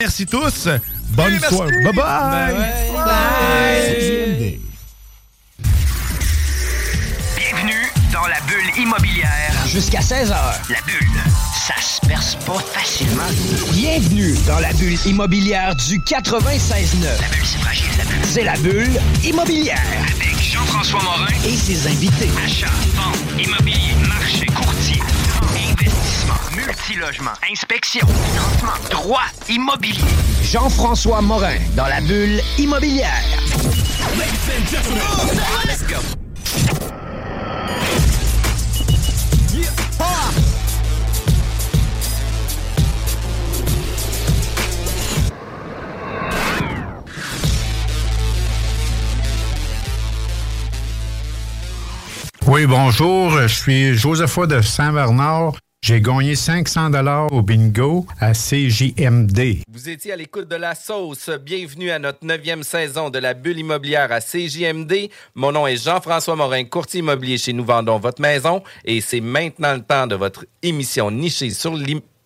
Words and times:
Merci 0.00 0.26
tous. 0.26 0.68
Bonne 1.08 1.40
soirée. 1.40 1.72
Bye 1.82 1.92
bye. 1.92 2.54
Bye. 2.94 4.60
Bienvenue 7.36 7.92
dans 8.12 8.28
la 8.28 8.40
bulle 8.42 8.80
immobilière. 8.80 9.52
Jusqu'à 9.66 9.98
16h. 9.98 10.36
La 10.70 10.80
bulle, 10.86 11.20
ça 11.52 11.74
se 11.82 12.00
perce 12.06 12.36
pas 12.46 12.60
facilement. 12.60 13.24
Bienvenue 13.72 14.36
dans 14.46 14.60
la 14.60 14.72
bulle 14.74 14.96
immobilière 15.04 15.74
du 15.74 15.98
96.9. 15.98 17.02
La 17.20 17.28
bulle, 17.30 17.44
c'est 17.44 17.58
fragile, 17.58 17.90
la 17.98 18.04
bulle. 18.04 18.24
C'est 18.24 18.44
la 18.44 18.56
bulle 18.58 19.00
immobilière. 19.24 19.82
Avec 20.14 20.40
Jean-François 20.40 21.02
Morin. 21.02 21.26
Et 21.44 21.56
ses 21.56 21.88
invités. 21.88 22.30
Achat, 22.46 22.70
vente, 22.94 23.16
immobilier, 23.36 23.96
marché, 24.06 24.46
courtier, 24.46 25.02
investissement, 25.56 26.37
multilogement, 26.66 27.30
inspection, 27.48 28.06
financement, 28.06 28.88
droit, 28.90 29.20
immobilier. 29.48 30.00
Jean-François 30.42 31.20
Morin 31.22 31.58
dans 31.76 31.86
la 31.86 32.00
bulle 32.00 32.40
immobilière. 32.58 33.12
Let's 35.66 35.86
go. 35.86 35.96
Oui, 52.46 52.66
bonjour. 52.66 53.30
Je 53.42 53.46
suis 53.46 53.94
Joseph 53.94 54.38
de 54.48 54.60
Saint-Bernard. 54.62 55.52
J'ai 55.80 56.00
gagné 56.00 56.34
500 56.34 56.90
dollars 56.90 57.32
au 57.32 57.40
bingo 57.40 58.04
à 58.18 58.32
CJMD. 58.32 59.62
Vous 59.70 59.88
étiez 59.88 60.12
à 60.12 60.16
l'écoute 60.16 60.48
de 60.48 60.56
la 60.56 60.74
sauce. 60.74 61.30
Bienvenue 61.30 61.92
à 61.92 62.00
notre 62.00 62.26
neuvième 62.26 62.64
saison 62.64 63.10
de 63.10 63.18
la 63.20 63.32
bulle 63.32 63.60
immobilière 63.60 64.10
à 64.10 64.20
CJMD. 64.20 65.08
Mon 65.36 65.52
nom 65.52 65.68
est 65.68 65.82
Jean-François 65.82 66.34
Morin, 66.34 66.64
courtier 66.64 66.98
immobilier 66.98 67.38
chez 67.38 67.52
Nous 67.52 67.64
Vendons 67.64 67.98
Votre 68.00 68.20
Maison. 68.20 68.60
Et 68.84 69.00
c'est 69.00 69.20
maintenant 69.20 69.72
le 69.72 69.80
temps 69.80 70.08
de 70.08 70.16
votre 70.16 70.46
émission 70.62 71.12
nichée 71.12 71.50
sur 71.50 71.78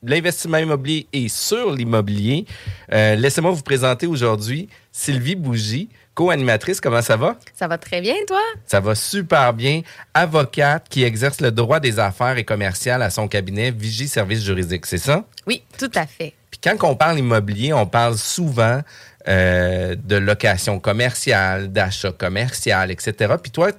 l'investissement 0.03 0.59
immobilier 0.59 1.07
et 1.13 1.29
sur 1.29 1.73
l'immobilier. 1.73 2.47
Euh, 2.91 3.17
Laissez-moi 3.17 3.51
vous 3.51 3.63
présenter 3.63 4.07
aujourd'hui 4.07 4.71
Sylvie 4.93 5.37
Bougie, 5.37 5.91
co-animatrice. 6.15 6.81
Comment 6.81 7.03
ça 7.03 7.17
va? 7.17 7.37
Ça 7.55 7.69
va 7.69 7.79
très 7.79 8.01
bien, 8.01 8.15
toi? 8.27 8.41
Ça 8.67 8.81
va 8.81 8.95
super 8.95 9.53
bien. 9.53 9.83
Avocate 10.15 10.89
qui 10.89 11.05
exerce 11.05 11.41
le 11.41 11.51
droit 11.51 11.81
des 11.81 11.99
affaires 11.99 12.37
et 12.37 12.45
commerciales 12.45 13.03
à 13.03 13.11
son 13.11 13.29
cabinet 13.29 13.71
Vigie 13.71 14.09
Service 14.09 14.43
Juridique, 14.43 14.87
c'est 14.87 14.99
ça? 14.99 15.25
Oui, 15.47 15.63
tout 15.79 15.91
à 15.95 16.07
fait. 16.07 16.35
Puis 16.51 16.61
quand 16.63 16.77
on 16.89 16.95
parle 16.95 17.19
immobilier, 17.19 17.73
on 17.73 17.87
parle 17.87 18.17
souvent 18.19 18.83
euh, 19.29 19.95
de 19.97 20.17
location 20.17 20.79
commerciale, 20.79 21.73
d'achat 21.73 22.13
commercial, 22.13 22.91
etc. 22.91 23.35
Puis 23.43 23.53
toi, 23.53 23.71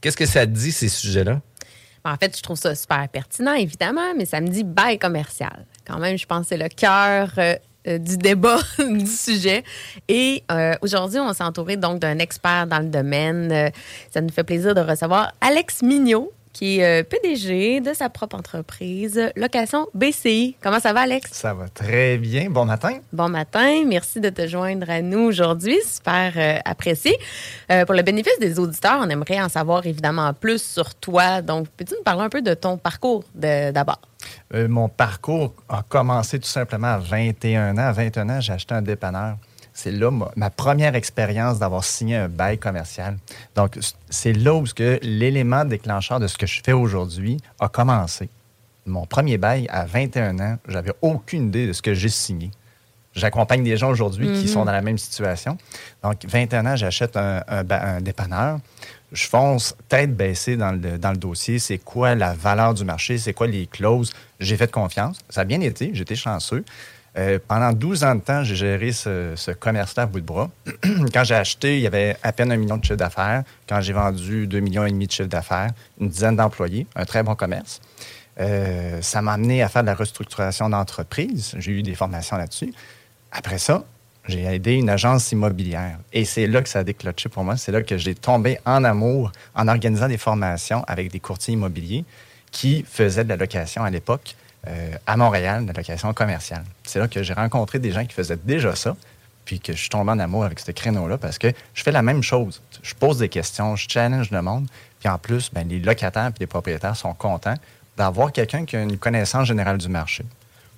qu'est-ce 0.00 0.16
que 0.16 0.26
ça 0.26 0.46
te 0.46 0.52
dit, 0.52 0.72
ces 0.72 0.88
sujets-là? 0.88 1.40
Ben, 2.04 2.12
En 2.12 2.16
fait, 2.16 2.36
je 2.36 2.42
trouve 2.42 2.56
ça 2.56 2.74
super 2.74 3.08
pertinent, 3.08 3.54
évidemment, 3.54 4.14
mais 4.16 4.24
ça 4.24 4.40
me 4.40 4.48
dit 4.48 4.64
bail 4.64 4.98
commercial. 4.98 5.66
Quand 5.86 5.98
même, 5.98 6.18
je 6.18 6.26
pense 6.26 6.42
que 6.42 6.48
c'est 6.48 6.56
le 6.56 6.68
cœur 6.68 7.32
euh, 7.86 7.98
du 7.98 8.16
débat 8.16 8.58
du 8.78 9.06
sujet. 9.06 9.62
Et 10.08 10.42
euh, 10.50 10.74
aujourd'hui, 10.82 11.20
on 11.20 11.32
s'est 11.32 11.44
entouré 11.44 11.76
donc 11.76 12.00
d'un 12.00 12.18
expert 12.18 12.66
dans 12.66 12.80
le 12.80 12.88
domaine. 12.88 13.50
Euh, 13.52 13.70
ça 14.10 14.20
nous 14.20 14.30
fait 14.30 14.44
plaisir 14.44 14.74
de 14.74 14.80
recevoir 14.80 15.32
Alex 15.40 15.82
Mignot, 15.82 16.32
qui 16.56 16.78
est 16.78 17.02
euh, 17.02 17.02
PDG 17.02 17.82
de 17.82 17.92
sa 17.92 18.08
propre 18.08 18.34
entreprise, 18.34 19.30
Location 19.36 19.88
BCI. 19.92 20.56
Comment 20.62 20.80
ça 20.80 20.94
va, 20.94 21.00
Alex? 21.00 21.30
Ça 21.34 21.52
va 21.52 21.68
très 21.68 22.16
bien. 22.16 22.48
Bon 22.48 22.64
matin. 22.64 22.94
Bon 23.12 23.28
matin, 23.28 23.84
merci 23.86 24.20
de 24.20 24.30
te 24.30 24.46
joindre 24.46 24.88
à 24.88 25.02
nous 25.02 25.18
aujourd'hui, 25.18 25.76
super 25.84 26.32
euh, 26.36 26.58
apprécié. 26.64 27.14
Euh, 27.70 27.84
pour 27.84 27.94
le 27.94 28.00
bénéfice 28.00 28.38
des 28.40 28.58
auditeurs, 28.58 29.00
on 29.02 29.10
aimerait 29.10 29.38
en 29.38 29.50
savoir 29.50 29.84
évidemment 29.84 30.32
plus 30.32 30.62
sur 30.62 30.94
toi. 30.94 31.42
Donc, 31.42 31.68
peux-tu 31.76 31.92
nous 31.94 32.02
parler 32.02 32.22
un 32.22 32.30
peu 32.30 32.40
de 32.40 32.54
ton 32.54 32.78
parcours 32.78 33.24
d'abord? 33.34 34.00
Euh, 34.54 34.66
mon 34.66 34.88
parcours 34.88 35.52
a 35.68 35.82
commencé 35.86 36.38
tout 36.38 36.48
simplement 36.48 36.94
à 36.94 36.98
21 36.98 37.76
ans. 37.76 37.88
À 37.88 37.92
21 37.92 38.30
ans, 38.30 38.40
j'ai 38.40 38.54
acheté 38.54 38.74
un 38.74 38.80
dépanneur. 38.80 39.36
C'est 39.78 39.92
là 39.92 40.10
ma, 40.10 40.30
ma 40.36 40.48
première 40.48 40.94
expérience 40.94 41.58
d'avoir 41.58 41.84
signé 41.84 42.16
un 42.16 42.28
bail 42.28 42.56
commercial. 42.56 43.18
Donc, 43.54 43.78
c'est 44.08 44.32
là 44.32 44.54
où 44.54 44.64
que 44.64 44.98
l'élément 45.02 45.66
déclencheur 45.66 46.18
de 46.18 46.26
ce 46.28 46.38
que 46.38 46.46
je 46.46 46.62
fais 46.64 46.72
aujourd'hui 46.72 47.36
a 47.60 47.68
commencé. 47.68 48.30
Mon 48.86 49.04
premier 49.04 49.36
bail 49.36 49.66
à 49.68 49.84
21 49.84 50.38
ans, 50.38 50.56
j'avais 50.66 50.92
aucune 51.02 51.48
idée 51.48 51.66
de 51.66 51.74
ce 51.74 51.82
que 51.82 51.92
j'ai 51.92 52.08
signé. 52.08 52.50
J'accompagne 53.14 53.62
des 53.64 53.76
gens 53.76 53.90
aujourd'hui 53.90 54.26
qui 54.32 54.42
Mhm. 54.42 54.46
sont 54.46 54.64
dans 54.64 54.72
la 54.72 54.80
même 54.80 54.96
situation. 54.98 55.58
Donc, 56.02 56.24
21 56.26 56.64
ans, 56.64 56.76
j'achète 56.76 57.14
un, 57.18 57.42
un 57.46 57.62
ba- 57.62 57.82
un 57.82 58.00
dépanneur. 58.00 58.58
Je 59.12 59.26
fonce 59.28 59.74
tête 59.88 60.16
baissée 60.16 60.56
dans 60.56 60.72
le, 60.72 60.96
dans 60.98 61.10
le 61.12 61.16
dossier. 61.18 61.58
C'est 61.58 61.78
quoi 61.78 62.14
la 62.14 62.32
valeur 62.32 62.72
du 62.72 62.84
marché? 62.84 63.18
C'est 63.18 63.32
quoi 63.34 63.46
les 63.46 63.66
clauses? 63.66 64.12
J'ai 64.40 64.56
fait 64.56 64.70
confiance. 64.70 65.18
Ça 65.28 65.42
a 65.42 65.44
bien 65.44 65.60
été. 65.60 65.90
J'étais 65.92 66.16
chanceux. 66.16 66.64
Euh, 67.18 67.38
pendant 67.46 67.72
12 67.72 68.04
ans 68.04 68.14
de 68.14 68.20
temps, 68.20 68.44
j'ai 68.44 68.56
géré 68.56 68.92
ce, 68.92 69.32
ce 69.36 69.50
commerce-là 69.50 70.02
à 70.02 70.06
bout 70.06 70.20
de 70.20 70.26
bras. 70.26 70.50
Quand 71.14 71.24
j'ai 71.24 71.34
acheté, 71.34 71.76
il 71.76 71.82
y 71.82 71.86
avait 71.86 72.16
à 72.22 72.32
peine 72.32 72.52
un 72.52 72.56
million 72.56 72.76
de 72.76 72.84
chiffre 72.84 72.96
d'affaires. 72.96 73.42
Quand 73.66 73.80
j'ai 73.80 73.94
vendu 73.94 74.46
2 74.46 74.60
millions 74.60 74.84
et 74.84 74.90
demi 74.90 75.06
de 75.06 75.12
chiffre 75.12 75.28
d'affaires, 75.28 75.70
une 75.98 76.08
dizaine 76.08 76.36
d'employés, 76.36 76.86
un 76.94 77.04
très 77.06 77.22
bon 77.22 77.34
commerce. 77.34 77.80
Euh, 78.38 79.00
ça 79.00 79.22
m'a 79.22 79.32
amené 79.32 79.62
à 79.62 79.68
faire 79.68 79.82
de 79.82 79.86
la 79.86 79.94
restructuration 79.94 80.68
d'entreprise. 80.68 81.54
J'ai 81.58 81.72
eu 81.72 81.82
des 81.82 81.94
formations 81.94 82.36
là-dessus. 82.36 82.74
Après 83.32 83.58
ça, 83.58 83.84
j'ai 84.28 84.44
aidé 84.44 84.74
une 84.74 84.90
agence 84.90 85.32
immobilière. 85.32 85.98
Et 86.12 86.26
c'est 86.26 86.46
là 86.46 86.60
que 86.60 86.68
ça 86.68 86.80
a 86.80 86.84
déclenché 86.84 87.30
pour 87.30 87.44
moi. 87.44 87.56
C'est 87.56 87.72
là 87.72 87.82
que 87.82 87.96
j'ai 87.96 88.14
tombé 88.14 88.58
en 88.66 88.84
amour 88.84 89.32
en 89.54 89.68
organisant 89.68 90.08
des 90.08 90.18
formations 90.18 90.84
avec 90.86 91.10
des 91.10 91.20
courtiers 91.20 91.54
immobiliers 91.54 92.04
qui 92.50 92.84
faisaient 92.86 93.24
de 93.24 93.28
la 93.30 93.36
location 93.36 93.84
à 93.84 93.90
l'époque 93.90 94.36
euh, 94.68 94.90
à 95.06 95.16
Montréal, 95.16 95.64
de 95.66 95.72
location 95.72 96.12
commerciale. 96.12 96.64
C'est 96.84 96.98
là 96.98 97.08
que 97.08 97.22
j'ai 97.22 97.32
rencontré 97.34 97.78
des 97.78 97.92
gens 97.92 98.04
qui 98.04 98.14
faisaient 98.14 98.38
déjà 98.42 98.74
ça, 98.74 98.96
puis 99.44 99.60
que 99.60 99.72
je 99.72 99.78
suis 99.78 99.88
tombé 99.90 100.10
en 100.10 100.18
amour 100.18 100.44
avec 100.44 100.58
ce 100.58 100.72
créneau-là 100.72 101.18
parce 101.18 101.38
que 101.38 101.48
je 101.74 101.82
fais 101.82 101.92
la 101.92 102.02
même 102.02 102.22
chose. 102.22 102.60
Je 102.82 102.94
pose 102.94 103.18
des 103.18 103.28
questions, 103.28 103.76
je 103.76 103.86
challenge 103.88 104.30
le 104.30 104.42
monde, 104.42 104.66
puis 104.98 105.08
en 105.08 105.18
plus, 105.18 105.50
ben, 105.52 105.68
les 105.68 105.78
locataires 105.78 106.26
et 106.28 106.40
les 106.40 106.46
propriétaires 106.46 106.96
sont 106.96 107.14
contents 107.14 107.54
d'avoir 107.96 108.32
quelqu'un 108.32 108.64
qui 108.64 108.76
a 108.76 108.82
une 108.82 108.98
connaissance 108.98 109.46
générale 109.48 109.78
du 109.78 109.88
marché. 109.88 110.24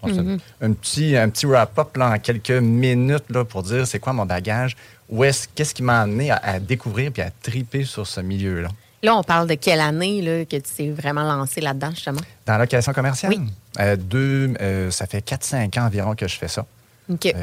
On 0.03 0.09
Mhm. 0.09 0.39
un 0.61 0.73
petit, 0.75 1.17
un 1.17 1.29
petit 1.29 1.45
wrap-up 1.47 1.97
là, 1.97 2.11
en 2.11 2.19
quelques 2.21 2.51
minutes 2.53 3.25
là, 3.31 3.45
pour 3.45 3.65
dire 3.65 3.85
c'est 3.87 3.99
quoi 3.99 4.13
mon 4.13 4.27
bagage, 4.27 4.77
où 5.09 5.25
est-ce, 5.25 5.49
qu'est-ce 5.55 5.75
qui 5.75 5.83
m'a 5.83 6.03
amené 6.03 6.31
à, 6.31 6.37
à 6.37 6.61
découvrir 6.61 7.11
puis 7.11 7.23
à 7.23 7.31
triper 7.43 7.85
sur 7.85 8.07
ce 8.07 8.21
milieu-là. 8.21 8.69
Là, 9.03 9.17
on 9.17 9.23
parle 9.25 9.49
de 9.49 9.55
quelle 9.55 9.81
année 9.81 10.23
là, 10.23 10.45
que 10.45 10.57
tu 10.57 10.63
t'es 10.77 10.91
vraiment 10.91 11.23
lancé 11.23 11.61
là-dedans, 11.61 11.91
justement? 11.91 12.21
Dans 12.47 12.53
la 12.55 12.59
location 12.61 12.93
commerciale, 12.93 13.33
Oui. 13.33 13.41
Euh, 13.81 13.97
deux, 13.97 14.55
euh, 14.61 14.91
ça 14.91 15.07
fait 15.07 15.27
4-5 15.27 15.79
ans 15.79 15.87
environ 15.87 16.15
que 16.15 16.27
je 16.29 16.37
fais 16.37 16.49
ça. 16.49 16.67
OK. 17.11 17.35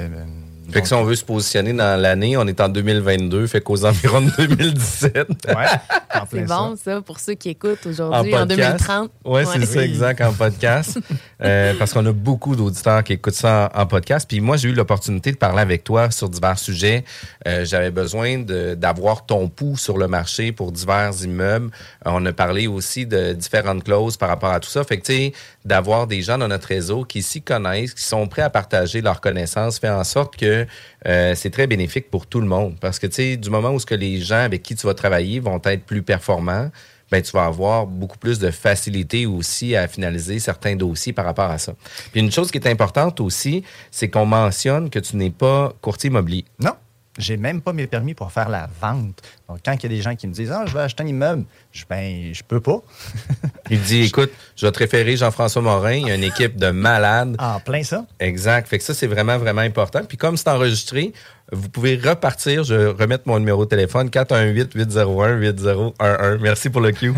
Fait 0.71 0.81
que 0.81 0.87
si 0.87 0.93
on 0.93 1.03
veut 1.03 1.15
se 1.15 1.23
positionner 1.23 1.73
dans 1.73 1.99
l'année, 1.99 2.37
on 2.37 2.47
est 2.47 2.59
en 2.59 2.69
2022, 2.69 3.47
fait 3.47 3.61
qu'aux 3.61 3.85
environs 3.85 4.21
de 4.21 4.31
2017. 4.45 5.15
ouais, 5.15 5.53
C'est 6.31 6.41
bon, 6.45 6.75
ça, 6.75 7.01
pour 7.01 7.19
ceux 7.19 7.33
qui 7.35 7.49
écoutent 7.49 7.85
aujourd'hui, 7.85 8.35
en, 8.35 8.47
podcast. 8.47 8.87
2030. 8.87 9.11
Oui, 9.25 9.41
c'est 9.45 9.59
Ouais. 9.59 9.65
ça, 9.65 9.83
exact, 9.83 10.21
en 10.21 10.33
podcast. 10.33 10.99
Euh, 11.43 11.73
parce 11.77 11.91
qu'on 11.91 12.05
a 12.05 12.13
beaucoup 12.13 12.55
d'auditeurs 12.55 13.03
qui 13.03 13.11
écoutent 13.11 13.33
ça 13.33 13.69
en, 13.75 13.81
en 13.81 13.85
podcast. 13.85 14.25
Puis 14.27 14.39
moi, 14.39 14.55
j'ai 14.55 14.69
eu 14.69 14.73
l'opportunité 14.73 15.33
de 15.33 15.37
parler 15.37 15.59
avec 15.59 15.83
toi 15.83 16.09
sur 16.09 16.29
divers 16.29 16.57
sujets. 16.57 17.03
Euh, 17.45 17.65
J'avais 17.65 17.91
besoin 17.91 18.37
de- 18.39 18.73
d'avoir 18.73 19.25
ton 19.25 19.49
pouls 19.49 19.75
sur 19.75 19.97
le 19.97 20.07
marché 20.07 20.53
pour 20.53 20.71
divers 20.71 21.11
immeubles. 21.21 21.71
Euh, 22.07 22.11
on 22.13 22.25
a 22.25 22.31
parlé 22.31 22.67
aussi 22.67 23.05
de 23.05 23.33
différentes 23.33 23.83
clauses 23.83 24.15
par 24.15 24.29
rapport 24.29 24.51
à 24.51 24.61
tout 24.61 24.69
ça. 24.69 24.85
Fait 24.85 24.97
que, 24.97 25.05
tu 25.05 25.13
sais, 25.13 25.33
d'avoir 25.65 26.07
des 26.07 26.21
gens 26.21 26.37
dans 26.37 26.47
notre 26.47 26.69
réseau 26.69 27.03
qui 27.03 27.21
s'y 27.21 27.41
connaissent, 27.41 27.93
qui 27.93 28.05
sont 28.05 28.25
prêts 28.27 28.41
à 28.41 28.49
partager 28.49 29.01
leurs 29.01 29.19
connaissances, 29.19 29.77
fait 29.77 29.89
en 29.89 30.05
sorte 30.05 30.37
que 30.37 30.54
euh, 31.07 31.35
c'est 31.35 31.49
très 31.49 31.67
bénéfique 31.67 32.09
pour 32.09 32.27
tout 32.27 32.41
le 32.41 32.47
monde. 32.47 32.75
Parce 32.79 32.99
que, 32.99 33.07
tu 33.07 33.15
sais, 33.15 33.37
du 33.37 33.49
moment 33.49 33.71
où 33.71 33.79
que 33.85 33.95
les 33.95 34.19
gens 34.19 34.43
avec 34.43 34.63
qui 34.63 34.75
tu 34.75 34.85
vas 34.87 34.93
travailler 34.93 35.39
vont 35.39 35.61
être 35.65 35.83
plus 35.85 36.01
performants, 36.01 36.71
ben, 37.11 37.21
tu 37.21 37.31
vas 37.31 37.45
avoir 37.45 37.85
beaucoup 37.85 38.17
plus 38.17 38.39
de 38.39 38.49
facilité 38.49 39.25
aussi 39.25 39.75
à 39.75 39.87
finaliser 39.87 40.39
certains 40.39 40.75
dossiers 40.75 41.13
par 41.13 41.25
rapport 41.25 41.51
à 41.51 41.57
ça. 41.57 41.75
Puis 42.11 42.19
une 42.19 42.31
chose 42.31 42.49
qui 42.49 42.57
est 42.57 42.67
importante 42.67 43.19
aussi, 43.19 43.63
c'est 43.91 44.09
qu'on 44.09 44.25
mentionne 44.25 44.89
que 44.89 44.99
tu 44.99 45.15
n'es 45.15 45.29
pas 45.29 45.73
courtier 45.81 46.09
immobilier. 46.09 46.45
Non, 46.59 46.73
j'ai 47.17 47.37
même 47.37 47.61
pas 47.61 47.73
mes 47.73 47.87
permis 47.87 48.13
pour 48.13 48.31
faire 48.31 48.49
la 48.49 48.67
vente. 48.81 49.21
Donc, 49.47 49.59
quand 49.63 49.73
il 49.73 49.83
y 49.83 49.85
a 49.85 49.89
des 49.89 50.01
gens 50.01 50.15
qui 50.15 50.27
me 50.27 50.33
disent 50.33 50.51
Ah, 50.51 50.65
je 50.65 50.73
vais 50.73 50.81
acheter 50.81 51.03
un 51.03 51.07
immeuble, 51.07 51.45
je 51.71 51.83
Ben, 51.89 52.33
je 52.33 52.43
peux 52.43 52.59
pas. 52.59 52.81
Il 53.69 53.81
dit, 53.81 54.03
écoute, 54.03 54.31
je 54.55 54.65
vais 54.65 54.71
te 54.71 54.79
référer 54.79 55.17
Jean-François 55.17 55.61
Morin, 55.61 55.93
il 55.93 56.07
y 56.07 56.11
a 56.11 56.15
une 56.15 56.23
équipe 56.23 56.55
de 56.55 56.69
malades. 56.69 57.35
En 57.39 57.59
plein 57.59 57.81
ça. 57.81 58.05
Exact. 58.19 58.67
Fait 58.67 58.77
que 58.77 58.83
ça, 58.83 58.93
c'est 58.93 59.07
vraiment, 59.07 59.39
vraiment 59.39 59.61
important. 59.61 60.01
Puis 60.07 60.17
comme 60.17 60.37
c'est 60.37 60.49
enregistré, 60.49 61.13
Vous 61.51 61.69
pouvez 61.69 61.97
repartir. 61.97 62.63
Je 62.63 62.73
vais 62.73 63.19
mon 63.25 63.37
numéro 63.39 63.65
de 63.65 63.69
téléphone 63.69 64.09
418-801-8011. 64.09 66.39
Merci 66.41 66.71
pour 66.71 66.81
le 66.81 66.91
cue. 66.91 67.13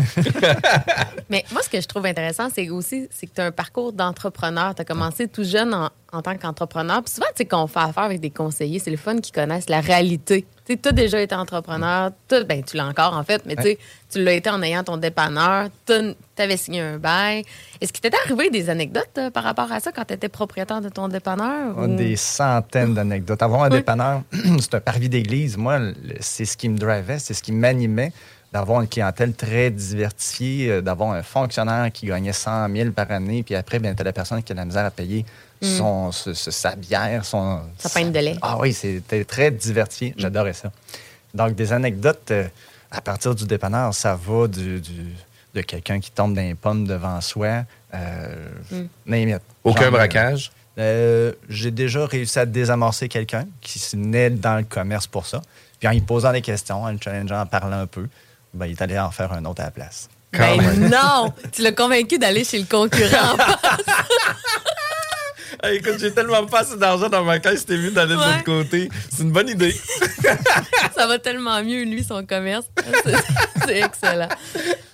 Mais 1.30 1.46
moi, 1.50 1.62
ce 1.62 1.70
que 1.70 1.80
je 1.80 1.86
trouve 1.86 2.04
intéressant, 2.04 2.50
c'est 2.54 2.68
aussi 2.68 3.08
que 3.08 3.34
tu 3.34 3.40
as 3.40 3.46
un 3.46 3.52
parcours 3.52 3.94
d'entrepreneur. 3.94 4.74
Tu 4.74 4.82
as 4.82 4.84
commencé 4.84 5.28
tout 5.28 5.44
jeune 5.44 5.72
en, 5.72 5.88
en 6.12 6.20
tant 6.20 6.36
qu'entrepreneur. 6.36 7.02
Puis 7.02 7.14
souvent, 7.14 7.28
tu 7.28 7.36
sais, 7.38 7.46
quand 7.46 7.64
on 7.64 7.66
fait 7.66 7.80
affaire 7.80 8.04
avec 8.04 8.20
des 8.20 8.28
conseillers, 8.30 8.80
c'est 8.80 8.90
le 8.90 8.98
fun 8.98 9.18
qui 9.18 9.32
connaissent 9.32 9.70
la 9.70 9.80
réalité. 9.80 10.44
Tu 10.76 10.88
as 10.88 10.92
déjà 10.92 11.20
été 11.20 11.34
entrepreneur. 11.34 12.10
Ben, 12.46 12.62
tu 12.62 12.76
l'as 12.76 12.86
encore, 12.86 13.16
en 13.16 13.24
fait, 13.24 13.42
mais 13.46 13.56
tu 13.56 14.22
l'as 14.22 14.32
été 14.32 14.50
en 14.50 14.62
ayant 14.62 14.84
ton 14.84 14.96
dépanneur. 14.98 15.68
Tu 15.86 15.92
avais 16.38 16.56
signé 16.56 16.80
un 16.80 16.98
bail. 16.98 17.44
Est-ce 17.80 17.92
qu'il 17.92 18.02
t'était 18.02 18.16
arrivé 18.24 18.50
des 18.50 18.68
anecdotes 18.70 19.08
euh, 19.18 19.30
par 19.30 19.44
rapport 19.44 19.70
à 19.72 19.80
ça 19.80 19.92
quand 19.92 20.04
tu 20.04 20.14
étais 20.14 20.28
propriétaire 20.28 20.80
de 20.80 20.88
ton 20.88 21.08
dépanneur? 21.08 21.76
Ou- 21.78 21.86
Des 21.96 22.16
centaines 22.16 22.94
d'anecdotes. 22.94 23.42
Avoir 23.42 23.62
un 23.64 23.68
dépanneur, 23.70 24.22
c'est 24.60 24.74
un 24.74 24.80
parvis 24.80 25.08
d'église. 25.08 25.56
Moi, 25.56 25.78
c'est 26.20 26.44
ce 26.44 26.56
qui 26.56 26.68
me 26.68 26.76
drivait, 26.76 27.18
c'est 27.18 27.34
ce 27.34 27.42
qui 27.42 27.52
m'animait 27.52 28.12
d'avoir 28.52 28.80
une 28.80 28.88
clientèle 28.88 29.34
très 29.34 29.70
diversifiée, 29.70 30.70
euh, 30.70 30.80
d'avoir 30.80 31.12
un 31.12 31.22
fonctionnaire 31.22 31.90
qui 31.92 32.06
gagnait 32.06 32.32
100 32.32 32.68
000 32.74 32.90
par 32.92 33.10
année, 33.10 33.42
puis 33.42 33.54
après, 33.54 33.78
ben, 33.78 33.94
tu 33.94 34.00
as 34.00 34.04
la 34.04 34.12
personne 34.14 34.42
qui 34.42 34.52
a 34.52 34.54
la 34.54 34.64
misère 34.64 34.86
à 34.86 34.90
payer 34.90 35.26
son, 35.62 36.12
ce- 36.12 36.34
ce- 36.34 36.50
sa 36.50 36.74
bière, 36.76 37.24
son... 37.24 37.56
Mm. 37.56 37.62
Sa 37.78 37.88
pinte 37.90 38.12
de 38.12 38.18
lait. 38.18 38.36
Ah 38.42 38.56
oui, 38.58 38.72
c'était 38.72 39.24
très 39.24 39.50
diversifié. 39.50 40.14
J'adorais 40.16 40.52
ça. 40.52 40.70
Donc, 41.34 41.54
des 41.54 41.72
anecdotes 41.72 42.30
euh, 42.30 42.44
à 42.90 43.00
partir 43.00 43.34
du 43.34 43.44
dépanneur, 43.46 43.92
ça 43.94 44.14
va 44.20 44.46
du, 44.48 44.80
du- 44.80 45.14
de 45.54 45.60
quelqu'un 45.62 45.98
qui 46.00 46.10
tombe 46.10 46.34
dans 46.34 46.42
les 46.42 46.54
pommes 46.54 46.86
devant 46.86 47.20
soi. 47.20 47.64
Euh, 47.94 48.48
Mm. 48.70 49.34
Aucun 49.64 49.82
Genre, 49.84 49.90
braquage? 49.92 50.52
euh, 50.78 51.32
j'ai 51.48 51.70
déjà 51.70 52.06
réussi 52.06 52.38
à 52.38 52.46
désamorcer 52.46 53.08
quelqu'un 53.08 53.46
qui 53.60 53.78
se 53.78 53.96
venait 53.96 54.30
dans 54.30 54.56
le 54.58 54.64
commerce 54.64 55.06
pour 55.06 55.26
ça. 55.26 55.40
Puis 55.80 55.88
en 55.88 55.92
lui 55.92 56.00
posant 56.00 56.32
des 56.32 56.42
questions, 56.42 56.82
en 56.84 56.90
le 56.92 56.98
challengeant, 57.02 57.40
en 57.40 57.46
parlant 57.46 57.78
un 57.80 57.86
peu, 57.86 58.06
ben, 58.54 58.66
il 58.66 58.72
est 58.72 58.82
allé 58.82 58.98
en 58.98 59.10
faire 59.10 59.32
un 59.32 59.44
autre 59.44 59.62
à 59.62 59.66
la 59.66 59.70
place. 59.70 60.08
Ben 60.32 60.56
non! 60.90 61.32
Tu 61.52 61.62
l'as 61.62 61.72
convaincu 61.72 62.18
d'aller 62.18 62.44
chez 62.44 62.58
le 62.58 62.66
concurrent. 62.66 63.36
Hey, 65.62 65.78
écoute, 65.78 65.96
j'ai 65.98 66.12
tellement 66.12 66.46
pas 66.46 66.60
assez 66.60 66.76
d'argent 66.76 67.08
dans 67.08 67.24
ma 67.24 67.38
caisse, 67.40 67.66
t'es 67.66 67.76
vu 67.76 67.90
d'aller 67.90 68.14
de 68.14 68.18
l'autre 68.20 68.44
côté. 68.44 68.88
C'est 69.10 69.22
une 69.24 69.32
bonne 69.32 69.48
idée. 69.48 69.74
ça 70.94 71.06
va 71.06 71.18
tellement 71.18 71.62
mieux, 71.64 71.82
lui, 71.84 72.04
son 72.04 72.24
commerce. 72.24 72.66
C'est- 73.66 73.80
excellent. 73.80 74.28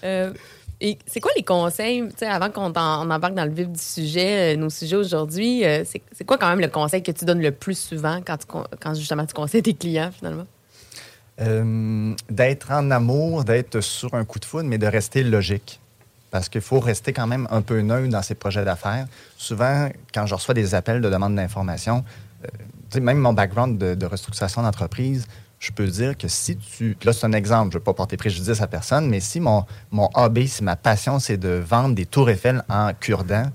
Euh, 0.04 0.32
et 0.80 0.98
c'est 1.06 1.20
quoi 1.20 1.30
les 1.36 1.42
conseils, 1.42 2.02
tu 2.08 2.14
sais, 2.20 2.26
avant 2.26 2.50
qu'on 2.50 2.72
en- 2.72 3.06
on 3.06 3.10
embarque 3.10 3.34
dans 3.34 3.44
le 3.44 3.52
vif 3.52 3.68
du 3.68 3.78
sujet, 3.80 4.54
euh, 4.54 4.56
nos 4.56 4.70
sujets 4.70 4.96
aujourd'hui, 4.96 5.64
euh, 5.64 5.84
c'est 5.84 6.24
quoi 6.24 6.38
quand 6.38 6.48
même 6.48 6.60
le 6.60 6.68
conseil 6.68 7.02
que 7.02 7.12
tu 7.12 7.24
donnes 7.24 7.40
le 7.42 7.52
plus 7.52 7.78
souvent 7.78 8.20
quand, 8.26 8.36
tu 8.38 8.46
quand 8.80 8.94
justement 8.94 9.24
tu 9.26 9.34
conseilles 9.34 9.62
tes 9.62 9.74
clients, 9.74 10.10
finalement? 10.16 10.46
Euh, 11.40 12.14
d'être 12.30 12.70
en 12.70 12.90
amour, 12.90 13.44
d'être 13.44 13.80
sur 13.80 14.14
un 14.14 14.24
coup 14.24 14.38
de 14.38 14.44
foudre, 14.44 14.68
mais 14.68 14.78
de 14.78 14.86
rester 14.86 15.22
logique. 15.22 15.80
Parce 16.34 16.48
qu'il 16.48 16.62
faut 16.62 16.80
rester 16.80 17.12
quand 17.12 17.28
même 17.28 17.46
un 17.52 17.62
peu 17.62 17.80
neutre 17.80 18.08
dans 18.08 18.20
ses 18.20 18.34
projets 18.34 18.64
d'affaires. 18.64 19.06
Souvent, 19.36 19.88
quand 20.12 20.26
je 20.26 20.34
reçois 20.34 20.52
des 20.52 20.74
appels 20.74 21.00
de 21.00 21.08
demande 21.08 21.36
d'information, 21.36 22.04
euh, 22.96 23.00
même 23.00 23.18
mon 23.18 23.32
background 23.32 23.78
de, 23.78 24.04
restructuration 24.04 24.62
d'entreprise, 24.62 25.28
je 25.60 25.70
peux 25.70 25.86
dire 25.86 26.18
que 26.18 26.26
si 26.26 26.56
tu. 26.56 26.96
Là, 27.04 27.12
c'est 27.12 27.24
un 27.24 27.34
exemple, 27.34 27.70
je 27.70 27.76
ne 27.76 27.80
veux 27.80 27.84
pas 27.84 27.94
porter 27.94 28.16
préjudice 28.16 28.60
à 28.60 28.66
personne, 28.66 29.08
mais 29.08 29.20
si 29.20 29.38
mon, 29.38 29.64
mon 29.92 30.10
hobby, 30.14 30.48
si 30.48 30.64
ma 30.64 30.74
passion, 30.74 31.20
c'est 31.20 31.36
de 31.36 31.50
vendre 31.50 31.94
des 31.94 32.04
tours 32.04 32.28
Eiffel 32.28 32.64
en 32.68 32.90
cure-dent, 32.98 33.46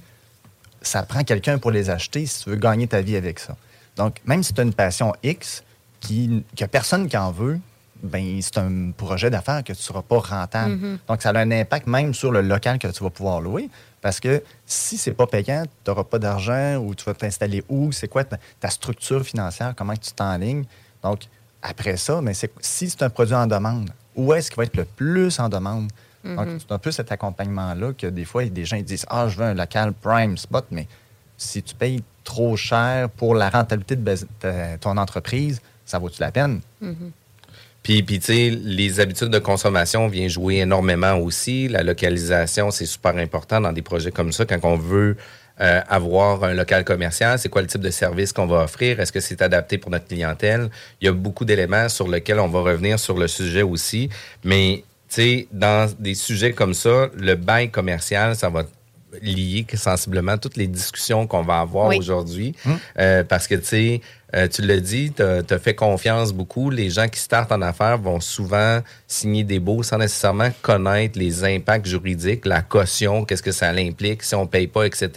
ça 0.81 1.03
prend 1.03 1.25
quelqu'un 1.25 1.57
pour 1.57 1.71
les 1.71 1.89
acheter 1.89 2.25
si 2.27 2.45
tu 2.45 2.49
veux 2.49 2.55
gagner 2.55 2.87
ta 2.87 3.01
vie 3.01 3.17
avec 3.17 3.39
ça. 3.39 3.57
Donc, 3.97 4.21
même 4.23 4.41
si 4.41 4.53
tu 4.53 4.61
as 4.61 4.63
une 4.63 4.73
passion 4.73 5.11
X, 5.21 5.65
qui, 5.99 6.27
qu'il 6.27 6.43
n'y 6.57 6.63
a 6.63 6.69
personne 6.69 7.09
qui 7.09 7.17
en 7.17 7.31
veut, 7.31 7.59
ben 8.03 8.39
c'est 8.41 8.57
un 8.57 8.91
projet 8.91 9.29
d'affaires 9.29 9.59
que 9.63 9.73
tu 9.73 9.79
ne 9.79 9.83
seras 9.83 10.01
pas 10.01 10.19
rentable. 10.19 10.75
Donc, 11.07 11.21
ça 11.21 11.29
a 11.29 11.37
un 11.39 11.51
impact 11.51 11.87
même 11.87 12.13
sur 12.13 12.31
le 12.31 12.41
local 12.41 12.79
que 12.79 12.87
tu 12.87 13.03
vas 13.03 13.09
pouvoir 13.09 13.41
louer. 13.41 13.69
Parce 14.01 14.19
que 14.19 14.41
si 14.65 14.97
c'est 14.97 15.11
pas 15.13 15.27
payant, 15.27 15.63
tu 15.83 15.89
n'auras 15.91 16.05
pas 16.05 16.19
d'argent 16.19 16.77
ou 16.77 16.95
tu 16.95 17.03
vas 17.05 17.13
t'installer 17.13 17.63
où, 17.67 17.91
c'est 17.91 18.07
quoi 18.07 18.23
ta, 18.23 18.37
ta 18.59 18.69
structure 18.69 19.23
financière, 19.23 19.73
comment 19.75 19.95
tu 19.95 20.11
t'enlignes. 20.13 20.63
Donc, 21.03 21.21
après 21.61 21.97
ça, 21.97 22.21
mais 22.21 22.33
c'est, 22.33 22.51
si 22.61 22.89
c'est 22.89 23.03
un 23.03 23.09
produit 23.09 23.35
en 23.35 23.47
demande, 23.47 23.89
où 24.15 24.33
est-ce 24.33 24.49
qu'il 24.49 24.57
va 24.57 24.63
être 24.63 24.77
le 24.77 24.85
plus 24.85 25.37
en 25.39 25.49
demande? 25.49 25.89
Donc, 26.37 26.47
c'est 26.59 26.71
un 26.73 26.77
peu 26.79 26.91
cet 26.91 27.11
accompagnement-là 27.11 27.93
que 27.93 28.07
des 28.07 28.25
fois, 28.25 28.45
des 28.45 28.65
gens 28.65 28.75
ils 28.77 28.83
disent 28.83 29.05
Ah, 29.09 29.27
je 29.29 29.37
veux 29.37 29.45
un 29.45 29.53
local 29.53 29.93
prime 29.93 30.37
spot, 30.37 30.65
mais 30.71 30.87
si 31.37 31.61
tu 31.63 31.75
payes 31.75 32.03
trop 32.23 32.55
cher 32.57 33.09
pour 33.09 33.35
la 33.35 33.49
rentabilité 33.49 33.95
de 33.95 34.15
ta- 34.39 34.77
ton 34.77 34.97
entreprise, 34.97 35.61
ça 35.85 35.97
vaut-tu 35.99 36.21
la 36.21 36.31
peine? 36.31 36.61
Puis, 37.83 38.03
tu 38.03 38.31
les 38.31 38.99
habitudes 38.99 39.29
de 39.29 39.39
consommation 39.39 40.07
viennent 40.07 40.29
jouer 40.29 40.57
énormément 40.57 41.15
aussi. 41.15 41.67
La 41.67 41.83
localisation, 41.83 42.71
c'est 42.71 42.85
super 42.85 43.15
important 43.17 43.61
dans 43.61 43.71
des 43.71 43.81
projets 43.81 44.11
comme 44.11 44.31
ça. 44.31 44.45
Quand 44.45 44.59
on 44.63 44.75
veut 44.75 45.15
euh, 45.61 45.81
avoir 45.87 46.43
un 46.43 46.53
local 46.53 46.83
commercial, 46.83 47.39
c'est 47.39 47.49
quoi 47.49 47.61
le 47.61 47.67
type 47.67 47.81
de 47.81 47.89
service 47.89 48.33
qu'on 48.33 48.47
va 48.47 48.63
offrir? 48.63 48.99
Est-ce 48.99 49.11
que 49.11 49.19
c'est 49.19 49.41
adapté 49.41 49.77
pour 49.77 49.91
notre 49.91 50.07
clientèle? 50.07 50.69
Il 51.01 51.05
y 51.05 51.07
a 51.07 51.13
beaucoup 51.13 51.45
d'éléments 51.45 51.89
sur 51.89 52.07
lesquels 52.07 52.39
on 52.39 52.47
va 52.47 52.61
revenir 52.61 52.99
sur 52.99 53.17
le 53.17 53.27
sujet 53.27 53.61
aussi. 53.61 54.09
Mais, 54.43 54.83
tu 55.09 55.47
dans 55.51 55.91
des 55.97 56.13
sujets 56.13 56.53
comme 56.53 56.73
ça, 56.73 57.07
le 57.15 57.33
bail 57.35 57.71
commercial, 57.71 58.35
ça 58.35 58.49
va 58.49 58.63
lier 59.21 59.65
sensiblement 59.75 60.37
toutes 60.37 60.57
les 60.57 60.67
discussions 60.67 61.27
qu'on 61.27 61.41
va 61.41 61.59
avoir 61.59 61.87
Oui. 61.87 61.97
aujourd'hui. 61.97 62.55
Euh, 62.99 63.23
parce 63.23 63.47
que, 63.47 63.55
tu 63.55 63.65
sais, 63.65 64.01
euh, 64.35 64.47
tu 64.47 64.61
l'as 64.61 64.79
dit, 64.79 65.11
tu 65.15 65.23
as, 65.23 65.59
fait 65.59 65.73
confiance 65.73 66.31
beaucoup. 66.33 66.69
Les 66.69 66.89
gens 66.89 67.07
qui 67.07 67.19
startent 67.19 67.51
en 67.51 67.61
affaires 67.61 67.97
vont 67.97 68.19
souvent 68.19 68.81
signer 69.07 69.43
des 69.43 69.59
baux 69.59 69.81
sans 69.83 69.97
nécessairement 69.97 70.49
connaître 70.61 71.17
les 71.17 71.43
impacts 71.43 71.87
juridiques, 71.87 72.45
la 72.45 72.61
caution, 72.61 73.25
qu'est-ce 73.25 73.43
que 73.43 73.51
ça 73.51 73.69
implique, 73.69 74.21
si 74.23 74.35
on 74.35 74.45
paye 74.45 74.67
pas, 74.67 74.85
etc. 74.85 75.09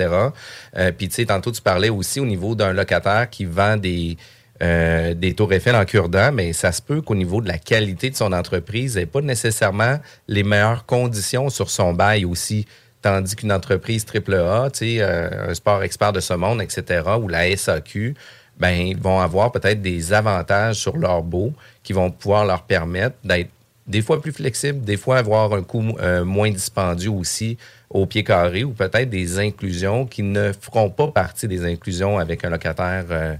Euh, 0.76 0.92
Puis, 0.96 1.08
tu 1.08 1.16
sais, 1.16 1.26
tantôt, 1.26 1.52
tu 1.52 1.60
parlais 1.60 1.90
aussi 1.90 2.20
au 2.20 2.26
niveau 2.26 2.54
d'un 2.54 2.72
locataire 2.72 3.28
qui 3.28 3.44
vend 3.44 3.76
des... 3.76 4.16
euh, 4.62 5.12
des 5.14 5.34
tours 5.34 5.52
Eiffel 5.52 5.74
en 5.74 5.84
cure-dent, 5.84 6.30
mais 6.32 6.52
ça 6.52 6.70
se 6.70 6.80
peut 6.80 7.02
qu'au 7.02 7.16
niveau 7.16 7.40
de 7.40 7.48
la 7.48 7.58
qualité 7.58 8.10
de 8.10 8.16
son 8.16 8.32
entreprise, 8.32 8.96
elle 8.96 9.02
n'ait 9.02 9.06
pas 9.06 9.20
nécessairement 9.20 9.98
les 10.28 10.44
meilleures 10.44 10.86
conditions 10.86 11.50
sur 11.50 11.68
son 11.68 11.92
bail 11.92 12.24
aussi. 12.24 12.64
Tandis 13.02 13.36
qu'une 13.36 13.52
entreprise 13.52 14.06
AAA, 14.06 14.70
tu 14.70 14.78
sais, 14.78 14.96
euh, 15.00 15.50
un 15.50 15.54
sport 15.54 15.82
expert 15.82 16.12
de 16.12 16.20
ce 16.20 16.34
monde, 16.34 16.62
etc., 16.62 17.02
ou 17.20 17.28
la 17.28 17.54
SAQ, 17.56 18.14
ben, 18.58 18.70
ils 18.70 18.98
vont 18.98 19.20
avoir 19.20 19.50
peut-être 19.50 19.82
des 19.82 20.12
avantages 20.12 20.76
sur 20.76 20.96
leur 20.96 21.22
beau 21.22 21.52
qui 21.82 21.92
vont 21.92 22.10
pouvoir 22.10 22.44
leur 22.44 22.62
permettre 22.62 23.16
d'être 23.24 23.50
des 23.86 24.02
fois 24.02 24.20
plus 24.20 24.32
flexibles, 24.32 24.80
des 24.82 24.96
fois 24.96 25.18
avoir 25.18 25.52
un 25.52 25.62
coût 25.62 25.96
euh, 26.00 26.24
moins 26.24 26.50
dispendieux 26.50 27.10
aussi 27.10 27.58
au 27.90 28.06
pied 28.06 28.24
carré 28.24 28.64
ou 28.64 28.70
peut-être 28.70 29.10
des 29.10 29.38
inclusions 29.38 30.06
qui 30.06 30.22
ne 30.22 30.52
feront 30.52 30.90
pas 30.90 31.08
partie 31.08 31.48
des 31.48 31.64
inclusions 31.64 32.18
avec 32.18 32.44
un 32.44 32.50
locataire 32.50 33.04
euh, 33.10 33.34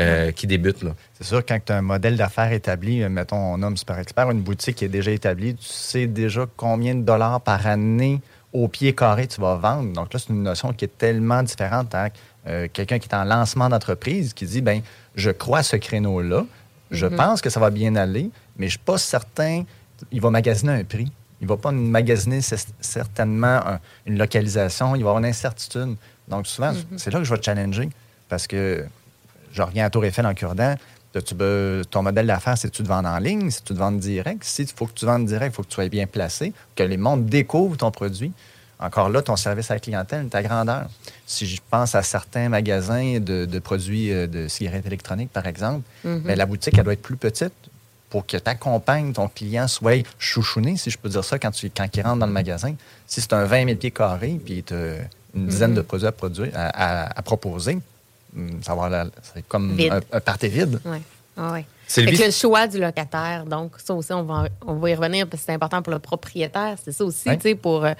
euh, 0.00 0.32
qui 0.32 0.46
débute. 0.46 0.78
C'est 1.12 1.24
sûr, 1.24 1.44
quand 1.44 1.58
tu 1.64 1.72
as 1.72 1.76
un 1.76 1.82
modèle 1.82 2.16
d'affaires 2.16 2.52
établi, 2.52 3.06
mettons, 3.10 3.36
on 3.36 3.58
nomme 3.58 3.76
Super 3.76 3.98
Expert, 3.98 4.30
une 4.30 4.40
boutique 4.40 4.76
qui 4.76 4.86
est 4.86 4.88
déjà 4.88 5.10
établie, 5.10 5.54
tu 5.54 5.66
sais 5.66 6.06
déjà 6.06 6.46
combien 6.56 6.94
de 6.94 7.02
dollars 7.02 7.42
par 7.42 7.66
année 7.66 8.20
au 8.52 8.68
pied 8.68 8.94
carré 8.94 9.26
tu 9.26 9.40
vas 9.40 9.56
vendre. 9.56 9.92
Donc 9.92 10.12
là, 10.12 10.18
c'est 10.20 10.28
une 10.30 10.42
notion 10.42 10.72
qui 10.72 10.84
est 10.84 10.98
tellement 10.98 11.42
différente 11.42 11.94
à 11.94 12.08
euh, 12.46 12.68
quelqu'un 12.72 12.98
qui 12.98 13.08
est 13.08 13.14
en 13.14 13.24
lancement 13.24 13.68
d'entreprise 13.68 14.34
qui 14.34 14.44
dit, 14.46 14.60
ben 14.60 14.82
je 15.14 15.30
crois 15.30 15.58
à 15.58 15.62
ce 15.62 15.76
créneau-là, 15.76 16.44
je 16.90 17.06
pense 17.06 17.40
que 17.40 17.48
ça 17.50 17.60
va 17.60 17.70
bien 17.70 17.96
aller, 17.96 18.30
mais 18.56 18.66
je 18.66 18.74
ne 18.74 18.78
suis 18.78 18.78
pas 18.80 18.98
certain, 18.98 19.62
il 20.10 20.20
va 20.20 20.30
magasiner 20.30 20.72
un 20.72 20.84
prix. 20.84 21.10
Il 21.40 21.44
ne 21.44 21.48
va 21.48 21.56
pas 21.56 21.72
magasiner 21.72 22.40
certainement 22.80 23.66
un- 23.66 23.80
une 24.06 24.18
localisation, 24.18 24.94
il 24.94 25.02
va 25.02 25.10
avoir 25.10 25.18
une 25.18 25.26
incertitude. 25.28 25.96
Donc 26.28 26.46
souvent, 26.46 26.72
c'est 26.96 27.10
là 27.12 27.18
que 27.18 27.24
je 27.24 27.32
vais 27.32 27.38
te 27.40 27.44
challenger 27.44 27.88
parce 28.28 28.46
que 28.46 28.84
je 29.52 29.62
reviens 29.62 29.84
à 29.86 29.90
Tour 29.90 30.04
Eiffel 30.04 30.26
en 30.26 30.34
cure-dent. 30.34 30.76
Tu 31.20 31.34
veux- 31.34 31.82
ton 31.90 32.02
modèle 32.02 32.26
d'affaires, 32.26 32.56
c'est 32.56 32.70
tu 32.70 32.82
te 32.82 32.88
vends 32.88 33.04
en 33.04 33.18
ligne, 33.18 33.50
c'est 33.50 33.64
tu 33.64 33.74
te 33.74 33.78
vends 33.78 33.92
direct? 33.92 34.42
Si 34.44 34.62
il 34.62 34.68
faut 34.74 34.86
que 34.86 34.94
tu 34.94 35.04
vendes 35.04 35.26
direct, 35.26 35.52
il 35.52 35.56
faut 35.56 35.62
que 35.62 35.68
tu 35.68 35.74
sois 35.74 35.88
bien 35.88 36.06
placé, 36.06 36.52
que 36.74 36.82
les 36.82 36.96
mondes 36.96 37.26
découvrent 37.26 37.76
ton 37.76 37.90
produit. 37.90 38.32
Encore 38.80 39.10
là, 39.10 39.22
ton 39.22 39.36
service 39.36 39.70
à 39.70 39.74
la 39.74 39.80
clientèle, 39.80 40.26
ta 40.28 40.42
grandeur. 40.42 40.86
Si 41.26 41.46
je 41.46 41.60
pense 41.70 41.94
à 41.94 42.02
certains 42.02 42.48
magasins 42.48 43.20
de, 43.20 43.44
de 43.44 43.58
produits 43.60 44.10
euh, 44.12 44.26
de 44.26 44.48
cigarettes 44.48 44.86
électroniques, 44.86 45.30
par 45.30 45.46
exemple, 45.46 45.82
ben, 46.02 46.36
la 46.36 46.46
boutique, 46.46 46.76
elle 46.78 46.82
doit 46.84 46.94
être 46.94 47.02
plus 47.02 47.16
petite 47.16 47.52
pour 48.10 48.26
que 48.26 48.36
tu 48.36 48.42
accompagnes 48.50 49.12
ton 49.12 49.28
client 49.28 49.68
soit 49.68 50.04
chouchouné, 50.18 50.76
si 50.76 50.90
je 50.90 50.98
peux 50.98 51.08
dire 51.08 51.22
ça, 51.24 51.38
quand, 51.38 51.50
tu, 51.52 51.70
quand 51.70 51.86
il 51.94 52.02
rentre 52.02 52.18
dans 52.18 52.26
le 52.26 52.32
magasin. 52.32 52.74
Si 53.06 53.20
c'est 53.20 53.32
un 53.34 53.44
20 53.44 53.66
000 53.66 53.76
pieds 53.78 53.90
carrés, 53.92 54.40
puis 54.44 54.62
tu 54.64 54.74
as 54.74 54.96
une 55.34 55.46
dizaine 55.46 55.74
de 55.74 55.80
produits 55.80 56.06
à, 56.08 56.12
produire, 56.12 56.50
à, 56.54 57.04
à- 57.04 57.18
à 57.18 57.22
proposer, 57.22 57.78
ça 58.62 58.74
va 58.74 58.88
la- 58.88 59.06
c'est 59.34 59.46
comme 59.48 59.72
Vide. 59.74 59.92
un, 59.92 60.16
un 60.16 60.20
party 60.20 60.48
vide. 60.48 60.80
Oui. 60.84 60.98
Ah 61.36 61.52
ouais. 61.52 61.64
Sylvie- 61.86 62.12
Fait 62.16 62.22
que 62.22 62.26
le 62.26 62.32
choix 62.32 62.66
du 62.66 62.78
locataire, 62.78 63.44
donc 63.46 63.72
ça 63.82 63.94
aussi, 63.94 64.12
on 64.12 64.22
va, 64.22 64.48
on 64.66 64.74
va 64.74 64.90
y 64.90 64.94
revenir 64.94 65.26
parce 65.26 65.42
que 65.42 65.46
c'est 65.46 65.52
important 65.54 65.82
pour 65.82 65.92
le 65.92 65.98
propriétaire. 65.98 66.76
C'est 66.82 66.92
ça 66.92 67.04
aussi, 67.04 67.28
Ouais. 67.28 67.36
tu 67.36 67.42
sais, 67.50 67.54
pour. 67.54 67.84
euh, 67.84 67.92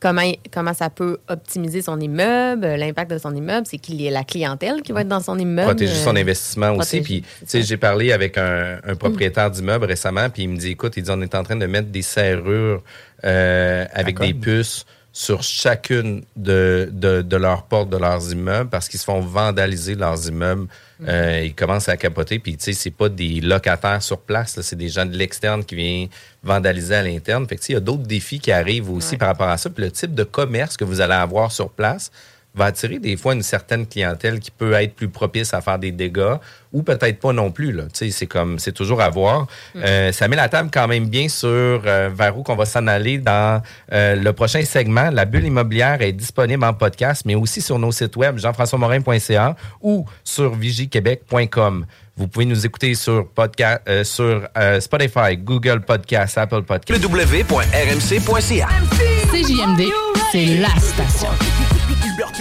comment, 0.00 0.22
comment 0.52 0.74
ça 0.74 0.90
peut 0.90 1.18
optimiser 1.28 1.80
son 1.80 2.00
immeuble, 2.00 2.66
l'impact 2.66 3.10
de 3.12 3.18
son 3.18 3.34
immeuble, 3.36 3.66
c'est 3.68 3.78
qu'il 3.78 4.00
y 4.02 4.08
a 4.08 4.10
la 4.10 4.24
clientèle 4.24 4.82
qui 4.82 4.90
va 4.90 5.02
être 5.02 5.08
dans 5.08 5.20
son 5.20 5.38
immeuble. 5.38 5.68
Protéger 5.68 5.94
son 5.94 6.16
investissement 6.16 6.72
aussi. 6.72 7.00
Puis, 7.02 7.22
tu 7.22 7.28
sais, 7.46 7.62
j'ai 7.62 7.76
parlé 7.76 8.10
avec 8.12 8.36
un, 8.36 8.78
un 8.84 8.94
propriétaire 8.96 9.48
d'immeuble 9.50 9.84
récemment, 9.84 10.28
puis 10.28 10.42
il 10.42 10.48
me 10.48 10.56
dit, 10.56 10.70
écoute, 10.72 10.94
il 10.96 11.04
dit, 11.04 11.10
on 11.12 11.20
est 11.22 11.34
en 11.36 11.44
train 11.44 11.54
de 11.56 11.66
mettre 11.66 11.88
des 11.88 12.02
serrures 12.02 12.82
euh, 13.24 13.84
avec 13.92 14.18
des 14.18 14.34
puces 14.34 14.84
sur 15.14 15.42
chacune 15.42 16.24
de, 16.36 16.88
de, 16.90 17.20
de 17.20 17.36
leurs 17.36 17.64
portes 17.64 17.90
de 17.90 17.98
leurs 17.98 18.32
immeubles 18.32 18.70
parce 18.70 18.88
qu'ils 18.88 18.98
se 18.98 19.04
font 19.04 19.20
vandaliser 19.20 19.94
leurs 19.94 20.26
immeubles. 20.28 20.66
Euh, 21.06 21.42
ils 21.44 21.54
commencent 21.54 21.88
à 21.90 21.96
capoter. 21.98 22.38
Puis, 22.38 22.56
tu 22.56 22.64
sais, 22.64 22.72
c'est 22.72 22.90
pas 22.90 23.08
des 23.10 23.40
locataires 23.40 24.02
sur 24.02 24.20
place, 24.20 24.58
c'est 24.62 24.76
des 24.76 24.88
gens 24.88 25.04
de 25.04 25.14
l'externe 25.16 25.64
qui 25.64 25.74
viennent 25.74 26.08
vandaliser 26.42 26.94
à 26.94 27.02
l'interne. 27.02 27.46
Fait 27.46 27.56
que, 27.56 27.60
tu 27.60 27.66
sais, 27.66 27.72
il 27.72 27.76
y 27.76 27.78
a 27.78 27.80
d'autres 27.80 28.04
défis 28.04 28.38
qui 28.40 28.52
arrivent 28.52 28.90
aussi 28.90 29.12
Ouais. 29.12 29.18
par 29.18 29.28
rapport 29.28 29.48
à 29.48 29.58
ça. 29.58 29.68
Puis, 29.68 29.84
le 29.84 29.90
type 29.90 30.14
de 30.14 30.24
commerce 30.24 30.76
que 30.76 30.84
vous 30.84 31.00
allez 31.00 31.12
avoir 31.14 31.52
sur 31.52 31.68
place 31.70 32.10
va 32.54 32.66
attirer 32.66 32.98
des 32.98 33.16
fois 33.16 33.34
une 33.34 33.42
certaine 33.42 33.86
clientèle 33.86 34.38
qui 34.40 34.50
peut 34.50 34.72
être 34.74 34.94
plus 34.94 35.08
propice 35.08 35.54
à 35.54 35.60
faire 35.60 35.78
des 35.78 35.92
dégâts 35.92 36.36
ou 36.72 36.82
peut-être 36.82 37.18
pas 37.18 37.32
non 37.32 37.50
plus. 37.50 37.72
Là. 37.72 37.84
Tu 37.84 38.06
sais, 38.06 38.10
C'est 38.10 38.26
comme 38.26 38.58
c'est 38.58 38.72
toujours 38.72 39.00
à 39.00 39.08
voir. 39.08 39.46
Euh, 39.76 40.12
ça 40.12 40.28
met 40.28 40.36
la 40.36 40.48
table 40.48 40.70
quand 40.72 40.88
même 40.88 41.06
bien 41.06 41.28
sur 41.28 41.48
euh, 41.48 42.10
vers 42.14 42.36
où 42.36 42.42
qu'on 42.42 42.56
va 42.56 42.64
s'en 42.64 42.86
aller 42.86 43.18
dans 43.18 43.62
euh, 43.92 44.16
le 44.16 44.32
prochain 44.32 44.62
segment. 44.64 45.10
La 45.10 45.24
bulle 45.24 45.44
immobilière 45.46 46.02
est 46.02 46.12
disponible 46.12 46.64
en 46.64 46.74
podcast, 46.74 47.22
mais 47.24 47.34
aussi 47.34 47.60
sur 47.60 47.78
nos 47.78 47.92
sites 47.92 48.16
web 48.16 48.38
jean-françois-morin.ca 48.38 49.56
ou 49.80 50.06
sur 50.24 50.54
vigiquebec.com. 50.54 51.86
Vous 52.16 52.28
pouvez 52.28 52.44
nous 52.44 52.66
écouter 52.66 52.94
sur, 52.94 53.26
podcast, 53.28 53.80
euh, 53.88 54.04
sur 54.04 54.46
euh, 54.56 54.80
Spotify, 54.80 55.36
Google 55.36 55.80
Podcast, 55.80 56.36
Apple 56.36 56.62
Podcast. 56.62 57.02
www.rmc.ca. 57.02 58.68
CJMD, 59.32 59.90
c'est 60.30 60.46
la 60.58 60.68
station. 60.78 61.30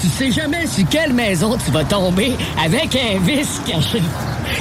Tu 0.00 0.08
sais 0.08 0.30
jamais 0.30 0.66
sur 0.66 0.88
quelle 0.88 1.12
maison 1.12 1.58
tu 1.62 1.70
vas 1.70 1.84
tomber 1.84 2.32
avec 2.64 2.96
un 2.96 3.18
vice 3.18 3.60
caché. 3.66 4.00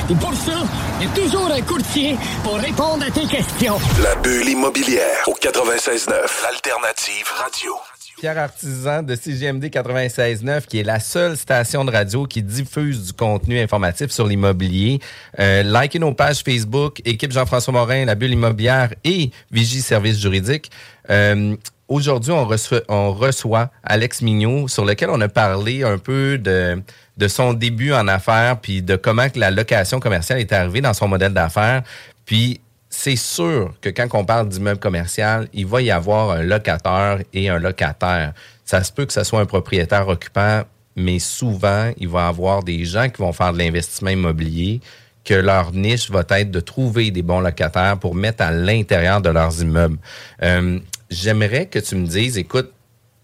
Et 0.09 0.15
pour 0.15 0.33
ça, 0.33 0.65
il 0.99 1.07
y 1.07 1.09
a 1.09 1.13
toujours 1.13 1.49
un 1.49 1.61
courtier 1.61 2.17
pour 2.43 2.55
répondre 2.55 3.05
à 3.07 3.09
tes 3.09 3.25
questions. 3.25 3.77
La 4.03 4.15
bulle 4.15 4.49
immobilière 4.49 5.23
au 5.27 5.33
96.9, 5.33 6.09
l'alternative 6.43 7.25
radio. 7.37 7.71
Pierre 8.17 8.37
Artisan 8.37 9.01
de 9.01 9.15
CGMD 9.15 9.63
96.9, 9.67 10.65
qui 10.65 10.79
est 10.79 10.83
la 10.83 10.99
seule 10.99 11.37
station 11.37 11.85
de 11.85 11.91
radio 11.91 12.25
qui 12.25 12.43
diffuse 12.43 13.07
du 13.07 13.13
contenu 13.13 13.61
informatif 13.61 14.11
sur 14.11 14.27
l'immobilier. 14.27 14.99
Euh, 15.39 15.63
likez 15.63 15.99
nos 15.99 16.13
pages 16.13 16.43
Facebook, 16.43 17.01
équipe 17.05 17.31
Jean-François 17.31 17.71
Morin, 17.71 18.03
la 18.03 18.15
bulle 18.15 18.33
immobilière 18.33 18.93
et 19.05 19.31
Vigie 19.51 19.81
Service 19.81 20.19
juridique. 20.19 20.69
Euh, 21.09 21.55
Aujourd'hui, 21.89 22.31
on 22.31 22.45
reçoit, 22.45 22.81
on 22.87 23.11
reçoit 23.13 23.71
Alex 23.83 24.21
Mignot, 24.21 24.67
sur 24.67 24.85
lequel 24.85 25.09
on 25.09 25.19
a 25.21 25.27
parlé 25.27 25.83
un 25.83 25.97
peu 25.97 26.37
de, 26.37 26.79
de 27.17 27.27
son 27.27 27.53
début 27.53 27.93
en 27.93 28.07
affaires, 28.07 28.59
puis 28.61 28.83
de 28.83 28.95
comment 28.95 29.27
que 29.27 29.39
la 29.39 29.49
location 29.49 29.99
commerciale 29.99 30.39
est 30.39 30.53
arrivée 30.53 30.81
dans 30.81 30.93
son 30.93 31.07
modèle 31.07 31.33
d'affaires. 31.33 31.81
Puis 32.25 32.61
c'est 32.91 33.15
sûr 33.15 33.73
que 33.81 33.89
quand 33.89 34.07
on 34.13 34.23
parle 34.23 34.49
d'immeuble 34.49 34.79
commercial, 34.79 35.47
il 35.51 35.65
va 35.65 35.81
y 35.81 35.89
avoir 35.89 36.29
un 36.29 36.43
locateur 36.43 37.21
et 37.33 37.49
un 37.49 37.57
locataire. 37.57 38.33
Ça 38.65 38.83
se 38.83 38.91
peut 38.91 39.07
que 39.07 39.13
ce 39.13 39.23
soit 39.23 39.39
un 39.39 39.47
propriétaire 39.47 40.07
occupant, 40.07 40.61
mais 40.95 41.17
souvent, 41.17 41.91
il 41.97 42.07
va 42.07 42.25
y 42.25 42.29
avoir 42.29 42.61
des 42.63 42.85
gens 42.85 43.09
qui 43.09 43.19
vont 43.19 43.33
faire 43.33 43.51
de 43.51 43.57
l'investissement 43.57 44.11
immobilier, 44.11 44.79
que 45.25 45.33
leur 45.33 45.71
niche 45.71 46.11
va 46.11 46.23
être 46.29 46.51
de 46.51 46.59
trouver 46.59 47.09
des 47.09 47.23
bons 47.23 47.39
locataires 47.39 47.97
pour 47.97 48.13
mettre 48.13 48.43
à 48.43 48.51
l'intérieur 48.51 49.21
de 49.21 49.29
leurs 49.29 49.59
immeubles. 49.59 49.97
Euh, 50.43 50.79
J'aimerais 51.09 51.65
que 51.65 51.79
tu 51.79 51.95
me 51.95 52.05
dises, 52.05 52.37
écoute, 52.37 52.71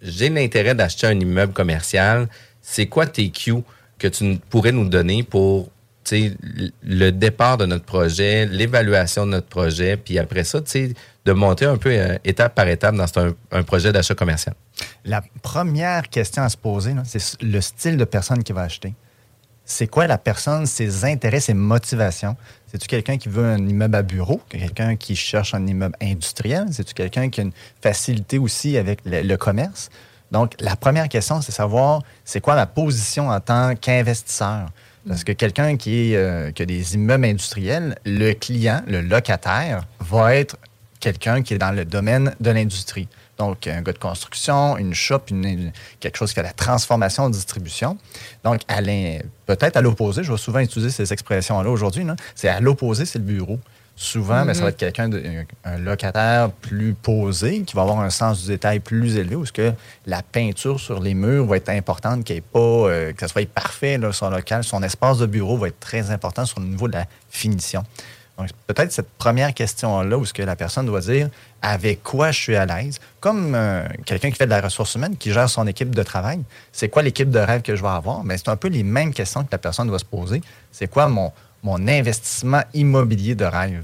j'ai 0.01 0.29
l'intérêt 0.29 0.75
d'acheter 0.75 1.07
un 1.07 1.19
immeuble 1.19 1.53
commercial. 1.53 2.27
C'est 2.61 2.87
quoi 2.87 3.05
tes 3.05 3.29
Q 3.29 3.55
que 3.97 4.07
tu 4.07 4.37
pourrais 4.49 4.71
nous 4.71 4.89
donner 4.89 5.23
pour 5.23 5.69
le 6.11 7.09
départ 7.11 7.57
de 7.57 7.65
notre 7.65 7.85
projet, 7.85 8.45
l'évaluation 8.45 9.25
de 9.25 9.31
notre 9.31 9.47
projet, 9.47 9.97
puis 9.97 10.19
après 10.19 10.43
ça, 10.43 10.59
de 10.59 11.33
monter 11.33 11.65
un 11.65 11.77
peu 11.77 11.89
euh, 11.89 12.17
étape 12.23 12.53
par 12.53 12.67
étape 12.67 12.95
dans 12.95 13.07
un, 13.51 13.63
projet 13.63 13.91
d'achat 13.91 14.13
commercial? 14.13 14.55
La 15.03 15.23
première 15.41 16.09
question 16.09 16.43
à 16.43 16.49
se 16.49 16.57
poser, 16.57 16.93
c'est 17.05 17.41
le 17.41 17.61
style 17.61 17.97
de 17.97 18.05
personne 18.05 18.43
qui 18.43 18.53
va 18.53 18.61
acheter. 18.61 18.93
C'est 19.65 19.87
quoi 19.87 20.05
la 20.05 20.19
personne, 20.19 20.67
ses 20.67 21.05
intérêts, 21.05 21.39
ses 21.39 21.55
motivations? 21.55 22.35
C'est-tu 22.67 22.87
quelqu'un 22.87 23.17
qui 23.17 23.29
veut 23.29 23.45
un 23.45 23.67
immeuble 23.67 23.95
à 23.95 24.03
bureau? 24.03 24.39
Quelqu'un 24.49 24.95
qui 24.95 25.15
cherche 25.15 25.55
un 25.55 25.65
immeuble 25.65 25.95
industriel? 26.01 26.67
C'est-tu 26.71 26.93
quelqu'un 26.93 27.29
qui 27.29 27.41
a 27.41 27.43
une 27.43 27.51
facilité 27.81 28.37
aussi 28.37 28.77
avec 28.77 28.99
le, 29.05 29.35
commerce? 29.37 29.89
Donc, 30.31 30.53
la 30.59 30.75
première 30.75 31.09
question, 31.09 31.41
c'est 31.41 31.51
savoir 31.51 32.03
c'est 32.23 32.41
quoi 32.41 32.53
ma 32.53 32.67
position 32.67 33.29
en 33.29 33.39
tant 33.39 33.75
qu'investisseur? 33.75 34.69
Parce 35.07 35.23
que 35.23 35.31
quelqu'un 35.31 35.75
euh, 35.87 36.51
qui 36.51 36.61
a 36.61 36.65
des 36.65 36.95
immeubles 36.95 37.25
industriels, 37.25 37.95
le 38.05 38.33
client, 38.33 38.81
le 38.87 39.01
locataire, 39.01 39.85
va 39.99 40.35
être 40.35 40.57
quelqu'un 40.99 41.41
qui 41.41 41.55
est 41.55 41.59
dans 41.59 41.71
le 41.71 41.85
domaine 41.85 42.35
de 42.39 42.51
l'industrie. 42.51 43.07
Donc, 43.37 43.67
un 43.67 43.81
gars 43.81 43.91
de 43.93 43.97
construction, 43.97 44.77
une 44.77 44.93
shop, 44.93 45.21
une- 45.29 45.45
une- 45.45 45.71
quelque 45.99 46.17
chose 46.17 46.29
qui 46.29 46.35
fait 46.35 46.43
la 46.43 46.53
transformation, 46.53 47.29
distribution. 47.29 47.97
Donc, 48.43 48.61
peut-être 49.45 49.77
à 49.77 49.81
l'opposé, 49.81 50.23
je 50.23 50.31
vais 50.31 50.37
souvent 50.37 50.59
utiliser 50.59 50.89
ces 50.91 51.11
expressions-là 51.11 51.69
aujourd'hui, 51.69 52.05
c'est 52.33 52.47
à 52.49 52.59
l'opposé, 52.59 53.05
c'est 53.05 53.19
le 53.19 53.25
bureau. 53.25 53.59
Souvent, 53.97 54.43
ça 54.53 54.61
va 54.61 54.69
être 54.69 54.77
quelqu'un, 54.77 55.07
de, 55.07 55.23
un, 55.63 55.77
locataire 55.77 56.49
plus 56.51 56.93
posé, 56.93 57.61
qui 57.61 57.77
va 57.77 57.83
avoir 57.83 58.01
un 58.01 58.09
sens 58.09 58.41
du 58.41 58.47
détail 58.47 58.81
plus 58.81 59.15
élevé, 59.15 59.35
où 59.37 59.45
ce 59.45 59.53
que 59.53 59.71
la 60.05 60.21
peinture 60.21 60.81
sur 60.81 60.99
les 60.99 61.13
murs 61.13 61.45
va 61.45 61.55
être 61.55 61.69
importante, 61.69 62.25
qu'il 62.25 62.41
pas, 62.41 62.59
euh, 62.59 63.13
que 63.13 63.21
ça 63.21 63.29
soit 63.29 63.47
parfait, 63.47 63.97
là, 63.97 64.11
son 64.11 64.29
local, 64.29 64.65
son 64.65 64.83
espace 64.83 65.19
de 65.19 65.25
bureau 65.25 65.57
va 65.57 65.69
être 65.69 65.79
très 65.79 66.11
important 66.11 66.45
sur 66.45 66.59
le 66.59 66.65
niveau 66.65 66.89
de 66.89 66.93
la 66.93 67.05
finition. 67.29 67.83
Donc, 68.37 68.49
peut-être 68.67 68.91
cette 68.91 69.09
première 69.11 69.53
question-là, 69.53 70.17
où 70.17 70.25
ce 70.25 70.33
que 70.33 70.41
la 70.41 70.55
personne 70.55 70.85
doit 70.85 70.99
dire 70.99 71.29
avec 71.61 72.03
quoi 72.03 72.31
je 72.31 72.39
suis 72.39 72.55
à 72.55 72.65
l'aise, 72.65 72.99
comme 73.21 73.53
euh, 73.55 73.87
quelqu'un 74.05 74.29
qui 74.29 74.35
fait 74.35 74.45
de 74.45 74.51
la 74.51 74.61
ressource 74.61 74.95
humaine, 74.95 75.15
qui 75.17 75.31
gère 75.31 75.49
son 75.49 75.65
équipe 75.67 75.95
de 75.95 76.03
travail, 76.03 76.41
c'est 76.71 76.89
quoi 76.89 77.01
l'équipe 77.01 77.29
de 77.29 77.39
rêve 77.39 77.61
que 77.61 77.75
je 77.75 77.81
vais 77.81 77.87
avoir? 77.87 78.23
Mais 78.23 78.37
c'est 78.37 78.49
un 78.49 78.57
peu 78.57 78.67
les 78.67 78.83
mêmes 78.83 79.13
questions 79.13 79.43
que 79.43 79.49
la 79.51 79.57
personne 79.57 79.87
doit 79.87 79.99
se 79.99 80.05
poser. 80.05 80.41
C'est 80.71 80.87
quoi 80.87 81.07
mon, 81.07 81.31
investissement 81.65 82.61
immobilier 82.73 83.35
de 83.35 83.45
rêve? 83.45 83.83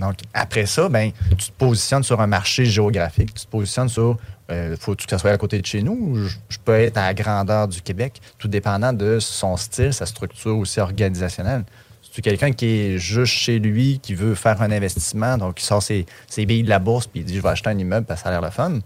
Donc, 0.00 0.14
après 0.32 0.66
ça, 0.66 0.88
ben, 0.88 1.12
tu 1.38 1.50
te 1.50 1.52
positionnes 1.52 2.02
sur 2.02 2.20
un 2.20 2.26
marché 2.26 2.64
géographique, 2.64 3.34
tu 3.34 3.44
te 3.44 3.50
positionnes 3.50 3.90
sur, 3.90 4.16
euh, 4.50 4.74
faut 4.80 4.96
que 4.96 5.02
ça 5.08 5.18
soit 5.18 5.30
à 5.30 5.38
côté 5.38 5.60
de 5.60 5.66
chez 5.66 5.82
nous, 5.82 5.92
ou 5.92 6.16
je, 6.16 6.34
je 6.48 6.58
peux 6.64 6.72
être 6.72 6.96
à 6.96 7.08
la 7.08 7.14
grandeur 7.14 7.68
du 7.68 7.82
Québec, 7.82 8.20
tout 8.38 8.48
dépendant 8.48 8.92
de 8.92 9.18
son 9.20 9.56
style, 9.58 9.92
sa 9.92 10.06
structure 10.06 10.56
aussi 10.56 10.80
organisationnelle. 10.80 11.64
C'est 12.14 12.20
quelqu'un 12.20 12.52
qui 12.52 12.66
est 12.66 12.98
juste 12.98 13.32
chez 13.32 13.58
lui, 13.58 13.98
qui 14.02 14.14
veut 14.14 14.34
faire 14.34 14.60
un 14.60 14.70
investissement, 14.70 15.38
donc 15.38 15.62
il 15.62 15.64
sort 15.64 15.82
ses, 15.82 16.04
ses 16.28 16.44
billes 16.44 16.62
de 16.62 16.68
la 16.68 16.78
bourse, 16.78 17.06
puis 17.06 17.20
il 17.20 17.24
dit, 17.24 17.36
je 17.36 17.40
vais 17.40 17.48
acheter 17.48 17.70
un 17.70 17.78
immeuble 17.78 18.06
parce 18.06 18.20
que 18.20 18.24
ça 18.24 18.28
a 18.28 18.32
l'air 18.32 18.42
le 18.42 18.50
fun. 18.50 18.80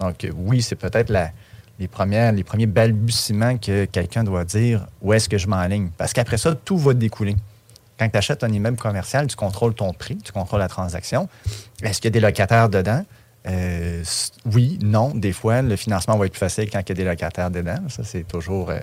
Donc, 0.00 0.26
oui, 0.36 0.62
c'est 0.62 0.74
peut-être 0.74 1.08
la- 1.08 1.30
les, 1.78 1.86
premières, 1.86 2.32
les 2.32 2.42
premiers 2.42 2.66
balbutiements 2.66 3.56
que 3.56 3.84
quelqu'un 3.84 4.24
doit 4.24 4.44
dire, 4.44 4.84
où 5.00 5.12
est-ce 5.12 5.28
que 5.28 5.38
je 5.38 5.46
m'enligne? 5.46 5.90
Parce 5.96 6.12
qu'après 6.12 6.38
ça, 6.38 6.56
tout 6.56 6.76
va 6.76 6.92
découler. 6.92 7.36
Quand 7.98 8.08
tu 8.08 8.18
achètes 8.18 8.42
un 8.42 8.50
immeuble 8.52 8.78
commercial, 8.78 9.28
tu 9.28 9.36
contrôles 9.36 9.74
ton 9.74 9.92
prix, 9.92 10.16
tu 10.16 10.32
contrôles 10.32 10.58
la 10.58 10.68
transaction. 10.68 11.28
Est-ce 11.84 12.00
qu'il 12.00 12.06
y 12.06 12.08
a 12.08 12.10
des 12.10 12.20
locataires 12.20 12.68
dedans? 12.68 13.04
Euh, 13.46 14.02
oui, 14.52 14.78
non. 14.82 15.10
Des 15.14 15.32
fois, 15.32 15.62
le 15.62 15.76
financement 15.76 16.16
va 16.16 16.26
être 16.26 16.32
plus 16.32 16.38
facile 16.40 16.68
quand 16.70 16.80
il 16.80 16.88
y 16.88 16.92
a 16.92 16.94
des 16.96 17.04
locataires 17.04 17.50
dedans. 17.50 17.76
Ça, 17.88 18.02
c'est 18.02 18.26
toujours 18.26 18.70
euh, 18.70 18.80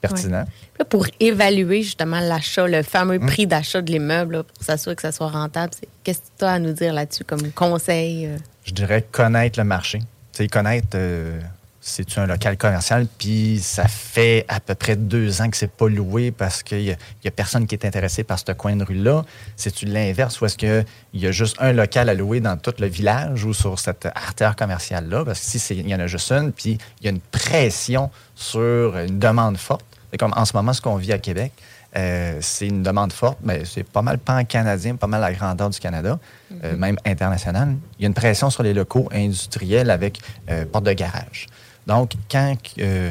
pertinent. 0.00 0.44
Là, 0.78 0.84
pour 0.84 1.06
évaluer 1.20 1.82
justement 1.82 2.20
l'achat, 2.20 2.66
le 2.66 2.82
fameux 2.82 3.16
Hum. 3.20 3.26
prix 3.26 3.46
d'achat 3.46 3.82
de 3.82 3.90
l'immeuble, 3.92 4.44
pour 4.44 4.64
s'assurer 4.64 4.96
que 4.96 5.02
ça 5.02 5.12
soit 5.12 5.28
rentable, 5.30 5.72
c'est- 5.78 5.88
qu'est-ce 6.04 6.20
que 6.20 6.24
tu 6.38 6.44
as 6.44 6.52
à 6.52 6.58
nous 6.58 6.72
dire 6.72 6.92
là-dessus 6.92 7.24
comme 7.24 7.50
conseil? 7.52 8.26
euh? 8.26 8.36
Je 8.64 8.72
dirais 8.72 9.04
connaître 9.10 9.58
le 9.58 9.64
marché. 9.64 10.00
Sais, 10.32 10.46
connaître, 10.48 10.88
euh, 10.94 11.40
c'est-tu 11.82 12.18
un 12.20 12.26
local 12.26 12.56
commercial, 12.56 13.06
puis 13.18 13.58
ça 13.58 13.88
fait 13.88 14.44
à 14.48 14.60
peu 14.60 14.74
près 14.74 14.96
deux 14.96 15.40
ans 15.42 15.48
que 15.50 15.56
c'est 15.56 15.70
pas 15.70 15.88
loué 15.88 16.30
parce 16.30 16.62
qu'il 16.62 16.82
y, 16.82 16.92
a- 16.92 17.30
personne 17.30 17.66
qui 17.66 17.74
est 17.74 17.84
intéressé 17.86 18.22
par 18.22 18.38
ce 18.38 18.52
coin 18.52 18.76
de 18.76 18.84
rue-là. 18.84 19.24
C'est-tu 19.56 19.86
l'inverse 19.86 20.40
ou 20.40 20.46
est-ce 20.46 20.56
qu'il 20.58 20.84
y 21.14 21.26
a 21.26 21.32
juste 21.32 21.56
un 21.58 21.72
local 21.72 22.08
à 22.10 22.14
louer 22.14 22.40
dans 22.40 22.56
tout 22.58 22.74
le 22.78 22.86
village 22.86 23.44
ou 23.44 23.54
sur 23.54 23.78
cette 23.78 24.06
artère 24.14 24.56
commerciale-là? 24.56 25.24
Parce 25.24 25.40
que 25.40 25.46
si 25.46 25.58
c'est- 25.58 25.76
il 25.76 25.88
y 25.88 25.94
en 25.94 26.00
a 26.00 26.06
juste 26.06 26.30
une, 26.32 26.52
puis 26.52 26.78
il 27.00 27.04
y 27.04 27.08
a 27.08 27.10
une 27.10 27.20
pression 27.20 28.10
sur 28.34 28.96
une 28.98 29.18
demande 29.18 29.56
forte, 29.56 29.84
c'est 29.89 29.89
comme 30.18 30.32
en 30.36 30.44
ce 30.44 30.56
moment 30.56 30.72
ce 30.72 30.80
qu'on 30.80 30.96
vit 30.96 31.12
à 31.12 31.18
Québec, 31.18 31.52
Euh, 31.96 32.38
c'est 32.40 32.68
une 32.68 32.84
demande 32.84 33.12
forte. 33.12 33.38
mais 33.42 33.64
c'est 33.64 33.82
pas 33.82 34.00
mal 34.00 34.18
pan-canadien, 34.18 34.94
pas 34.94 35.08
mal 35.08 35.20
la 35.20 35.32
grandeur 35.32 35.70
du 35.70 35.80
Canada, 35.80 36.20
euh, 36.62 36.76
même 36.76 36.96
international. 37.04 37.74
Il 37.98 38.02
y 38.02 38.04
a 38.04 38.06
une 38.06 38.14
pression 38.14 38.48
sur 38.48 38.62
les 38.62 38.72
locaux 38.72 39.08
industriels 39.12 39.90
avec 39.90 40.20
euh, 40.50 40.64
porte 40.66 40.84
de 40.84 40.92
garage. 40.92 41.48
Donc, 41.88 42.12
quand 42.30 42.54
je 42.76 43.10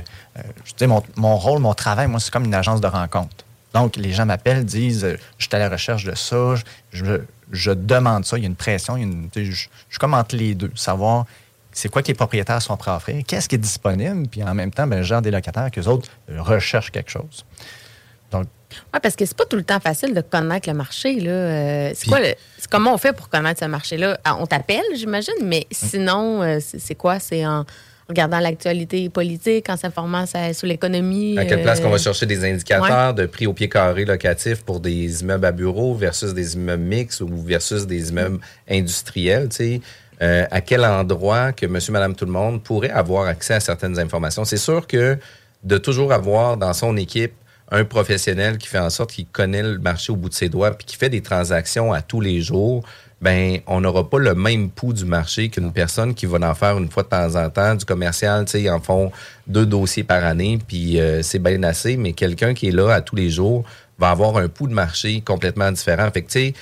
dis 0.77 0.87
mon, 0.87 1.03
mon 1.17 1.35
rôle, 1.37 1.59
mon 1.59 1.73
travail, 1.73 2.07
moi, 2.07 2.21
c'est 2.21 2.31
comme 2.31 2.45
une 2.45 2.53
agence 2.53 2.79
de 2.79 2.87
rencontre. 2.87 3.43
Donc, 3.73 3.97
les 3.97 4.13
gens 4.13 4.25
m'appellent, 4.25 4.63
disent 4.65 5.05
Je 5.37 5.43
suis 5.45 5.53
à 5.55 5.59
la 5.59 5.67
recherche 5.67 6.05
de 6.05 6.15
ça, 6.15 6.55
je, 6.55 6.63
je- 7.03 7.21
je 7.51 7.71
demande 7.71 8.25
ça. 8.25 8.37
Il 8.37 8.43
y 8.43 8.45
a 8.45 8.49
une 8.49 8.55
pression, 8.55 8.95
il 8.95 9.01
y 9.01 9.03
a 9.03 9.07
une- 9.07 9.29
tu 9.29 9.39
sais, 9.41 9.45
je, 9.45 9.51
je 9.51 9.67
suis 9.89 9.99
comme 9.99 10.13
entre 10.13 10.37
les 10.37 10.55
deux, 10.55 10.71
savoir 10.75 11.25
c'est 11.79 11.89
quoi 11.89 12.01
que 12.01 12.07
les 12.09 12.13
propriétaires 12.13 12.61
sont 12.61 12.75
prêts 12.77 12.91
à 12.91 12.97
offrir, 12.97 13.23
qu'est-ce 13.25 13.47
qui 13.47 13.55
est 13.55 13.59
disponible, 13.59 14.27
puis 14.27 14.43
en 14.43 14.53
même 14.53 14.71
temps, 14.71 14.85
ben, 14.87 14.97
je 15.01 15.07
gère 15.07 15.21
des 15.21 15.31
locataires 15.31 15.69
qu'eux 15.71 15.85
autres 15.87 16.09
recherchent 16.37 16.91
quelque 16.91 17.09
chose. 17.09 17.45
Donc, 18.31 18.45
Oui, 18.93 18.99
parce 19.01 19.15
que 19.15 19.25
c'est 19.25 19.35
pas 19.35 19.45
tout 19.45 19.55
le 19.55 19.63
temps 19.63 19.79
facile 19.79 20.13
de 20.13 20.21
connaître 20.21 20.69
le 20.69 20.75
marché. 20.75 21.19
Là. 21.19 21.31
Euh, 21.31 21.89
c'est 21.95 22.01
Puis- 22.01 22.09
quoi 22.11 22.19
le- 22.19 22.35
c'est 22.57 22.69
comment 22.69 22.93
on 22.93 22.97
fait 22.99 23.13
pour 23.13 23.27
connaître 23.29 23.59
ce 23.61 23.65
marché-là? 23.65 24.19
Ah, 24.23 24.37
On 24.39 24.45
t'appelle, 24.45 24.83
j'imagine, 24.95 25.33
mais 25.43 25.65
sinon, 25.71 26.43
euh, 26.43 26.59
c'est 26.61 26.79
c'est 26.79 26.93
quoi? 26.95 27.19
C'est 27.19 27.43
en 27.47 27.65
regardant 28.07 28.39
l'actualité 28.39 29.07
politique, 29.09 29.69
en 29.69 29.77
s'informant 29.77 30.25
sur 30.25 30.67
l'économie. 30.67 31.37
À 31.37 31.45
quelle 31.45 31.61
place 31.63 31.79
euh, 31.79 31.83
qu'on 31.83 31.89
va 31.91 31.97
chercher 31.99 32.25
des 32.25 32.43
indicateurs 32.43 33.13
de 33.13 33.25
prix 33.27 33.45
au 33.47 33.53
pied 33.53 33.69
carré 33.69 34.03
locatif 34.05 34.63
pour 34.63 34.79
des 34.79 35.21
immeubles 35.21 35.45
à 35.45 35.51
bureaux 35.51 35.93
versus 35.95 36.33
des 36.33 36.55
immeubles 36.55 36.83
mixtes 36.83 37.21
ou 37.21 37.29
versus 37.43 37.85
des 37.87 38.09
immeubles 38.09 38.39
industriels, 38.69 39.49
tu 39.49 39.55
sais? 39.55 39.81
Euh, 40.21 40.45
à 40.51 40.61
quel 40.61 40.83
endroit 40.83 41.53
que 41.53 41.65
monsieur, 41.65 41.93
madame, 41.93 42.15
tout 42.15 42.25
le 42.25 42.31
monde 42.31 42.61
pourrait 42.61 42.89
avoir 42.89 43.27
accès 43.27 43.53
à 43.53 43.59
certaines 43.59 43.97
informations? 43.99 44.43
C'est 44.43 44.57
sûr 44.57 44.85
que 44.85 45.17
de 45.63 45.77
toujours 45.77 46.11
avoir 46.11 46.57
dans 46.57 46.73
son 46.73 46.97
équipe 46.97 47.33
un 47.71 47.85
professionnel 47.85 48.57
qui 48.57 48.67
fait 48.67 48.79
en 48.79 48.89
sorte 48.89 49.11
qu'il 49.11 49.27
connaît 49.27 49.63
le 49.63 49.77
marché 49.77 50.11
au 50.11 50.15
bout 50.15 50.29
de 50.29 50.33
ses 50.33 50.49
doigts 50.49 50.71
puis 50.71 50.85
qui 50.85 50.95
fait 50.95 51.09
des 51.09 51.21
transactions 51.21 51.93
à 51.93 52.01
tous 52.01 52.19
les 52.19 52.41
jours, 52.41 52.83
ben 53.21 53.59
on 53.67 53.81
n'aura 53.81 54.09
pas 54.09 54.17
le 54.17 54.33
même 54.33 54.69
pouls 54.69 54.93
du 54.93 55.05
marché 55.05 55.49
qu'une 55.49 55.71
personne 55.71 56.15
qui 56.15 56.25
va 56.25 56.37
en 56.49 56.55
faire 56.55 56.77
une 56.77 56.89
fois 56.89 57.03
de 57.03 57.09
temps 57.09 57.35
en 57.35 57.49
temps 57.49 57.75
du 57.75 57.85
commercial, 57.85 58.45
tu 58.45 58.51
sais, 58.51 58.61
ils 58.63 58.69
en 58.69 58.79
font 58.79 59.11
deux 59.47 59.65
dossiers 59.65 60.03
par 60.03 60.23
année 60.23 60.57
puis 60.65 60.99
euh, 60.99 61.21
c'est 61.21 61.39
bien 61.39 61.61
assez, 61.63 61.95
mais 61.97 62.13
quelqu'un 62.13 62.53
qui 62.53 62.69
est 62.69 62.71
là 62.71 62.91
à 62.91 63.01
tous 63.01 63.15
les 63.15 63.29
jours 63.29 63.63
va 63.99 64.09
avoir 64.09 64.37
un 64.37 64.47
pouls 64.47 64.67
de 64.67 64.73
marché 64.73 65.21
complètement 65.21 65.71
différent. 65.71 66.09
Fait 66.11 66.21
que 66.21 66.31
tu 66.31 66.39
sais, 66.39 66.53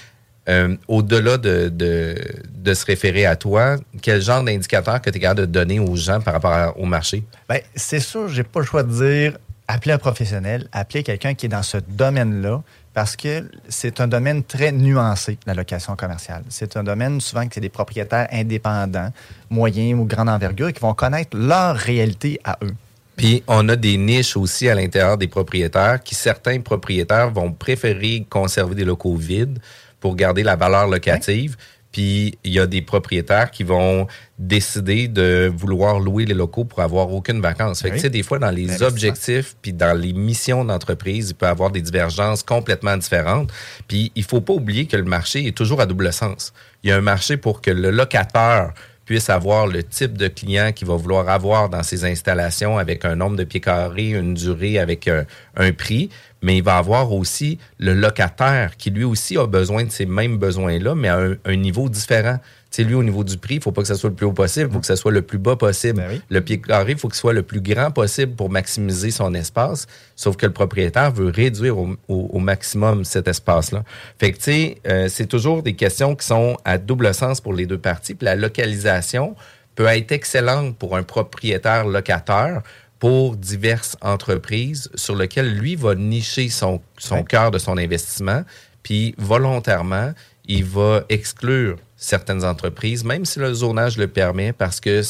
euh, 0.49 0.75
au-delà 0.87 1.37
de, 1.37 1.69
de, 1.69 2.15
de 2.53 2.73
se 2.73 2.85
référer 2.85 3.25
à 3.25 3.35
toi, 3.35 3.77
quel 4.01 4.21
genre 4.21 4.43
d'indicateur 4.43 5.01
que 5.01 5.09
tu 5.09 5.17
es 5.17 5.21
capable 5.21 5.41
de 5.41 5.45
donner 5.45 5.79
aux 5.79 5.95
gens 5.95 6.21
par 6.21 6.33
rapport 6.35 6.53
à- 6.53 6.77
au 6.77 6.85
marché? 6.85 7.23
Ben, 7.49 7.59
c'est 7.75 7.99
sûr, 7.99 8.29
j'ai 8.29 8.43
pas 8.43 8.59
le 8.61 8.65
choix 8.65 8.83
de 8.83 8.91
dire 8.91 9.37
appeler 9.67 9.93
un 9.93 9.97
professionnel, 9.97 10.67
appeler 10.71 11.03
quelqu'un 11.03 11.33
qui 11.33 11.47
est 11.47 11.49
dans 11.49 11.63
ce 11.63 11.77
domaine-là, 11.89 12.61
parce 12.93 13.17
que 13.17 13.43
c'est 13.67 13.99
un 13.99 14.07
domaine 14.07 14.43
très 14.43 14.71
nuancé, 14.71 15.37
la 15.45 15.53
location 15.53 15.95
commerciale. 15.97 16.43
C'est 16.49 16.77
un 16.77 16.83
domaine 16.83 17.19
souvent 17.19 17.45
que 17.45 17.53
c'est 17.53 17.61
des 17.61 17.69
propriétaires 17.69 18.27
indépendants, 18.31 19.11
moyens 19.49 19.99
ou 19.99 20.05
grande 20.05 20.29
envergure, 20.29 20.71
qui 20.71 20.79
vont 20.79 20.93
connaître 20.93 21.37
leur 21.37 21.75
réalité 21.75 22.39
à 22.45 22.57
eux. 22.63 22.73
Puis 23.17 23.43
on 23.47 23.67
a 23.67 23.75
des 23.75 23.97
niches 23.97 24.37
aussi 24.37 24.69
à 24.69 24.75
l'intérieur 24.75 25.17
des 25.17 25.27
propriétaires 25.27 26.01
qui 26.01 26.15
certains 26.15 26.59
propriétaires 26.61 27.31
vont 27.31 27.51
préférer 27.51 28.25
conserver 28.29 28.75
des 28.75 28.85
locaux 28.85 29.15
vides 29.15 29.59
pour 29.99 30.15
garder 30.15 30.43
la 30.43 30.55
valeur 30.55 30.87
locative. 30.87 31.55
Puis 31.91 32.37
il 32.43 32.51
y 32.51 32.59
a 32.59 32.67
des 32.67 32.81
propriétaires 32.81 33.49
qui 33.49 33.63
vont 33.63 34.07
décider 34.37 35.07
de 35.07 35.51
vouloir 35.55 35.99
louer 35.99 36.25
les 36.25 36.33
locaux 36.33 36.65
pour 36.65 36.81
avoir 36.81 37.11
aucune 37.11 37.41
vacances. 37.41 37.81
Fait 37.81 37.89
que 37.89 37.93
Oui. 37.95 37.99
tu 37.99 38.03
sais 38.03 38.09
des 38.09 38.23
fois 38.23 38.39
dans 38.39 38.49
les 38.51 38.63
L'investissement. 38.63 38.87
objectifs 38.89 39.55
puis 39.61 39.73
dans 39.73 39.97
les 39.97 40.13
missions 40.13 40.63
d'entreprise, 40.65 41.29
il 41.29 41.35
peut 41.35 41.45
y 41.45 41.49
avoir 41.49 41.71
des 41.71 41.81
divergences 41.81 42.43
complètement 42.43 42.97
différentes. 42.97 43.51
Puis 43.87 44.11
il 44.15 44.23
faut 44.23 44.41
pas 44.41 44.53
oublier 44.53 44.85
que 44.85 44.97
le 44.97 45.03
marché 45.05 45.47
est 45.47 45.55
toujours 45.57 45.81
à 45.81 45.85
double 45.85 46.11
sens. 46.13 46.53
Il 46.83 46.89
y 46.89 46.93
a 46.93 46.97
un 46.97 47.01
marché 47.01 47.37
pour 47.37 47.61
que 47.61 47.71
le 47.71 47.89
locataire 47.89 48.73
puisse 49.07 49.29
avoir 49.29 49.65
le 49.67 49.83
type 49.83 50.17
de 50.17 50.27
client 50.27 50.73
qu'il 50.73 50.85
va 50.85 50.95
vouloir 50.95 51.29
avoir 51.29 51.69
dans 51.69 51.81
ses 51.81 52.03
installations 52.03 52.77
avec 52.77 53.05
un 53.05 53.15
nombre 53.15 53.37
de 53.37 53.45
pieds 53.45 53.61
carrés, 53.61 54.09
une 54.09 54.33
durée 54.33 54.77
avec 54.77 55.07
un, 55.07 55.25
un 55.55 55.71
prix, 55.71 56.09
mais 56.41 56.57
il 56.57 56.63
va 56.63 56.77
avoir 56.77 57.13
aussi 57.13 57.57
le 57.79 57.93
locataire 57.93 58.75
qui 58.77 58.91
lui 58.91 59.05
aussi 59.05 59.37
a 59.37 59.47
besoin 59.47 59.85
de 59.85 59.91
ces 59.91 60.05
mêmes 60.05 60.37
besoins-là, 60.37 60.93
mais 60.93 61.07
à 61.07 61.19
un 61.45 61.55
niveau 61.55 61.89
différent. 61.89 62.37
Sais, 62.77 62.83
lui, 62.83 62.93
au 62.93 63.01
niveau 63.03 63.23
du 63.23 63.37
prix, 63.37 63.55
il 63.55 63.61
faut 63.63 63.71
pas 63.71 63.81
que 63.81 63.87
ça 63.87 63.95
soit 63.95 64.09
le 64.11 64.15
plus 64.15 64.25
haut 64.27 64.33
possible, 64.33 64.69
il 64.69 64.73
faut 64.73 64.79
que 64.79 64.85
ça 64.85 64.95
soit 64.95 65.11
le 65.11 65.23
plus 65.23 65.39
bas 65.39 65.55
possible. 65.55 65.97
Ben 65.97 66.09
oui. 66.11 66.21
Le 66.29 66.41
pied 66.41 66.61
carré, 66.61 66.91
il 66.91 66.97
faut 66.99 67.07
qu'il 67.07 67.17
soit 67.17 67.33
le 67.33 67.41
plus 67.41 67.59
grand 67.59 67.89
possible 67.89 68.35
pour 68.35 68.49
maximiser 68.51 69.09
son 69.09 69.33
espace, 69.33 69.87
sauf 70.15 70.35
que 70.37 70.45
le 70.45 70.53
propriétaire 70.53 71.11
veut 71.11 71.31
réduire 71.31 71.77
au, 71.79 71.95
au- 72.07 72.29
au 72.33 72.39
maximum 72.39 73.03
cet 73.03 73.27
espace-là. 73.27 73.83
Fait 74.19 74.31
que, 74.31 74.37
tu 74.37 74.43
sais, 74.43 74.77
euh, 74.87 75.07
c'est 75.09 75.25
toujours 75.25 75.63
des 75.63 75.73
questions 75.73 76.15
qui 76.15 76.27
sont 76.27 76.55
à 76.65 76.77
double 76.77 77.13
sens 77.15 77.41
pour 77.41 77.53
les 77.53 77.65
deux 77.65 77.79
parties. 77.79 78.13
Puis 78.13 78.25
la 78.25 78.35
localisation 78.35 79.35
peut 79.75 79.85
être 79.87 80.11
excellente 80.11 80.77
pour 80.77 80.95
un 80.95 81.03
propriétaire 81.03 81.85
locataire 81.87 82.61
pour 82.99 83.35
diverses 83.37 83.95
entreprises 84.01 84.89
sur 84.95 85.15
lesquelles 85.15 85.51
lui 85.53 85.75
va 85.75 85.95
nicher 85.95 86.49
son, 86.49 86.81
son 86.97 87.15
Ouais. 87.17 87.23
cœur 87.23 87.49
de 87.51 87.57
son 87.59 87.77
investissement, 87.77 88.43
puis 88.83 89.15
volontairement, 89.17 90.13
il 90.47 90.65
va 90.65 91.03
exclure 91.09 91.77
certaines 91.95 92.43
entreprises, 92.43 93.03
même 93.03 93.25
si 93.25 93.39
le 93.39 93.53
zonage 93.53 93.97
le 93.97 94.07
permet, 94.07 94.53
parce 94.53 94.79
que 94.79 95.01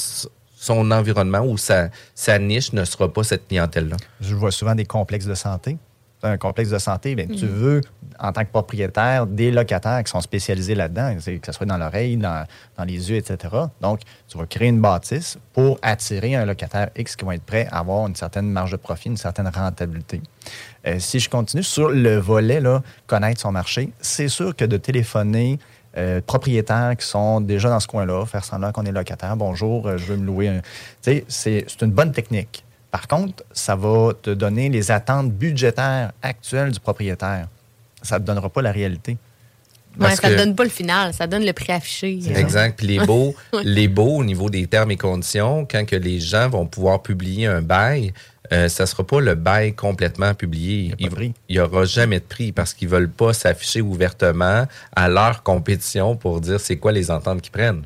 son 0.56 0.92
environnement 0.92 1.42
ou 1.42 1.58
sa, 1.58 1.90
sa 2.16 2.40
niche 2.40 2.74
ne 2.74 2.84
sera 2.84 3.12
pas 3.12 3.24
cette 3.24 3.48
clientèle-là. 3.48 3.98
Je 4.22 4.36
vois 4.36 4.52
souvent 4.52 4.74
des 4.76 4.86
complexes 4.86 5.28
de 5.28 5.36
santé. 5.36 5.78
Un 6.28 6.38
complexe 6.38 6.70
de 6.70 6.78
santé, 6.78 7.16
bien, 7.16 7.28
tu 7.28 7.46
veux, 7.46 7.82
en 8.20 8.32
tant 8.32 8.42
que 8.42 8.50
propriétaire, 8.50 9.26
des 9.26 9.52
locataires 9.52 10.04
qui 10.04 10.12
sont 10.12 10.22
spécialisés 10.22 10.76
là-dedans, 10.76 11.16
que 11.16 11.46
ce 11.46 11.52
soit 11.52 11.66
dans 11.66 11.78
l'oreille, 11.78 12.18
dans, 12.18 12.46
dans 12.78 12.84
les 12.84 13.10
yeux, 13.10 13.18
etc. 13.18 13.38
Donc, 13.82 14.02
tu 14.28 14.38
vas 14.38 14.46
créer 14.46 14.70
une 14.70 14.82
bâtisse 14.82 15.38
pour 15.54 15.78
attirer 15.82 16.36
un 16.36 16.46
locataire 16.46 16.90
X 16.96 17.16
qui 17.16 17.26
va 17.26 17.36
être 17.36 17.44
prêt 17.44 17.68
à 17.72 17.80
avoir 17.80 18.08
une 18.08 18.16
certaine 18.16 18.50
marge 18.50 18.72
de 18.72 18.78
profit, 18.78 19.10
une 19.10 19.18
certaine 19.18 19.48
rentabilité. 19.48 20.22
Euh, 20.86 21.00
si 21.00 21.20
je 21.20 21.30
continue 21.30 21.64
sur 21.64 21.90
le 21.90 22.18
volet, 22.18 22.60
là, 22.60 22.82
connaître 23.06 23.42
son 23.42 23.52
marché, 23.52 23.92
c'est 24.00 24.30
sûr 24.30 24.56
que 24.56 24.66
de 24.66 24.78
téléphoner 24.78 25.60
euh, 25.98 26.22
propriétaires 26.22 26.96
qui 26.98 27.06
sont 27.06 27.42
déjà 27.42 27.70
dans 27.70 27.80
ce 27.80 27.88
coin-là, 27.88 28.26
faire 28.26 28.44
semblant 28.44 28.72
qu'on 28.72 28.86
est 28.86 28.92
locataire, 28.92 29.36
bonjour, 29.36 29.88
euh, 29.88 29.98
je 29.98 30.06
veux 30.06 30.18
me 30.18 30.26
louer 30.26 30.48
un. 30.50 30.60
Tu 30.60 30.66
sais, 31.02 31.26
c'est 31.28 31.66
c'est 31.68 31.82
une 31.84 31.92
bonne 31.92 32.12
technique. 32.12 32.64
Par 32.92 33.08
contre, 33.08 33.44
ça 33.52 33.76
va 33.76 34.14
te 34.22 34.30
donner 34.30 34.70
les 34.70 34.92
attentes 34.92 35.32
budgétaires 35.32 36.12
actuelles 36.22 36.72
du 36.72 36.80
propriétaire. 36.80 37.48
Ça 38.02 38.16
ne 38.16 38.22
te 38.22 38.28
donnera 38.28 38.50
pas 38.50 38.62
la 38.62 38.72
réalité. 38.72 39.18
Ouais, 40.00 40.16
ça 40.16 40.30
ne 40.30 40.34
que- 40.34 40.38
donne 40.40 40.56
pas 40.56 40.64
le 40.64 40.70
final, 40.70 41.14
ça 41.14 41.26
donne 41.28 41.44
le 41.44 41.54
prix 41.54 41.74
affiché. 41.74 42.20
Exact. 42.36 42.78
Puis 42.78 42.88
les 42.88 43.00
beaux, 43.00 43.36
les 43.64 43.88
beaux 43.88 44.18
au 44.18 44.24
niveau 44.24 44.50
des 44.50 44.68
termes 44.68 44.92
et 44.92 44.98
conditions, 44.98 45.68
quand 45.70 45.86
que 45.86 45.96
les 45.96 46.20
gens 46.20 46.50
vont 46.50 46.68
pouvoir 46.68 47.02
publier 47.02 47.48
un 47.48 47.62
bail, 47.64 48.14
euh, 48.54 48.70
ça 48.70 48.86
sera 48.86 49.06
pas 49.06 49.20
le 49.20 49.36
bail 49.36 49.74
complètement 49.74 50.34
publié. 50.34 50.78
Il 50.84 50.90
y 50.90 50.94
a 50.94 50.96
pas 50.96 51.10
de 51.10 51.16
prix. 51.16 51.34
Il 51.50 51.56
y 51.56 51.60
aura 51.60 51.86
jamais 51.86 52.20
de 52.20 52.26
prix 52.26 52.52
parce 52.52 52.74
qu'ils 52.74 52.88
veulent 52.88 53.10
pas 53.10 53.34
s'afficher 53.34 53.82
ouvertement 53.82 54.68
à 54.96 55.10
leur 55.10 55.44
compétition 55.44 56.16
pour 56.16 56.42
dire 56.42 56.60
c'est 56.60 56.78
quoi 56.78 56.92
les 56.92 57.10
ententes 57.12 57.42
qu'ils 57.42 57.52
prennent. 57.52 57.84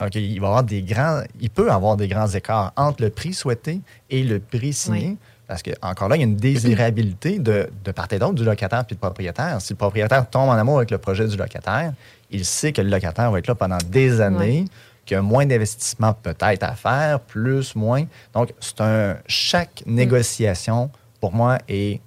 Donc, 0.00 0.14
il 0.14 0.40
va 0.40 0.48
avoir 0.48 0.64
des 0.64 0.82
grands, 0.82 1.22
il 1.40 1.50
peut 1.50 1.70
avoir 1.70 1.96
des 1.96 2.08
grands 2.08 2.28
écarts 2.28 2.72
entre 2.76 3.02
le 3.02 3.10
prix 3.10 3.34
souhaité 3.34 3.80
et 4.08 4.22
le 4.22 4.40
prix 4.40 4.72
signé. 4.72 5.08
Oui. 5.08 5.16
Parce 5.46 5.62
que, 5.62 5.72
encore 5.82 6.08
là, 6.08 6.16
il 6.16 6.20
y 6.20 6.22
a 6.22 6.26
une 6.26 6.36
désirabilité 6.36 7.40
de, 7.40 7.68
de 7.84 7.92
part 7.92 8.06
et 8.12 8.20
d'autre 8.20 8.34
du 8.34 8.44
locataire 8.44 8.84
puis 8.84 8.94
du 8.94 9.00
propriétaire. 9.00 9.60
Si 9.60 9.72
le 9.72 9.76
propriétaire 9.76 10.28
tombe 10.30 10.48
en 10.48 10.52
amour 10.52 10.76
avec 10.76 10.92
le 10.92 10.98
projet 10.98 11.26
du 11.26 11.36
locataire, 11.36 11.92
il 12.30 12.44
sait 12.44 12.72
que 12.72 12.80
le 12.80 12.88
locataire 12.88 13.30
va 13.32 13.40
être 13.40 13.48
là 13.48 13.56
pendant 13.56 13.78
des 13.88 14.20
années, 14.20 14.66
qu'il 15.04 15.16
y 15.16 15.18
a 15.18 15.22
moins 15.22 15.46
d'investissement 15.46 16.12
peut-être 16.12 16.62
à 16.62 16.74
faire, 16.76 17.18
plus, 17.18 17.74
moins. 17.74 18.04
Donc, 18.32 18.54
c'est 18.60 18.80
un. 18.80 19.16
Chaque 19.26 19.82
négociation, 19.86 20.88
pour 21.20 21.34
moi, 21.34 21.58
est 21.68 22.00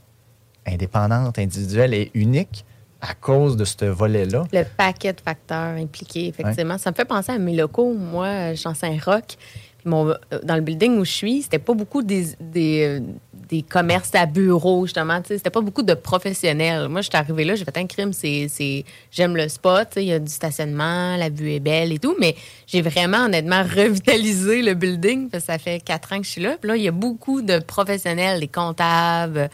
indépendante, 0.65 1.37
individuelle 1.37 1.93
et 1.93 2.11
unique 2.13 2.63
à 3.05 3.13
cause 3.15 3.57
de 3.57 3.65
ce 3.65 3.85
volet-là. 3.85 4.45
Le 4.53 4.63
paquet 4.77 5.11
de 5.13 5.19
facteurs 5.21 5.75
impliqués, 5.77 6.27
effectivement. 6.29 6.77
Ça 6.77 6.89
me 6.91 6.95
fait 6.95 7.05
penser 7.05 7.31
à 7.33 7.37
mes 7.37 7.53
locaux. 7.55 7.93
Moi, 7.93 8.51
je 8.51 8.55
suis 8.59 8.67
en 8.69 8.73
Saint-Roch. 8.73 9.35
Puis 9.77 9.89
mon- 9.89 10.07
euh, 10.09 10.15
dans 10.43 10.55
le 10.55 10.61
building 10.61 10.97
où 10.97 11.03
je 11.03 11.11
suis, 11.11 11.41
c'était 11.41 11.59
pas 11.59 11.73
beaucoup 11.73 12.01
des, 12.01 12.27
des, 12.39 13.01
euh, 13.01 13.05
des 13.49 13.61
commerces 13.61 14.15
à 14.15 14.25
bureau, 14.25 14.85
justement. 14.85 15.19
C'était 15.27 15.49
pas 15.49 15.59
beaucoup 15.59 15.83
de 15.83 15.93
professionnels. 15.93 16.87
Moi, 16.87 17.01
je 17.01 17.09
suis 17.09 17.17
arrivée 17.17 17.43
là, 17.43 17.55
j'ai 17.55 17.65
fait 17.65 17.77
un 17.77 17.85
crime. 17.87 18.13
C'est, 18.13 18.85
J'aime 19.11 19.35
le 19.35 19.49
spot. 19.49 19.89
Il 19.97 20.03
y 20.03 20.13
a 20.13 20.19
du 20.19 20.31
stationnement, 20.31 21.17
la 21.17 21.29
vue 21.29 21.51
est 21.51 21.59
belle 21.59 21.91
et 21.91 21.99
tout. 21.99 22.15
Mais 22.21 22.35
j'ai 22.67 22.81
vraiment, 22.81 23.25
honnêtement, 23.25 23.63
revitalisé 23.75 24.61
le 24.61 24.73
building. 24.75 25.29
Parce 25.29 25.43
que 25.43 25.51
ça 25.51 25.59
fait 25.59 25.81
quatre 25.81 26.13
ans 26.13 26.19
que 26.19 26.25
je 26.25 26.31
suis 26.31 26.41
là. 26.41 26.55
Puis 26.61 26.69
là, 26.69 26.77
il 26.77 26.83
y 26.83 26.87
a 26.87 26.91
beaucoup 26.91 27.41
de 27.41 27.59
professionnels, 27.59 28.39
des 28.39 28.47
comptables. 28.47 29.49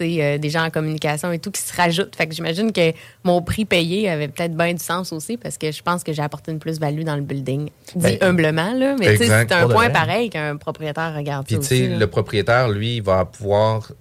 Euh, 0.00 0.38
des 0.38 0.50
gens 0.50 0.64
en 0.64 0.70
communication 0.70 1.30
et 1.32 1.38
tout 1.38 1.50
qui 1.50 1.60
se 1.60 1.76
rajoutent. 1.76 2.14
Fait 2.16 2.26
que 2.26 2.34
j'imagine 2.34 2.72
que 2.72 2.92
mon 3.24 3.42
prix 3.42 3.64
payé 3.64 4.08
avait 4.08 4.28
peut-être 4.28 4.56
bien 4.56 4.72
du 4.72 4.82
sens 4.82 5.12
aussi 5.12 5.36
parce 5.36 5.58
que 5.58 5.70
je 5.72 5.82
pense 5.82 6.02
que 6.04 6.12
j'ai 6.12 6.22
apporté 6.22 6.52
une 6.52 6.58
plus-value 6.58 7.02
dans 7.02 7.16
le 7.16 7.22
building. 7.22 7.66
Dit 7.94 8.02
Ben, 8.02 8.18
humblement, 8.22 8.72
là. 8.74 8.96
Mais 8.98 9.16
c'est 9.16 9.30
un 9.30 9.46
point 9.68 9.84
vrai. 9.88 9.92
pareil 9.92 10.30
qu'un 10.30 10.56
propriétaire 10.56 11.14
regarde 11.14 11.46
Puis 11.46 11.56
aussi. 11.56 11.88
le 11.88 12.06
propriétaire, 12.06 12.68
lui, 12.68 12.96
il 12.96 13.02
va 13.02 13.24
pouvoir 13.24 13.92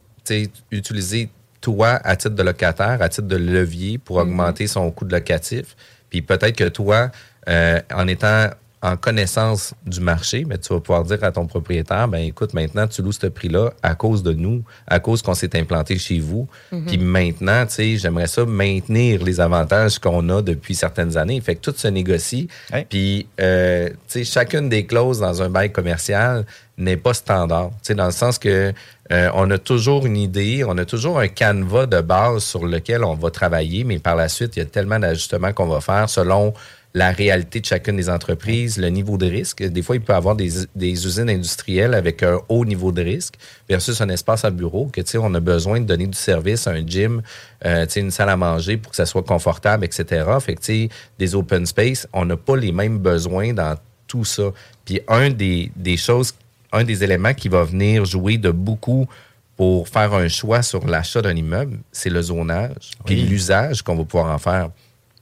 utiliser 0.72 1.30
toi, 1.62 2.00
à 2.04 2.16
titre 2.16 2.36
de 2.36 2.44
locataire, 2.44 3.02
à 3.02 3.10
titre 3.10 3.28
de 3.28 3.36
levier 3.36 3.98
pour 3.98 4.18
Mhm. 4.18 4.22
augmenter 4.30 4.68
son 4.68 4.90
coût 4.92 5.06
de 5.06 5.12
locatif. 5.14 5.76
Puis 6.10 6.22
peut-être 6.22 6.56
que 6.56 6.70
toi, 6.70 7.12
euh, 7.50 7.80
en 7.94 8.08
étant 8.08 8.48
en 8.82 8.96
connaissance 8.96 9.74
du 9.86 10.00
marché, 10.00 10.46
mais 10.48 10.58
tu 10.58 10.74
vas 10.74 10.80
pouvoir 10.80 11.04
dire 11.04 11.22
à 11.24 11.32
ton 11.32 11.46
propriétaire, 11.48 12.08
ben 12.08 12.20
écoute, 12.20 12.54
maintenant 12.54 12.88
tu 12.88 13.02
loues 13.02 13.12
ce 13.12 13.28
prix-là 13.28 13.72
à 13.84 13.94
cause 13.94 14.24
de 14.24 14.32
nous, 14.32 14.64
à 14.88 15.00
cause 15.00 15.22
qu'on 15.22 15.34
s'est 15.34 15.58
implanté 15.60 15.98
chez 15.98 16.20
vous. 16.20 16.48
Mhm. 16.72 16.86
Puis 16.86 16.98
maintenant, 16.98 17.66
tu 17.66 17.74
sais, 17.74 17.98
j'aimerais 17.98 18.28
ça 18.28 18.46
maintenir 18.46 19.24
les 19.24 19.42
avantages 19.42 20.00
qu'on 20.00 20.30
a 20.30 20.42
depuis 20.42 20.76
certaines 20.76 21.18
années. 21.18 21.42
Fait 21.42 21.56
que 21.56 21.62
tout 21.62 21.74
se 21.76 21.90
négocie. 21.90 22.48
Puis, 22.88 23.28
euh, 23.42 23.90
tu 23.90 23.96
sais, 24.08 24.24
chacune 24.24 24.70
des 24.70 24.86
clauses 24.86 25.20
dans 25.20 25.42
un 25.42 25.50
bail 25.50 25.72
commercial 25.72 26.46
n'est 26.78 26.98
pas 26.98 27.14
standard. 27.14 27.72
Tu 27.72 27.88
sais, 27.88 27.96
dans 27.96 28.06
le 28.06 28.12
sens 28.12 28.40
que 28.40 28.74
euh, 29.12 29.30
on 29.34 29.50
a 29.52 29.58
toujours 29.58 30.06
une 30.06 30.16
idée, 30.16 30.64
on 30.66 30.78
a 30.78 30.86
toujours 30.86 31.20
un 31.20 31.28
canevas 31.28 31.88
de 31.88 32.00
base 32.00 32.44
sur 32.44 32.66
lequel 32.66 33.04
on 33.04 33.16
va 33.16 33.32
travailler, 33.32 33.84
mais 33.84 34.00
par 34.00 34.16
la 34.16 34.30
suite, 34.30 34.56
il 34.56 34.60
y 34.60 34.62
a 34.62 34.66
tellement 34.66 35.00
d'ajustements 35.00 35.52
qu'on 35.52 35.68
va 35.68 35.82
faire 35.82 36.10
selon 36.10 36.54
la 36.96 37.12
réalité 37.12 37.60
de 37.60 37.66
chacune 37.66 37.98
des 37.98 38.10
entreprises, 38.10 38.78
le 38.80 38.90
niveau 38.90 39.18
de 39.18 39.28
risque. 39.28 39.62
Des 39.64 39.82
fois, 39.84 39.96
il 39.96 40.02
peut 40.02 40.14
y 40.14 40.16
avoir 40.16 40.36
des, 40.36 40.50
des 40.76 41.06
usines 41.06 41.30
industrielles 41.30 41.94
avec 41.94 42.24
un 42.24 42.40
haut 42.50 42.66
niveau 42.66 42.92
de 42.92 43.04
risque 43.04 43.36
versus 43.70 44.02
un 44.02 44.10
espace 44.10 44.44
à 44.44 44.50
bureau 44.50 44.88
que, 44.92 45.00
tu 45.02 45.12
sais, 45.12 45.18
on 45.20 45.32
a 45.36 45.40
besoin 45.40 45.80
de 45.80 45.86
donner 45.86 46.08
du 46.08 46.18
service, 46.18 46.66
un 46.66 46.86
gym, 46.86 47.22
euh, 47.64 47.86
tu 47.86 47.92
sais, 47.94 48.00
une 48.00 48.10
salle 48.10 48.30
à 48.30 48.38
manger 48.38 48.78
pour 48.78 48.90
que 48.92 48.96
ça 48.96 49.06
soit 49.06 49.22
confortable, 49.24 49.86
etc. 49.86 50.26
Fait 50.42 50.56
que, 50.56 50.62
tu 50.62 50.66
sais, 50.66 50.90
des 51.20 51.36
open 51.36 51.66
space, 51.68 52.08
on 52.12 52.26
n'a 52.26 52.38
pas 52.38 52.56
les 52.58 52.72
mêmes 52.72 52.98
besoins 52.98 53.54
dans 53.54 53.78
tout 54.08 54.26
ça. 54.26 54.52
Puis 54.84 55.00
un 55.08 55.30
des, 55.30 55.72
des 55.76 55.96
choses, 55.98 56.34
un 56.72 56.84
des 56.84 57.04
éléments 57.04 57.36
qui 57.36 57.50
va 57.50 57.64
venir 57.64 58.04
jouer 58.06 58.40
de 58.40 58.50
beaucoup 58.50 59.08
pour 59.56 59.88
faire 59.88 60.14
un 60.16 60.28
choix 60.28 60.64
sur 60.64 60.88
l'achat 60.88 61.22
d'un 61.22 61.36
immeuble, 61.36 61.78
c'est 61.92 62.10
le 62.10 62.22
zonage, 62.24 62.92
puis 63.06 63.16
Oui. 63.22 63.28
l'usage 63.28 63.84
qu'on 63.84 63.96
va 63.96 64.06
pouvoir 64.06 64.34
en 64.34 64.38
faire. 64.40 64.70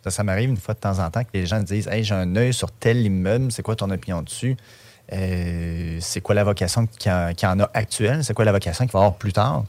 Ça, 0.10 0.18
ça 0.18 0.24
m'arrive 0.24 0.50
une 0.50 0.58
fois 0.58 0.74
de 0.74 0.80
temps 0.80 1.00
en 1.00 1.10
temps 1.10 1.24
que 1.24 1.30
les 1.34 1.46
gens 1.46 1.60
disent 1.60 1.88
Hey, 1.88 2.04
j'ai 2.04 2.16
un 2.16 2.36
œil 2.36 2.54
sur 2.54 2.72
tel 2.72 2.98
immeuble, 3.06 3.52
c'est 3.52 3.62
quoi 3.64 3.76
ton 3.76 3.90
opinion 3.92 4.22
dessus? 4.22 4.56
Euh, 5.14 5.98
C'est 6.02 6.22
quoi 6.22 6.36
la 6.36 6.44
vocation 6.44 6.88
qu'il 6.98 7.12
y, 7.12 7.46
en 7.46 7.60
a 7.60 7.70
actuelle? 7.74 8.24
C'est 8.24 8.34
quoi 8.34 8.46
la 8.46 8.52
vocation 8.52 8.86
qu'il 8.86 8.94
va 8.94 9.00
avoir 9.00 9.16
plus 9.16 9.34
tard? 9.34 9.64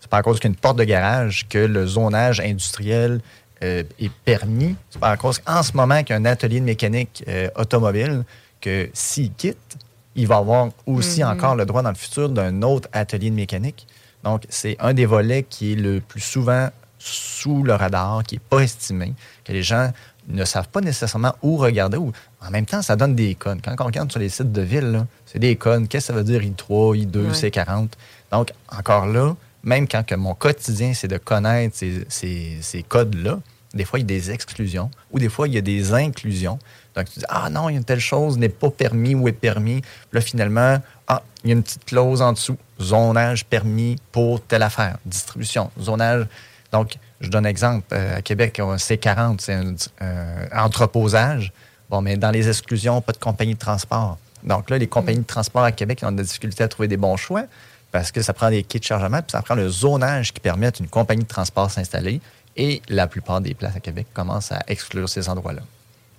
C'est 0.00 0.10
pas 0.10 0.18
à 0.18 0.22
cause 0.22 0.40
qu'une 0.40 0.56
porte 0.56 0.76
de 0.78 0.84
garage 0.84 1.46
que 1.48 1.58
le 1.58 1.86
zonage 1.86 2.40
industriel 2.40 3.20
euh, 3.62 3.82
est 3.98 4.12
permis. 4.24 4.76
C'est 4.90 5.00
pas 5.00 5.10
à 5.10 5.16
cause 5.16 5.38
qu'en 5.38 5.62
ce 5.62 5.72
moment 5.76 6.02
qu'un 6.02 6.24
atelier 6.24 6.60
de 6.60 6.64
mécanique 6.64 7.24
euh, 7.28 7.48
automobile, 7.56 8.24
que 8.60 8.90
s'il 8.92 9.32
quitte, 9.32 9.78
il 10.16 10.26
va 10.26 10.36
avoir 10.38 10.68
aussi 10.86 11.22
Mhm. 11.22 11.30
encore 11.30 11.56
le 11.56 11.66
droit 11.66 11.82
dans 11.82 11.90
le 11.90 11.96
futur 11.96 12.28
d'un 12.28 12.62
autre 12.62 12.88
atelier 12.92 13.30
de 13.30 13.34
mécanique. 13.36 13.86
Donc, 14.22 14.42
c'est 14.48 14.76
un 14.80 14.92
des 14.94 15.06
volets 15.06 15.42
qui 15.44 15.72
est 15.72 15.76
le 15.76 16.00
plus 16.00 16.20
souvent 16.20 16.68
sous 17.04 17.62
le 17.62 17.74
radar, 17.74 18.22
qui 18.24 18.36
n'est 18.36 18.40
pas 18.48 18.60
estimé, 18.60 19.12
que 19.44 19.52
les 19.52 19.62
gens 19.62 19.92
ne 20.28 20.44
savent 20.44 20.68
pas 20.68 20.80
nécessairement 20.80 21.34
où 21.42 21.56
regarder. 21.58 21.98
Ou, 21.98 22.12
en 22.40 22.50
même 22.50 22.64
temps, 22.64 22.80
ça 22.80 22.96
donne 22.96 23.14
des 23.14 23.34
codes. 23.34 23.60
Quand 23.62 23.74
on 23.78 23.84
regarde 23.84 24.10
sur 24.10 24.20
les 24.20 24.30
sites 24.30 24.52
de 24.52 24.62
ville, 24.62 25.04
c'est 25.26 25.38
des 25.38 25.56
codes. 25.56 25.86
Qu'est-ce 25.88 26.08
que 26.08 26.12
ça 26.14 26.18
veut 26.18 26.24
dire 26.24 26.40
I3, 26.40 26.96
I2, 27.06 27.16
Ouais. 27.26 27.32
C40? 27.50 27.88
Donc, 28.32 28.52
encore 28.74 29.06
là, 29.06 29.34
même 29.62 29.86
quand 29.86 30.04
que 30.04 30.14
mon 30.14 30.34
quotidien, 30.34 30.94
c'est 30.94 31.08
de 31.08 31.18
connaître 31.18 31.76
ces, 31.76 32.06
ces- 32.08 32.58
ces 32.62 32.82
codes-là, 32.82 33.38
des 33.74 33.84
fois, 33.84 33.98
il 33.98 34.02
y 34.02 34.04
a 34.04 34.08
des 34.18 34.30
exclusions 34.30 34.90
ou 35.10 35.18
des 35.18 35.28
fois, 35.28 35.46
il 35.48 35.54
y 35.54 35.58
a 35.58 35.60
des 35.60 35.92
inclusions. 35.92 36.58
Donc, 36.94 37.10
tu 37.10 37.18
dis, 37.18 37.24
ah 37.28 37.50
non, 37.50 37.68
il 37.68 37.72
y 37.72 37.74
a 37.74 37.78
une 37.78 37.84
telle 37.84 37.98
chose 38.00 38.38
n'est 38.38 38.48
pas 38.48 38.70
permis 38.70 39.14
ou 39.14 39.26
est 39.28 39.32
permis. 39.32 39.80
Puis 39.80 39.90
là, 40.12 40.20
finalement, 40.20 40.80
ah, 41.08 41.22
il 41.42 41.48
y 41.48 41.52
a 41.52 41.56
une 41.56 41.62
petite 41.62 41.84
clause 41.84 42.22
en 42.22 42.32
dessous. 42.32 42.56
Zonage 42.80 43.44
permis 43.44 43.96
pour 44.12 44.40
telle 44.42 44.62
affaire. 44.62 44.96
Distribution, 45.04 45.70
zonage. 45.80 46.26
Donc, 46.74 46.96
je 47.20 47.28
donne 47.30 47.46
un 47.46 47.48
exemple. 47.48 47.86
Euh, 47.92 48.16
à 48.16 48.20
Québec, 48.20 48.58
a 48.58 48.74
C40, 48.74 49.36
c'est 49.38 49.54
un 49.54 49.74
euh, 50.02 50.46
entreposage. 50.52 51.52
Bon, 51.88 52.02
mais 52.02 52.16
dans 52.16 52.32
les 52.32 52.48
exclusions, 52.48 53.00
pas 53.00 53.12
de 53.12 53.18
compagnie 53.18 53.54
de 53.54 53.60
transport. 53.60 54.18
Donc 54.42 54.70
là, 54.70 54.76
les 54.76 54.88
compagnies 54.88 55.20
de 55.20 55.26
transport 55.26 55.62
à 55.62 55.70
Québec 55.70 56.00
ont 56.02 56.10
de 56.10 56.16
la 56.16 56.24
difficulté 56.24 56.64
à 56.64 56.68
trouver 56.68 56.88
des 56.88 56.96
bons 56.96 57.16
choix 57.16 57.44
parce 57.92 58.10
que 58.10 58.22
ça 58.22 58.32
prend 58.32 58.50
des 58.50 58.64
kits 58.64 58.80
de 58.80 58.84
chargement, 58.84 59.18
puis 59.18 59.30
ça 59.30 59.40
prend 59.40 59.54
le 59.54 59.68
zonage 59.68 60.32
qui 60.32 60.40
permet 60.40 60.66
à 60.66 60.72
une 60.80 60.88
compagnie 60.88 61.22
de 61.22 61.28
transport 61.28 61.70
s'installer. 61.70 62.20
Et 62.56 62.82
la 62.88 63.06
plupart 63.06 63.40
des 63.40 63.54
places 63.54 63.76
à 63.76 63.80
Québec 63.80 64.08
commencent 64.12 64.50
à 64.50 64.58
exclure 64.66 65.08
ces 65.08 65.28
endroits-là. 65.28 65.62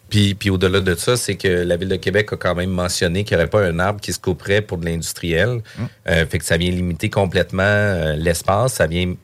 Puis, 0.10 0.36
puis 0.36 0.50
au-delà 0.50 0.80
de 0.80 0.96
ça, 0.96 1.18
c'est 1.18 1.36
que 1.36 1.50
la 1.50 1.76
Ville 1.76 1.90
de 1.90 1.98
Québec 1.98 2.32
a 2.32 2.38
quand 2.38 2.56
même 2.56 2.70
mentionné 2.70 3.26
qu'il 3.26 3.36
n'y 3.36 3.44
aurait 3.44 3.50
pas 3.50 3.62
un 3.62 3.78
arbre 3.80 4.00
qui 4.00 4.14
se 4.14 4.20
couperait 4.20 4.62
pour 4.62 4.78
de 4.78 4.86
l'industriel. 4.86 5.62
Euh, 6.08 6.26
fait 6.26 6.40
que 6.40 6.46
ça 6.46 6.56
vient 6.56 6.72
limiter 6.72 7.10
complètement 7.10 7.64
euh, 7.64 8.16
l'espace. 8.16 8.76
Ça 8.76 8.88
vient 8.88 9.16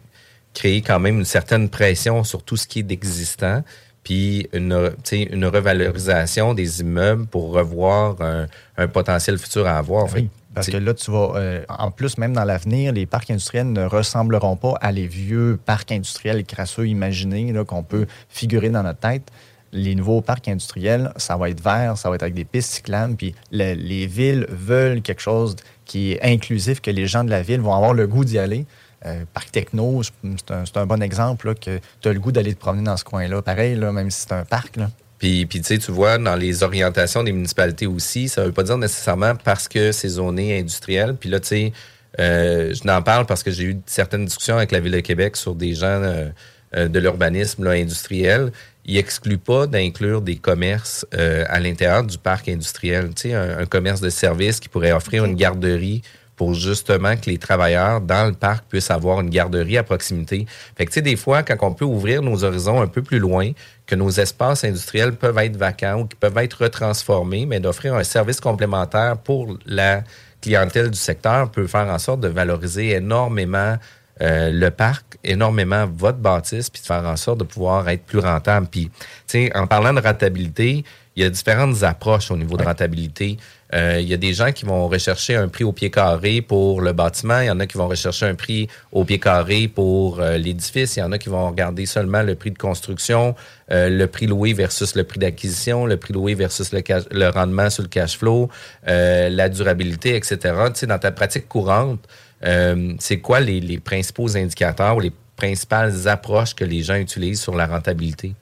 créer 0.53 0.81
quand 0.81 0.99
même 0.99 1.19
une 1.19 1.25
certaine 1.25 1.69
pression 1.69 2.23
sur 2.23 2.43
tout 2.43 2.57
ce 2.57 2.67
qui 2.67 2.79
est 2.79 2.83
d'existant. 2.83 3.63
Puis 4.03 4.47
une, 4.51 4.91
une 5.13 5.45
revalorisation 5.45 6.53
des 6.55 6.81
immeubles 6.81 7.27
pour 7.27 7.51
revoir 7.53 8.19
un, 8.21 8.47
un 8.77 8.87
potentiel 8.87 9.37
futur 9.37 9.67
à 9.67 9.77
avoir. 9.77 10.07
Oui, 10.15 10.27
parce 10.55 10.67
que 10.71 10.77
là, 10.77 10.93
tu 10.95 11.11
vas. 11.11 11.33
euh, 11.35 11.63
en 11.69 11.91
plus, 11.91 12.17
même 12.17 12.33
dans 12.33 12.43
l'avenir, 12.43 12.93
les 12.93 13.05
parcs 13.05 13.29
industriels 13.29 13.71
ne 13.71 13.85
ressembleront 13.85 14.55
pas 14.55 14.73
à 14.81 14.91
les 14.91 15.05
vieux 15.05 15.59
parcs 15.63 15.91
industriels 15.91 16.43
crasseux 16.45 16.87
imaginés 16.87 17.53
là, 17.53 17.63
qu'on 17.63 17.83
peut 17.83 18.07
figurer 18.27 18.69
dans 18.71 18.81
notre 18.81 18.99
tête. 18.99 19.29
Les 19.71 19.93
nouveaux 19.93 20.21
parcs 20.21 20.47
industriels, 20.47 21.13
ça 21.17 21.37
va 21.37 21.51
être 21.51 21.63
vert, 21.63 21.95
ça 21.95 22.09
va 22.09 22.15
être 22.15 22.23
avec 22.23 22.33
des 22.33 22.43
pistes 22.43 22.73
cyclables, 22.73 23.15
puis 23.15 23.35
le- 23.51 23.75
les 23.75 24.07
villes 24.07 24.47
veulent 24.49 25.01
quelque 25.03 25.21
chose 25.21 25.55
qui 25.85 26.13
est 26.13 26.23
inclusif, 26.23 26.81
que 26.81 26.89
les 26.91 27.05
gens 27.05 27.23
de 27.23 27.29
la 27.29 27.43
ville 27.43 27.61
vont 27.61 27.75
avoir 27.75 27.93
le 27.93 28.07
goût 28.07 28.25
d'y 28.25 28.39
aller. 28.39 28.65
Euh, 29.05 29.25
parc 29.33 29.51
techno, 29.51 30.01
c'est 30.03 30.77
un, 30.77 30.85
bon 30.85 31.01
exemple, 31.01 31.47
là, 31.47 31.55
que 31.55 31.79
tu 32.01 32.07
as 32.07 32.13
le 32.13 32.19
goût 32.19 32.31
d'aller 32.31 32.53
te 32.53 32.59
promener 32.59 32.83
dans 32.83 32.97
ce 32.97 33.03
coin-là. 33.03 33.41
Pareil, 33.41 33.75
là, 33.75 33.91
même 33.91 34.11
si 34.11 34.21
c'est 34.21 34.33
un 34.33 34.45
parc. 34.45 34.77
Là. 34.77 34.91
Puis, 35.21 35.45
puis 35.45 35.61
tu 35.61 35.67
sais, 35.67 35.77
tu 35.77 35.91
vois, 35.91 36.17
dans 36.17 36.35
les 36.35 36.63
orientations 36.63 37.23
des 37.23 37.31
municipalités 37.31 37.85
aussi, 37.85 38.27
ça 38.27 38.43
veut 38.43 38.51
pas 38.51 38.63
dire 38.63 38.79
nécessairement 38.79 39.35
parce 39.35 39.67
que 39.67 39.91
c'est 39.91 40.09
zoné 40.09 40.59
industriel. 40.59 41.15
Puis 41.15 41.29
là, 41.29 41.39
tu 41.39 41.47
sais, 41.47 41.73
euh, 42.19 42.73
je 42.73 42.87
n'en 42.87 43.03
parle 43.03 43.27
parce 43.27 43.43
que 43.43 43.51
j'ai 43.51 43.65
eu 43.65 43.77
certaines 43.85 44.25
discussions 44.25 44.57
avec 44.57 44.71
la 44.71 44.79
Ville 44.79 44.93
de 44.93 44.99
Québec 44.99 45.35
sur 45.35 45.53
des 45.53 45.75
gens 45.75 46.01
euh, 46.01 46.87
de 46.87 46.99
l'urbanisme 46.99 47.67
industriel. 47.67 48.51
Ils 48.85 48.97
excluent 48.97 49.37
pas 49.37 49.67
d'inclure 49.67 50.23
des 50.23 50.37
commerces 50.37 51.05
euh, 51.13 51.45
à 51.49 51.59
l'intérieur 51.59 52.03
du 52.03 52.17
parc 52.17 52.49
industriel. 52.49 53.11
Tu 53.15 53.29
sais, 53.29 53.33
un, 53.35 53.59
un 53.59 53.65
commerce 53.67 54.01
de 54.01 54.09
service 54.09 54.59
qui 54.59 54.69
pourrait 54.69 54.91
offrir 54.91 55.23
une 55.25 55.35
garderie 55.35 56.01
pour 56.41 56.55
justement 56.55 57.15
que 57.17 57.29
les 57.29 57.37
travailleurs 57.37 58.01
dans 58.01 58.25
le 58.25 58.33
parc 58.33 58.65
puissent 58.67 58.89
avoir 58.89 59.21
une 59.21 59.29
garderie 59.29 59.77
à 59.77 59.83
proximité. 59.83 60.47
Fait 60.75 60.85
que, 60.85 60.89
tu 60.89 60.95
sais, 60.95 61.01
des 61.03 61.15
fois, 61.15 61.43
quand 61.43 61.55
on 61.61 61.71
peut 61.71 61.85
ouvrir 61.85 62.23
nos 62.23 62.43
horizons 62.43 62.81
un 62.81 62.87
peu 62.87 63.03
plus 63.03 63.19
loin, 63.19 63.51
que 63.85 63.93
nos 63.93 64.09
espaces 64.09 64.63
industriels 64.63 65.11
peuvent 65.11 65.37
être 65.37 65.55
vacants 65.55 65.99
ou 65.99 66.05
qui 66.07 66.15
peuvent 66.15 66.39
être 66.39 66.63
retransformés, 66.63 67.45
mais 67.45 67.59
d'offrir 67.59 67.93
un 67.93 68.03
service 68.03 68.39
complémentaire 68.39 69.17
pour 69.17 69.55
la 69.67 70.01
clientèle 70.41 70.89
du 70.89 70.97
secteur 70.97 71.51
peut 71.51 71.67
faire 71.67 71.87
en 71.87 71.99
sorte 71.99 72.21
de 72.21 72.27
valoriser 72.27 72.89
énormément 72.93 73.77
euh, 74.21 74.49
le 74.51 74.71
parc, 74.71 75.19
énormément 75.23 75.85
votre 75.85 76.17
bâtisse, 76.17 76.71
puis 76.71 76.81
de 76.81 76.87
faire 76.87 77.05
en 77.05 77.17
sorte 77.17 77.37
de 77.37 77.43
pouvoir 77.43 77.87
être 77.87 78.03
plus 78.03 78.17
rentable. 78.17 78.65
Puis, 78.65 78.89
tu 79.27 79.45
sais, 79.45 79.55
en 79.55 79.67
parlant 79.67 79.93
de 79.93 80.01
rentabilité, 80.01 80.85
il 81.21 81.25
y 81.25 81.27
a 81.27 81.29
différentes 81.29 81.83
approches 81.83 82.31
au 82.31 82.37
niveau 82.37 82.57
de 82.57 82.63
rentabilité. 82.63 83.37
Euh, 83.73 83.99
il 84.01 84.07
y 84.09 84.13
a 84.13 84.17
des 84.17 84.33
gens 84.33 84.51
qui 84.51 84.65
vont 84.65 84.87
rechercher 84.87 85.35
un 85.35 85.47
prix 85.47 85.63
au 85.63 85.71
pied 85.71 85.91
carré 85.91 86.41
pour 86.41 86.81
le 86.81 86.93
bâtiment. 86.93 87.39
Il 87.41 87.45
y 87.45 87.51
en 87.51 87.59
a 87.59 87.67
qui 87.67 87.77
vont 87.77 87.87
rechercher 87.87 88.25
un 88.25 88.33
prix 88.35 88.67
au 88.91 89.05
pied 89.05 89.19
carré 89.19 89.67
pour 89.67 90.19
euh, 90.19 90.37
l'édifice. 90.37 90.97
Il 90.97 91.01
y 91.01 91.03
en 91.03 91.11
a 91.11 91.19
qui 91.19 91.29
vont 91.29 91.47
regarder 91.47 91.85
seulement 91.85 92.23
le 92.23 92.33
prix 92.35 92.49
de 92.51 92.57
construction, 92.57 93.35
euh, 93.71 93.87
le 93.89 94.07
prix 94.07 94.25
loué 94.25 94.53
versus 94.53 94.95
le 94.95 95.03
prix 95.03 95.19
d'acquisition, 95.19 95.85
le 95.85 95.97
prix 95.97 96.11
loué 96.13 96.33
versus 96.33 96.73
le, 96.73 96.81
cash- 96.81 97.07
le 97.11 97.29
rendement 97.29 97.69
sur 97.69 97.83
le 97.83 97.89
cash 97.89 98.17
flow, 98.17 98.49
euh, 98.87 99.29
la 99.29 99.47
durabilité, 99.47 100.15
etc. 100.15 100.37
Tu 100.37 100.79
sais, 100.79 100.87
dans 100.87 100.99
ta 100.99 101.11
pratique 101.11 101.47
courante, 101.47 101.99
euh, 102.43 102.93
c'est 102.99 103.19
quoi 103.19 103.39
les, 103.39 103.61
les 103.61 103.79
principaux 103.79 104.35
indicateurs 104.35 104.97
ou 104.97 104.99
les 105.01 105.13
principales 105.37 106.07
approches 106.07 106.55
que 106.55 106.65
les 106.65 106.81
gens 106.81 106.95
utilisent 106.95 107.41
sur 107.41 107.55
la 107.55 107.67
rentabilité? 107.67 108.33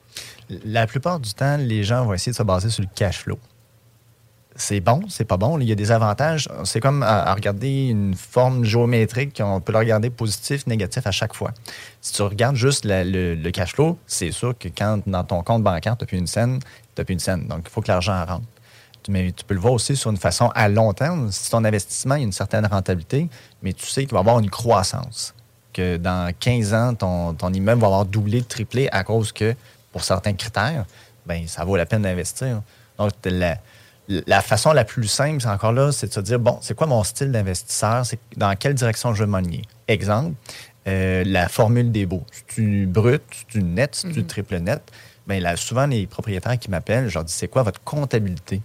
La 0.50 0.88
plupart 0.88 1.20
du 1.20 1.34
temps, 1.34 1.58
les 1.58 1.84
gens 1.84 2.06
vont 2.06 2.14
essayer 2.14 2.32
de 2.32 2.38
se 2.38 2.44
baser 2.44 2.70
sur 2.70 2.82
le 2.82 2.90
cash 2.94 3.20
flow. 3.20 3.38
C'est 4.56 4.82
bon, 4.82 5.02
c'est 5.08 5.26
pas 5.26 5.38
bon. 5.38 5.58
Il 5.60 5.70
y 5.70 5.72
a 5.72 5.76
des 5.76 5.92
avantages. 5.92 6.50
C'est 6.66 6.82
comme 6.82 7.02
à, 7.02 7.34
regarder 7.34 7.88
une 7.88 8.14
forme 8.14 8.66
géométrique. 8.66 9.42
On 9.44 9.62
peut 9.62 9.72
le 9.72 9.78
regarder 9.78 10.10
positif, 10.10 10.68
négatif 10.68 11.08
à 11.08 11.12
chaque 11.12 11.34
fois. 11.34 11.52
Si 12.02 12.14
tu 12.14 12.22
regardes 12.24 12.58
juste 12.58 12.84
la- 12.84 13.06
le, 13.06 13.52
cash 13.52 13.74
flow, 13.74 13.98
c'est 14.06 14.32
sûr 14.32 14.58
que 14.58 14.68
quand 14.68 15.02
dans 15.08 15.24
ton 15.24 15.44
compte 15.44 15.64
bancaire, 15.64 15.96
tu 15.96 16.04
n'as 16.04 16.08
plus 16.08 16.18
une 16.18 16.28
scène, 16.28 16.60
tu 16.96 17.06
plus 17.06 17.14
une 17.14 17.20
scène. 17.20 17.48
Donc, 17.48 17.62
il 17.66 17.70
faut 17.70 17.82
que 17.82 17.88
l'argent 17.88 18.26
rentre. 18.26 18.46
Mais 19.08 19.32
tu 19.32 19.46
peux 19.46 19.54
le 19.54 19.62
voir 19.62 19.74
aussi 19.74 19.96
sur 19.96 20.12
une 20.12 20.18
façon 20.18 20.52
à 20.54 20.68
long 20.68 20.92
terme. 20.94 21.32
Si 21.32 21.50
ton 21.50 21.64
investissement, 21.64 22.16
a 22.16 22.20
une 22.20 22.34
certaine 22.34 22.66
rentabilité, 22.66 23.30
mais 23.64 23.72
tu 23.72 23.86
sais 23.86 24.02
qu'il 24.02 24.12
va 24.12 24.18
y 24.18 24.22
avoir 24.22 24.40
une 24.40 24.50
croissance. 24.50 25.34
Que 25.72 25.96
dans 25.96 26.34
15 26.38 26.74
ans, 26.74 26.96
ton 26.96 27.54
immeuble 27.54 27.80
va 27.80 27.88
avoir 27.88 28.06
doublé, 28.06 28.42
triplé 28.42 28.90
à 28.92 29.06
cause 29.06 29.32
que, 29.32 29.56
pour 29.92 30.04
certains 30.04 30.34
critères, 30.34 30.86
ben 31.26 31.48
ça 31.48 31.64
vaut 31.66 31.76
la 31.76 31.86
peine 31.86 32.02
d'investir. 32.04 32.62
Donc, 32.98 33.12
la, 33.26 33.58
la 34.08 34.42
façon 34.42 34.72
la 34.74 34.84
plus 34.86 35.08
simple, 35.08 35.42
c'est 35.42 35.48
encore 35.50 35.72
là, 35.72 35.92
c'est 35.92 36.08
de 36.08 36.14
se 36.14 36.20
dire, 36.20 36.40
bon, 36.40 36.58
c'est 36.62 36.76
quoi 36.76 36.88
mon 36.88 37.04
style 37.04 37.32
d'investisseur? 37.32 38.06
C'est 38.06 38.20
dans 38.38 38.56
quelle 38.56 38.74
direction 38.74 39.14
je 39.14 39.24
veux 39.24 39.30
m'enligner? 39.30 39.62
Exemple, 39.88 40.34
euh, 40.88 41.24
la 41.26 41.48
formule 41.50 41.92
des 41.92 42.06
baux. 42.06 42.24
C'est-tu 42.32 42.86
brut, 42.88 43.22
c'est-tu 43.32 43.64
net, 43.64 43.96
c'est-tu 43.96 44.20
Mhm. 44.22 44.26
triple 44.28 44.58
net? 44.60 44.82
Bien, 45.28 45.40
là, 45.40 45.56
souvent, 45.58 45.86
les 45.86 46.08
propriétaires 46.08 46.58
qui 46.58 46.72
m'appellent, 46.72 47.08
je 47.10 47.14
leur 47.14 47.24
dis, 47.24 47.34
c'est 47.34 47.48
quoi 47.48 47.62
votre 47.64 47.82
comptabilité? 47.84 48.62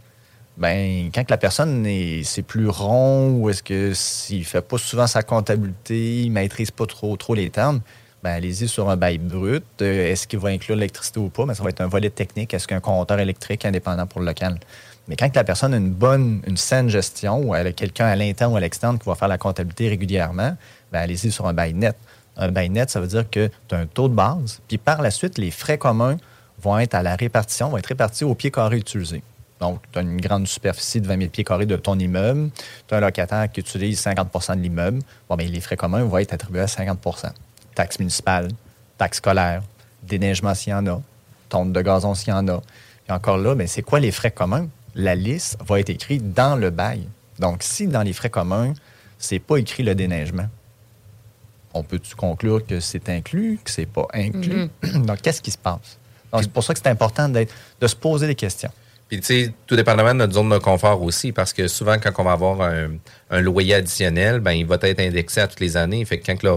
Ben, 0.57 1.11
quand 1.13 1.29
la 1.31 1.37
personne 1.37 1.85
est, 1.85 2.23
c'est 2.23 2.43
plus 2.43 2.69
rond 2.69 3.33
ou 3.33 3.51
est-ce 3.51 3.63
que 3.63 3.93
s'il 3.93 4.45
fait 4.45 4.63
pas 4.63 4.79
souvent 4.79 5.07
sa 5.09 5.23
comptabilité, 5.23 6.23
il 6.23 6.31
maîtrise 6.31 6.71
pas 6.71 6.87
trop, 6.87 7.17
trop 7.17 7.35
les 7.35 7.51
termes, 7.51 7.81
ben, 8.25 8.31
allez-y 8.31 8.69
sur 8.69 8.89
un 8.89 8.97
bail 8.97 9.19
brut. 9.19 9.63
Euh, 9.83 10.11
est-ce 10.11 10.27
qu'il 10.27 10.39
va 10.39 10.49
inclure 10.49 10.77
l'électricité 10.77 11.21
ou 11.21 11.29
pas? 11.29 11.45
Ben, 11.45 11.53
ça 11.53 11.63
va 11.63 11.69
être 11.69 11.83
un 11.83 11.89
volet 11.89 12.09
technique. 12.09 12.55
Est-ce 12.55 12.67
qu'un 12.67 12.81
compteur 12.81 13.21
électrique 13.21 13.67
indépendant 13.67 14.07
pour 14.07 14.21
le 14.21 14.27
local? 14.27 14.59
Mais 15.09 15.15
quand 15.15 15.29
la 15.37 15.45
personne 15.45 15.75
a 15.75 15.77
une 15.77 15.91
bonne, 15.91 16.41
une 16.47 16.57
saine 16.57 16.89
gestion 16.89 17.43
ou 17.43 17.55
elle 17.55 17.67
a 17.67 17.73
quelqu'un 17.73 18.07
à 18.07 18.17
l'interne 18.17 18.55
ou 18.55 18.57
à 18.57 18.61
l'externe 18.61 18.99
qui 18.99 19.05
va 19.05 19.15
faire 19.15 19.29
la 19.29 19.37
comptabilité 19.37 19.91
régulièrement, 19.91 20.57
ben, 20.91 21.01
allez-y 21.01 21.31
sur 21.31 21.47
un 21.47 21.53
bail 21.53 21.75
net. 21.75 21.97
Un 22.39 22.51
bail 22.51 22.71
net, 22.71 22.89
ça 22.89 22.99
veut 22.99 23.07
dire 23.07 23.29
que 23.29 23.51
tu 23.69 23.75
as 23.75 23.79
un 23.79 23.87
taux 23.87 24.09
de 24.09 24.15
base, 24.15 24.61
puis 24.69 24.79
par 24.79 25.03
la 25.03 25.11
suite, 25.11 25.37
les 25.37 25.51
frais 25.51 25.77
communs 25.77 26.17
vont 26.63 26.79
être 26.79 26.95
à 26.95 27.03
la 27.03 27.17
répartition, 27.17 27.69
vont 27.69 27.77
être 27.77 27.87
répartis 27.87 28.25
au 28.25 28.35
pied 28.35 28.51
carré 28.51 28.79
utilisé. 28.79 29.23
Donc, 29.61 29.81
tu 29.93 29.99
as 29.99 30.03
une 30.03 30.19
grande 30.19 30.49
superficie 30.49 31.03
de 31.03 31.07
20 31.07 31.19
000 31.19 31.31
pieds 31.31 31.45
carrés 31.45 31.67
de 31.67 31.77
ton 31.77 31.99
immeuble. 31.99 32.49
Tu 32.89 32.95
as 32.95 32.97
un 32.97 33.01
locataire 33.01 33.53
qui 33.53 33.61
utilise 33.61 34.01
50 34.01 34.57
de 34.57 34.63
l'immeuble. 34.63 35.01
Bon, 35.29 35.37
bien, 35.37 35.47
les 35.47 35.61
frais 35.61 35.77
communs 35.77 36.05
vont 36.05 36.19
être 36.19 36.33
attribués 36.33 36.63
à 36.63 36.67
50 36.67 36.99
Taxe 37.75 37.99
municipale, 37.99 38.49
taxe 38.99 39.19
scolaire, 39.19 39.63
déneigement 40.03 40.55
s'il 40.55 40.71
y 40.71 40.75
en 40.75 40.87
a, 40.87 41.01
tonte 41.49 41.73
de 41.73 41.83
gazon 41.83 42.15
s'il 42.15 42.31
y 42.31 42.33
en 42.33 42.47
a. 42.49 42.63
Et 43.09 43.13
encore 43.13 43.39
là, 43.39 43.55
bien, 43.55 43.67
c'est 43.67 43.83
quoi 43.83 44.01
les 44.01 44.13
frais 44.13 44.31
communs? 44.31 44.69
La 44.95 45.15
liste 45.15 45.59
va 45.67 45.81
être 45.81 45.91
écrite 45.91 46.33
dans 46.33 46.57
le 46.57 46.71
bail. 46.71 47.09
Donc, 47.39 47.63
si 47.63 47.87
dans 47.87 48.03
les 48.03 48.13
frais 48.13 48.31
communs, 48.31 48.75
c'est 49.19 49.39
pas 49.39 49.57
écrit 49.57 49.83
le 49.83 49.95
déneigement, 49.95 50.49
on 51.73 51.83
peut-tu 51.83 52.15
conclure 52.15 52.65
que 52.65 52.79
c'est 52.79 53.09
inclus, 53.09 53.59
que 53.63 53.71
c'est 53.71 53.87
pas 53.87 54.07
inclus? 54.15 54.71
Donc, 54.95 55.21
qu'est-ce 55.21 55.43
qui 55.43 55.51
se 55.51 55.59
passe? 55.59 55.99
Donc, 56.33 56.43
c'est 56.43 56.53
pour 56.53 56.63
ça 56.63 56.73
que 56.73 56.81
c'est 56.83 56.89
important 56.89 57.29
de 57.29 57.47
se 57.87 57.97
poser 57.97 58.27
des 58.27 58.35
questions. 58.35 58.71
Puis, 59.09 59.21
tu 59.21 59.27
sais, 59.27 59.53
tout 59.67 59.77
dépendamment 59.77 60.15
de 60.15 60.19
notre 60.19 60.33
zone 60.33 60.49
de 60.49 60.59
confort 60.59 61.03
aussi, 61.03 61.33
parce 61.33 61.53
que 61.53 61.69
souvent, 61.69 61.97
quand 61.99 62.13
on 62.19 62.25
va 62.25 62.33
avoir 62.33 62.63
un, 62.63 62.93
un 63.31 63.41
loyer 63.41 63.75
additionnel, 63.75 64.41
ben, 64.41 64.53
il 64.53 64.67
va 64.67 64.79
être 64.81 65.01
indexé 65.01 65.41
à 65.41 65.49
toutes 65.49 65.61
les 65.61 65.77
années. 65.77 66.05
Fait 66.05 66.19
que 66.19 66.27
quand 66.27 66.43
le, 66.43 66.51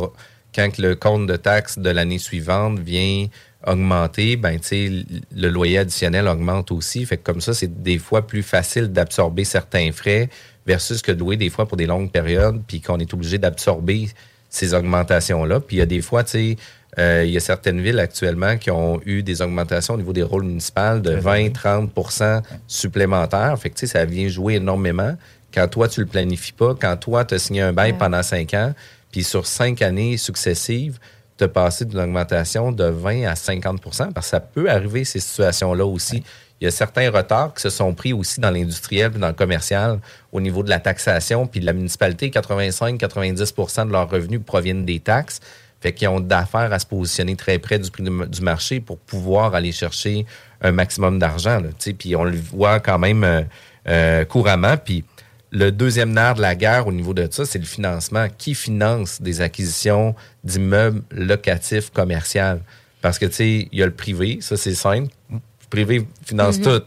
quand 0.57 0.79
le 0.79 0.95
compte 0.95 1.27
de 1.27 1.35
taxes 1.35 1.77
de 1.77 1.89
l'année 1.91 2.17
suivante 2.17 2.79
vient 2.79 3.27
augmenter, 3.65 4.37
ben, 4.37 4.59
le 4.71 5.49
loyer 5.49 5.77
additionnel 5.77 6.27
augmente 6.27 6.71
aussi. 6.71 7.05
Fait 7.05 7.17
que 7.17 7.23
comme 7.23 7.41
ça, 7.41 7.53
c'est 7.53 7.83
des 7.83 7.99
fois 7.99 8.25
plus 8.25 8.41
facile 8.41 8.87
d'absorber 8.87 9.43
certains 9.43 9.91
frais 9.91 10.29
versus 10.65 11.03
que 11.03 11.11
de 11.11 11.19
louer 11.19 11.37
des 11.37 11.51
fois 11.51 11.67
pour 11.67 11.77
des 11.77 11.85
longues 11.85 12.11
périodes, 12.11 12.61
puis 12.67 12.81
qu'on 12.81 12.97
est 12.97 13.13
obligé 13.13 13.37
d'absorber 13.37 14.09
ces 14.49 14.73
augmentations-là. 14.73 15.59
Puis 15.59 15.75
il 15.75 15.79
y 15.79 15.83
a 15.83 15.85
des 15.85 16.01
fois, 16.01 16.23
tu 16.23 16.31
sais, 16.31 16.57
euh, 16.97 17.23
il 17.23 17.31
y 17.31 17.37
a 17.37 17.39
certaines 17.39 17.79
villes 17.79 17.99
actuellement 17.99 18.57
qui 18.57 18.71
ont 18.71 18.99
eu 19.05 19.21
des 19.21 19.43
augmentations 19.43 19.93
au 19.93 19.97
niveau 19.97 20.13
des 20.13 20.23
rôles 20.23 20.45
municipaux 20.45 20.99
de 20.99 21.15
20-30% 21.15 22.41
supplémentaires. 22.65 23.55
Fait 23.59 23.69
que, 23.69 23.75
tu 23.75 23.81
sais, 23.85 23.93
ça 23.93 24.05
vient 24.05 24.27
jouer 24.27 24.55
énormément. 24.55 25.15
Quand 25.53 25.67
toi, 25.67 25.87
tu 25.87 25.99
le 25.99 26.07
planifies 26.07 26.53
pas, 26.53 26.75
quand 26.79 26.97
toi, 26.97 27.25
tu 27.25 27.35
as 27.35 27.39
signé 27.39 27.61
un 27.61 27.73
bail 27.73 27.93
pendant 27.93 28.23
cinq 28.23 28.55
ans, 28.55 28.73
puis 29.11 29.23
sur 29.23 29.45
cinq 29.47 29.81
années 29.81 30.17
successives, 30.17 30.99
as 31.39 31.47
passé 31.47 31.85
d'une 31.85 31.99
augmentation 31.99 32.71
de 32.71 32.85
20 32.85 33.25
à 33.27 33.33
50% 33.35 34.11
parce 34.11 34.25
que 34.27 34.29
ça 34.31 34.39
peut 34.39 34.69
arriver, 34.69 35.05
ces 35.05 35.19
situations-là 35.19 35.85
aussi. 35.85 36.23
Il 36.59 36.63
y 36.65 36.67
a 36.67 36.71
certains 36.71 37.11
retards 37.11 37.53
qui 37.53 37.61
se 37.61 37.69
sont 37.69 37.93
pris 37.93 38.13
aussi 38.13 38.39
dans 38.39 38.49
l'industriel 38.49 39.11
et 39.15 39.19
dans 39.19 39.27
le 39.27 39.33
commercial 39.33 39.99
au 40.31 40.41
niveau 40.41 40.63
de 40.63 40.69
la 40.69 40.79
taxation. 40.79 41.45
Puis 41.45 41.59
de 41.59 41.67
la 41.67 41.73
municipalité, 41.73 42.31
85-90% 42.31 43.87
de 43.87 43.91
leurs 43.91 44.09
revenus 44.09 44.41
proviennent 44.43 44.85
des 44.85 44.99
taxes. 44.99 45.39
Fait 45.79 45.93
qu'ils 45.93 46.07
ont 46.07 46.19
d'affaires 46.19 46.73
à 46.73 46.79
se 46.79 46.87
positionner 46.87 47.35
très 47.35 47.59
près 47.59 47.77
du 47.77 47.91
prix 47.91 48.01
de- 48.01 48.25
du 48.25 48.41
marché 48.41 48.79
pour 48.79 48.97
pouvoir 48.97 49.53
aller 49.53 49.71
chercher 49.71 50.25
un 50.61 50.71
maximum 50.71 51.19
d'argent. 51.19 51.61
Puis 51.99 52.15
on 52.15 52.23
le 52.23 52.37
voit 52.37 52.79
quand 52.79 52.97
même 52.97 53.23
euh, 53.23 53.41
euh, 53.87 54.25
couramment. 54.25 54.75
Puis 54.77 55.03
le 55.51 55.71
deuxième 55.71 56.11
nerf 56.11 56.35
de 56.35 56.41
la 56.41 56.55
guerre 56.55 56.87
au 56.87 56.91
niveau 56.91 57.13
de 57.13 57.27
ça, 57.31 57.45
c'est 57.45 57.59
le 57.59 57.65
financement. 57.65 58.27
Qui 58.37 58.53
finance 58.55 59.21
des 59.21 59.41
acquisitions 59.41 60.13
d'immeubles 60.43 61.01
locatifs 61.11 61.89
commerciaux? 61.91 62.59
Parce 63.01 63.17
que, 63.19 63.25
tu 63.25 63.33
sais, 63.33 63.69
il 63.71 63.79
y 63.79 63.83
a 63.83 63.85
le 63.85 63.93
privé, 63.93 64.39
ça 64.41 64.57
c'est 64.57 64.75
simple. 64.75 65.09
Le 65.31 65.37
privé 65.69 66.07
finance 66.25 66.57
Mhm. 66.57 66.63
tout 66.63 66.83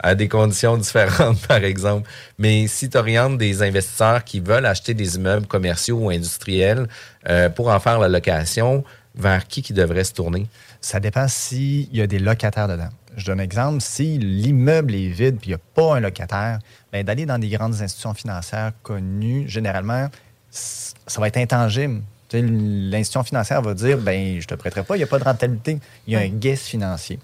à 0.00 0.14
des 0.16 0.28
conditions 0.28 0.76
différentes, 0.78 1.46
par 1.46 1.62
exemple. 1.62 2.08
Mais 2.38 2.66
si 2.66 2.90
tu 2.90 2.96
orientes 2.98 3.38
des 3.38 3.62
investisseurs 3.62 4.24
qui 4.24 4.40
veulent 4.40 4.66
acheter 4.66 4.94
des 4.94 5.14
immeubles 5.16 5.46
commerciaux 5.46 5.98
ou 5.98 6.10
industriels 6.10 6.88
euh, 7.28 7.48
pour 7.50 7.68
en 7.68 7.78
faire 7.78 7.98
la 8.00 8.08
location, 8.08 8.82
vers 9.14 9.46
qui 9.46 9.62
qui 9.62 9.74
devrait 9.74 10.04
se 10.04 10.12
tourner? 10.14 10.46
Ça 10.80 10.98
dépend 10.98 11.28
s'il 11.28 11.94
y 11.94 12.00
a 12.00 12.06
des 12.06 12.18
locataires 12.18 12.66
dedans. 12.66 12.88
Je 13.16 13.26
donne 13.26 13.40
un 13.40 13.44
exemple. 13.44 13.80
Si 13.82 14.16
l'immeuble 14.18 14.94
est 14.94 15.08
vide 15.08 15.36
et 15.36 15.44
il 15.44 15.48
n'y 15.48 15.54
a 15.54 15.58
pas 15.74 15.96
un 15.96 16.00
locataire, 16.00 16.58
d'aller 16.92 17.24
dans 17.26 17.38
des 17.38 17.48
grandes 17.48 17.80
institutions 17.80 18.14
financières 18.14 18.72
connues, 18.82 19.48
généralement, 19.48 20.08
ça 20.50 21.20
va 21.20 21.28
être 21.28 21.38
intangible. 21.38 22.02
L'institution 22.32 23.22
financière 23.24 23.60
va 23.62 23.74
dire 23.74 23.98
ben, 23.98 24.34
je 24.34 24.44
ne 24.44 24.48
te 24.48 24.54
prêterai 24.54 24.82
pas, 24.84 24.96
il 24.96 24.98
n'y 24.98 25.04
a 25.04 25.06
pas 25.06 25.18
de 25.18 25.24
rentabilité. 25.24 25.78
Il 26.06 26.12
y 26.14 26.16
a 26.16 26.20
un 26.20 26.28
guest 26.28 26.64
financier. 26.66 27.18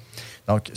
Donc, 0.46 0.70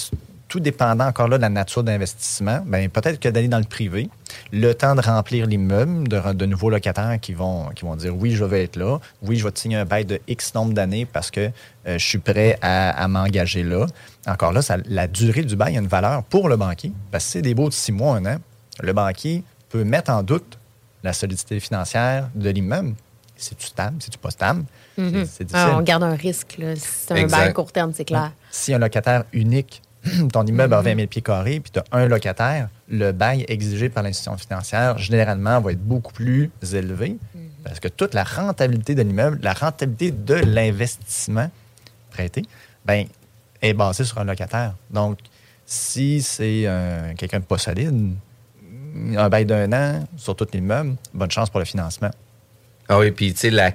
tout 0.48 0.60
dépendant 0.60 1.06
encore 1.08 1.30
là 1.30 1.38
de 1.38 1.42
la 1.42 1.50
nature 1.50 1.82
d'investissement, 1.84 2.62
ben, 2.66 2.90
peut-être 2.90 3.20
que 3.22 3.30
d'aller 3.30 3.48
dans 3.48 3.58
le 3.60 3.64
privé, 3.66 4.10
le 4.52 4.74
temps 4.74 4.96
de 4.96 5.02
remplir 5.02 5.46
l'immeuble, 5.48 6.08
de, 6.10 6.34
de 6.34 6.46
nouveaux 6.46 6.70
locataires 6.70 7.18
qui 7.22 7.34
vont, 7.34 7.70
qui 7.70 7.84
vont 7.86 7.96
dire 7.96 8.14
oui, 8.16 8.32
je 8.36 8.44
vais 8.44 8.64
être 8.66 8.76
là, 8.76 9.00
oui, 9.22 9.38
je 9.38 9.46
vais 9.46 9.52
te 9.52 9.60
signer 9.60 9.78
un 9.78 9.86
bail 9.86 10.04
de 10.06 10.20
X 10.28 10.54
nombre 10.54 10.74
d'années 10.74 11.06
parce 11.06 11.32
que 11.32 11.50
euh, 11.88 11.98
je 11.98 12.06
suis 12.06 12.18
prêt 12.18 12.58
à, 12.62 12.90
à 13.02 13.08
m'engager 13.08 13.64
là. 13.64 13.86
Encore 14.28 14.52
là, 14.52 14.62
ça- 14.62 14.78
la 14.86 15.08
durée 15.08 15.44
du 15.44 15.56
bail 15.56 15.78
a 15.78 15.80
une 15.80 15.88
valeur 15.88 16.24
pour 16.24 16.50
le 16.50 16.58
banquier. 16.58 16.92
Parce 17.12 17.24
que 17.26 17.32
c'est 17.32 17.42
des 17.42 17.54
baux 17.54 17.70
de 17.70 17.74
six 17.74 17.92
mois, 17.94 18.18
un 18.18 18.26
an. 18.26 18.38
Le 18.82 18.94
banquier 18.94 19.44
peut 19.70 19.84
mettre 19.84 20.12
en 20.12 20.24
doute 20.24 20.58
la 21.04 21.14
solidité 21.14 21.60
financière 21.60 22.30
de 22.36 22.50
l'immeuble. 22.50 22.94
C'est-tu 23.36 23.66
stable? 23.68 23.98
C'est-tu 24.00 24.18
pas 24.20 24.30
stable? 24.32 24.64
Mhm. 24.98 25.26
C'est 25.26 25.46
difficile. 25.46 25.70
Ah, 25.74 25.78
on 25.78 25.82
garde 25.82 26.04
un 26.04 26.16
risque. 26.16 26.56
là. 26.60 26.76
Si 26.76 26.82
c'est 27.08 27.20
un 27.24 27.28
bail 27.28 27.54
court 27.54 27.72
terme, 27.72 27.92
c'est 27.94 28.06
clair. 28.06 28.32
Si 28.52 28.74
un 28.74 28.78
locataire 28.80 29.24
unique, 29.34 29.82
ton 30.34 30.46
immeuble 30.46 30.74
Mhm. 30.74 30.80
a 30.80 30.82
20 30.82 30.96
000 30.96 31.08
pieds 31.08 31.22
carrés, 31.24 31.60
puis 31.60 31.72
tu 31.72 31.80
as 31.80 31.84
un 31.92 32.08
locataire, 32.08 32.70
le 32.90 33.12
bail 33.12 33.46
exigé 33.48 33.90
par 33.90 34.04
l'institution 34.04 34.38
financière, 34.38 34.98
généralement, 35.00 35.60
va 35.60 35.72
être 35.72 35.82
beaucoup 35.84 36.14
plus 36.14 36.52
élevé 36.74 37.18
Mhm. 37.34 37.42
parce 37.64 37.80
que 37.80 37.88
toute 37.88 38.14
la 38.14 38.24
rentabilité 38.24 38.94
de 38.94 39.02
l'immeuble, 39.02 39.40
la 39.42 39.54
rentabilité 39.54 40.12
de 40.12 40.36
l'investissement 40.36 41.50
prêté, 42.12 42.44
ben, 42.86 43.06
est 43.62 43.74
basée 43.74 44.04
sur 44.04 44.18
un 44.20 44.24
locataire. 44.26 44.74
Donc, 44.92 45.18
si 45.66 46.22
c'est 46.22 46.64
euh, 46.66 47.14
quelqu'un 47.16 47.40
de 47.40 47.46
pas 47.46 47.58
solide, 47.58 48.14
un 49.18 49.30
bail 49.30 49.46
d'un 49.46 49.72
an 49.74 50.08
sur 50.18 50.36
tout 50.36 50.48
l'immeuble, 50.54 50.96
bonne 51.14 51.32
chance 51.32 51.50
pour 51.50 51.60
le 51.60 51.66
financement. 51.66 52.12
Ah 52.90 53.00
oui, 53.00 53.12
puis 53.12 53.34
tu 53.34 53.40
sais, 53.40 53.50
la 53.50 53.72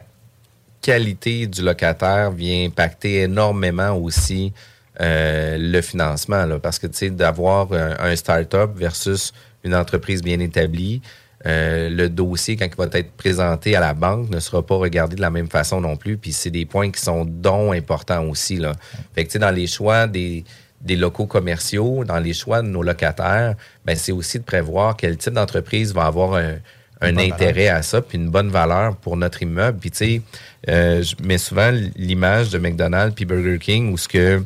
qualité 0.82 1.46
du 1.46 1.62
locataire 1.62 2.30
vient 2.30 2.66
impacter 2.66 3.22
énormément 3.22 3.96
aussi 3.96 4.52
euh, 5.00 5.56
le 5.58 5.80
financement, 5.80 6.46
là, 6.46 6.58
parce 6.58 6.78
que 6.78 6.86
tu 6.86 6.96
sais, 6.96 7.10
d'avoir 7.10 7.68
un, 7.72 8.14
start-up 8.16 8.70
versus 8.76 9.32
une 9.64 9.74
entreprise 9.74 10.22
bien 10.22 10.38
établie, 10.40 11.02
euh, 11.44 11.90
le 11.90 12.08
dossier, 12.08 12.56
quand 12.56 12.66
il 12.66 12.76
va 12.76 12.88
être 12.92 13.12
présenté 13.12 13.76
à 13.76 13.80
la 13.80 13.94
banque, 13.94 14.30
ne 14.30 14.40
sera 14.40 14.64
pas 14.64 14.76
regardé 14.76 15.16
de 15.16 15.20
la 15.20 15.30
même 15.30 15.48
façon 15.48 15.80
non 15.80 15.96
plus. 15.96 16.16
Puis 16.16 16.32
c'est 16.32 16.50
des 16.50 16.64
points 16.64 16.90
qui 16.90 17.00
sont 17.00 17.24
dont 17.24 17.72
importants 17.72 18.24
aussi. 18.28 18.56
Là. 18.56 18.72
Fait 19.14 19.26
que 19.26 19.38
dans 19.38 19.50
les 19.50 19.66
choix 19.66 20.06
des, 20.06 20.44
des 20.80 20.96
locaux 20.96 21.26
commerciaux, 21.26 22.04
dans 22.04 22.18
les 22.18 22.32
choix 22.32 22.62
de 22.62 22.68
nos 22.68 22.82
locataires, 22.82 23.54
ben, 23.84 23.96
c'est 23.96 24.12
aussi 24.12 24.38
de 24.38 24.44
prévoir 24.44 24.96
quel 24.96 25.16
type 25.16 25.32
d'entreprise 25.32 25.92
va 25.92 26.04
avoir 26.06 26.34
un, 26.34 26.58
intérêt 27.00 27.68
à 27.68 27.82
ça, 27.82 28.00
puis 28.00 28.18
une 28.18 28.30
bonne 28.30 28.48
valeur 28.48 28.96
pour 28.96 29.16
notre 29.16 29.42
immeuble. 29.42 29.78
Puis 29.78 29.90
tu 29.90 29.96
sais, 29.98 30.22
euh, 30.68 31.02
je 31.02 31.14
mets 31.22 31.38
souvent 31.38 31.70
l'image 31.96 32.50
de 32.50 32.58
McDonald's 32.58 33.14
puis 33.14 33.24
Burger 33.24 33.58
King 33.58 33.92
où 33.92 33.98
ce 33.98 34.08
que, 34.08 34.42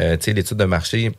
euh, 0.00 0.16
tu 0.16 0.24
sais, 0.24 0.32
l'étude 0.32 0.58
de 0.58 0.64
marché, 0.64 1.12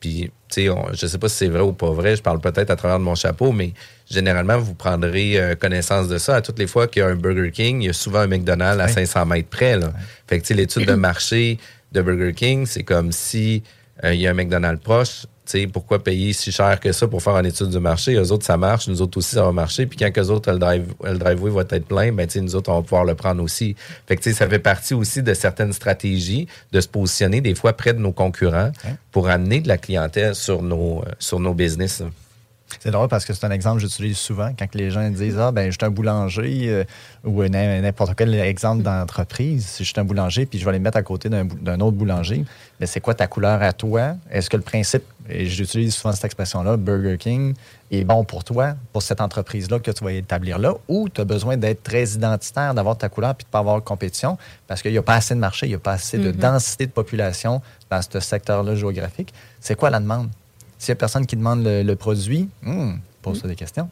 puis 0.00 0.32
tu 0.48 0.66
sais, 0.66 0.74
je 0.94 1.06
sais 1.06 1.18
pas 1.18 1.28
si 1.28 1.36
c'est 1.36 1.48
vrai 1.48 1.62
ou 1.62 1.72
pas 1.72 1.90
vrai, 1.90 2.16
je 2.16 2.22
parle 2.22 2.40
peut-être 2.40 2.70
à 2.70 2.76
travers 2.76 2.98
de 2.98 3.04
mon 3.04 3.14
chapeau, 3.14 3.52
mais 3.52 3.72
généralement, 4.10 4.58
vous 4.58 4.74
prendrez 4.74 5.38
euh, 5.38 5.54
connaissance 5.54 6.08
de 6.08 6.18
ça. 6.18 6.36
À 6.36 6.42
toutes 6.42 6.58
les 6.58 6.66
fois 6.66 6.88
qu'il 6.88 7.00
y 7.00 7.04
a 7.04 7.08
un 7.08 7.14
Burger 7.14 7.52
King, 7.52 7.82
il 7.82 7.86
y 7.86 7.90
a 7.90 7.92
souvent 7.92 8.20
un 8.20 8.26
McDonald's 8.26 8.82
à 8.82 8.88
500 8.88 9.26
mètres 9.26 9.48
près. 9.48 9.78
Là. 9.78 9.92
Fait 10.26 10.38
que 10.38 10.42
tu 10.42 10.48
sais, 10.48 10.54
l'étude 10.54 10.86
de 10.86 10.94
marché 10.94 11.58
de 11.92 12.02
Burger 12.02 12.32
King, 12.32 12.66
c'est 12.66 12.82
comme 12.82 13.12
si 13.12 13.62
il 14.04 14.20
y 14.20 14.26
a 14.26 14.30
un 14.30 14.34
McDonald's 14.34 14.82
proche. 14.82 15.26
Tu 15.44 15.60
sais, 15.60 15.66
pourquoi 15.66 16.02
payer 16.02 16.32
si 16.32 16.52
cher 16.52 16.78
que 16.78 16.92
ça 16.92 17.08
pour 17.08 17.20
faire 17.20 17.36
une 17.36 17.46
étude 17.46 17.68
du 17.68 17.80
marché? 17.80 18.14
Eux 18.14 18.30
autres, 18.30 18.44
ça 18.44 18.56
marche. 18.56 18.86
Nous 18.86 19.02
autres 19.02 19.18
aussi, 19.18 19.34
ça 19.34 19.42
va 19.42 19.50
marcher. 19.50 19.86
Puis 19.86 19.98
quand 19.98 20.10
eux 20.16 20.30
autres, 20.30 20.52
le, 20.52 20.58
drive, 20.58 20.94
le 21.02 21.18
driveway 21.18 21.50
va 21.50 21.62
être 21.68 21.86
plein, 21.86 22.12
ben, 22.12 22.26
tu 22.26 22.34
sais, 22.34 22.40
nous 22.40 22.54
autres, 22.54 22.70
on 22.70 22.76
va 22.76 22.82
pouvoir 22.82 23.04
le 23.04 23.16
prendre 23.16 23.42
aussi. 23.42 23.74
Fait 24.06 24.16
que, 24.16 24.22
tu 24.22 24.30
sais, 24.30 24.36
ça 24.36 24.48
fait 24.48 24.60
partie 24.60 24.94
aussi 24.94 25.22
de 25.22 25.34
certaines 25.34 25.72
stratégies 25.72 26.46
de 26.70 26.80
se 26.80 26.86
positionner 26.86 27.40
des 27.40 27.56
fois 27.56 27.72
près 27.72 27.92
de 27.92 27.98
nos 27.98 28.12
concurrents 28.12 28.70
pour 29.10 29.28
amener 29.28 29.60
de 29.60 29.68
la 29.68 29.78
clientèle 29.78 30.36
sur 30.36 30.62
nos, 30.62 31.00
euh, 31.00 31.10
sur 31.18 31.40
nos 31.40 31.54
business. 31.54 32.04
C'est 32.80 32.90
drôle 32.90 33.08
parce 33.08 33.24
que 33.24 33.32
c'est 33.34 33.44
un 33.46 33.50
exemple 33.50 33.80
que 33.80 33.88
j'utilise 33.88 34.16
souvent 34.18 34.50
quand 34.58 34.74
les 34.74 34.90
gens 34.90 35.08
disent 35.10 35.38
Ah, 35.38 35.52
ben, 35.52 35.66
je 35.70 35.76
suis 35.78 35.84
un 35.86 35.90
boulanger 35.90 36.68
euh, 36.68 36.84
ou 37.24 37.42
n'importe 37.44 38.14
quel 38.16 38.34
exemple 38.34 38.82
d'entreprise. 38.82 39.66
Si 39.66 39.84
je 39.84 39.90
suis 39.90 40.00
un 40.00 40.04
boulanger 40.04 40.46
puis 40.46 40.58
je 40.58 40.64
vais 40.64 40.72
les 40.72 40.78
mettre 40.78 40.96
à 40.98 41.02
côté 41.02 41.28
d'un 41.28 41.80
autre 41.80 41.96
boulanger, 41.96 42.44
mais 42.80 42.86
c'est 42.86 43.00
quoi 43.00 43.14
ta 43.14 43.26
couleur 43.26 43.62
à 43.62 43.72
toi? 43.72 44.14
Est-ce 44.30 44.48
que 44.50 44.56
le 44.56 44.62
principe, 44.62 45.02
et 45.28 45.46
j'utilise 45.46 45.94
souvent 45.94 46.12
cette 46.12 46.24
expression-là, 46.24 46.76
Burger 46.76 47.16
King, 47.18 47.54
est 47.90 48.04
bon 48.04 48.24
pour 48.24 48.42
toi, 48.42 48.74
pour 48.92 49.02
cette 49.02 49.20
entreprise-là 49.20 49.78
que 49.78 49.90
tu 49.90 50.02
vas 50.02 50.12
établir 50.12 50.58
là, 50.58 50.74
ou 50.88 51.08
tu 51.08 51.20
as 51.20 51.24
besoin 51.24 51.56
d'être 51.56 51.82
très 51.82 52.04
identitaire, 52.10 52.72
d'avoir 52.74 52.96
ta 52.96 53.08
couleur 53.08 53.34
puis 53.34 53.44
de 53.44 53.48
ne 53.48 53.52
pas 53.52 53.58
avoir 53.58 53.76
de 53.76 53.84
compétition? 53.84 54.38
Parce 54.66 54.80
qu'il 54.82 54.92
n'y 54.92 54.98
a 54.98 55.02
pas 55.02 55.14
assez 55.16 55.34
de 55.34 55.40
marché, 55.40 55.66
il 55.66 55.70
n'y 55.70 55.74
a 55.74 55.78
pas 55.78 55.92
assez 55.92 56.16
de 56.18 56.28
Mhm. 56.30 56.36
densité 56.36 56.86
de 56.86 56.92
population 56.92 57.60
dans 57.90 58.00
ce 58.02 58.18
secteur-là 58.20 58.74
géographique. 58.74 59.32
C'est 59.60 59.74
quoi 59.74 59.90
la 59.90 60.00
demande? 60.00 60.28
S'il 60.82 60.92
n'y 60.92 60.96
a 60.96 60.96
personne 60.96 61.26
qui 61.26 61.36
demande 61.36 61.62
le, 61.62 61.84
le 61.84 61.94
produit, 61.94 62.48
hmm, 62.64 62.94
pose-toi 63.22 63.48
des 63.48 63.54
questions. 63.54 63.88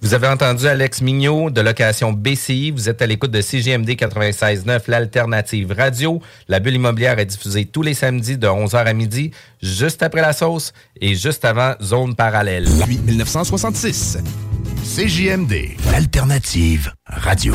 Vous 0.00 0.14
avez 0.14 0.28
entendu 0.28 0.68
Alex 0.68 1.02
Mignot 1.02 1.50
de 1.50 1.60
location 1.60 2.12
BCI. 2.12 2.70
Vous 2.70 2.88
êtes 2.88 3.02
à 3.02 3.06
l'écoute 3.06 3.32
de 3.32 3.40
CGMD 3.40 3.88
96.9, 3.90 4.82
l'alternative 4.86 5.74
radio. 5.76 6.22
La 6.46 6.60
bulle 6.60 6.76
immobilière 6.76 7.18
est 7.18 7.26
diffusée 7.26 7.64
tous 7.64 7.82
les 7.82 7.94
samedis 7.94 8.38
de 8.38 8.46
11h 8.46 8.76
à 8.76 8.92
midi, 8.92 9.32
juste 9.60 10.04
après 10.04 10.20
la 10.20 10.32
sauce 10.32 10.72
et 11.00 11.16
juste 11.16 11.44
avant 11.44 11.74
Zone 11.82 12.14
Parallèle. 12.14 12.66
Depuis 12.78 12.98
1966. 12.98 14.18
CJMD, 14.84 15.52
l'alternative 15.90 16.92
radio. 17.08 17.54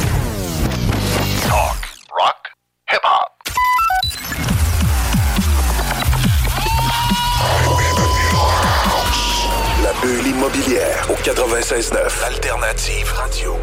Bulle 10.03 10.27
immobilière 10.27 11.07
au 11.09 11.13
96.9, 11.13 12.21
l'alternative 12.21 13.09
radio. 13.13 13.57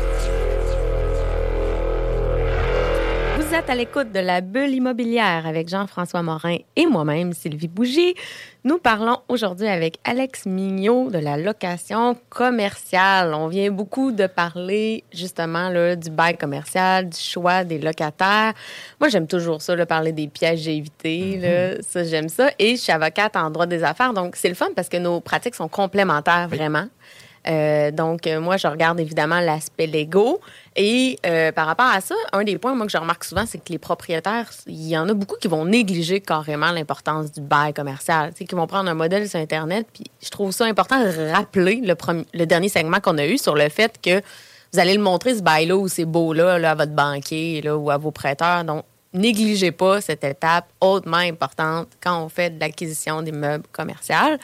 Vous 3.51 3.57
êtes 3.57 3.69
à 3.69 3.75
l'écoute 3.75 4.13
de 4.13 4.21
la 4.21 4.43
bulle 4.43 4.73
immobilière 4.73 5.45
avec 5.45 5.69
Jean-François 5.69 6.23
Morin 6.23 6.59
et 6.77 6.87
moi-même, 6.87 7.33
Sylvie 7.33 7.67
Bougie. 7.67 8.15
Nous 8.63 8.79
parlons 8.79 9.17
aujourd'hui 9.27 9.67
avec 9.67 9.99
Alex 10.05 10.47
Mignot 10.47 11.11
de 11.11 11.19
la 11.19 11.37
location 11.37 12.17
commerciale. 12.29 13.35
On 13.35 13.49
vient 13.49 13.73
beaucoup 13.73 14.13
de 14.13 14.29
parler 14.29 15.03
justement 15.13 15.69
là, 15.69 15.97
du 15.97 16.11
bail 16.11 16.37
commercial, 16.37 17.09
du 17.09 17.19
choix 17.19 17.65
des 17.65 17.81
locataires. 17.81 18.53
Moi, 19.01 19.09
j'aime 19.09 19.27
toujours 19.27 19.63
ça, 19.63 19.75
là, 19.75 19.85
parler 19.85 20.13
des 20.13 20.29
pièges 20.29 20.69
à 20.69 20.71
éviter. 20.71 21.39
là. 21.39 21.83
Ça, 21.83 22.05
j'aime 22.05 22.29
ça. 22.29 22.51
Et 22.61 22.77
je 22.77 22.83
suis 22.83 22.93
avocate 22.93 23.35
en 23.35 23.51
droit 23.51 23.67
des 23.67 23.83
affaires. 23.83 24.13
Donc, 24.13 24.37
c'est 24.37 24.49
le 24.49 24.55
fun 24.55 24.69
parce 24.77 24.89
que 24.89 24.99
nos 24.99 25.21
pratiques 25.21 25.57
sont 25.57 25.69
complémentaires 25.69 26.47
vraiment. 26.47 26.87
Euh, 27.49 27.91
donc, 27.91 28.27
euh, 28.27 28.41
moi, 28.41 28.57
je 28.57 28.67
regarde 28.67 29.01
évidemment 29.01 29.41
l'aspect 29.41 29.87
légaux. 29.87 30.41
Et 30.77 31.19
euh, 31.27 31.53
par 31.53 31.67
rapport 31.67 31.87
à 31.87 32.01
ça, 32.01 32.15
un 32.33 32.45
des 32.45 32.59
points, 32.59 32.75
moi, 32.75 32.87
que 32.87 32.93
je 32.93 32.99
remarque 32.99 33.25
souvent, 33.25 33.45
c'est 33.47 33.59
que 33.59 33.73
les 33.73 33.79
propriétaires, 33.79 34.51
il 34.67 34.89
y 34.89 34.97
en 34.97 35.09
a 35.09 35.15
beaucoup 35.15 35.37
qui 35.37 35.49
vont 35.49 35.65
négliger 35.65 36.21
carrément 36.21 36.71
l'importance 36.71 37.33
du 37.33 37.41
bail 37.41 37.73
commercial. 37.73 38.33
Qui 38.35 38.55
vont 38.55 38.67
prendre 38.67 38.91
un 38.91 38.95
modèle 38.95 39.29
sur 39.29 39.41
Internet. 39.41 39.87
Puis, 39.93 40.05
je 40.23 40.29
trouve 40.29 40.53
ça 40.53 40.67
important 40.67 41.01
de 41.01 41.33
rappeler 41.33 41.83
le, 41.83 42.45
dernier 42.47 42.69
segment 42.69 43.01
qu'on 43.01 43.19
a 43.19 43.27
eu 43.27 43.39
sur 43.39 43.55
le 43.55 43.69
fait 43.69 43.99
que 44.03 44.21
vous 44.73 44.79
allez 44.79 44.95
le 44.95 45.03
montrer, 45.03 45.35
ce 45.35 45.43
bail-là 45.43 45.77
ou 45.77 45.89
ces 45.89 46.05
beaux-là, 46.05 46.59
là, 46.59 46.73
à 46.73 46.75
votre 46.75 46.93
banquier 46.93 47.61
là, 47.63 47.77
ou 47.77 47.91
à 47.91 47.97
vos 47.97 48.13
prêteurs. 48.13 48.65
Donc, 48.65 48.85
négligez 49.13 49.73
pas 49.73 50.01
cette 50.01 50.25
étape 50.25 50.67
hautement 50.81 51.17
importante 51.17 51.89
quand 52.01 52.25
on 52.25 52.29
fait 52.29 52.51
de 52.51 52.61
l'acquisition 52.61 53.23
d'immeubles 53.23 53.67
commerciaux. 53.73 54.37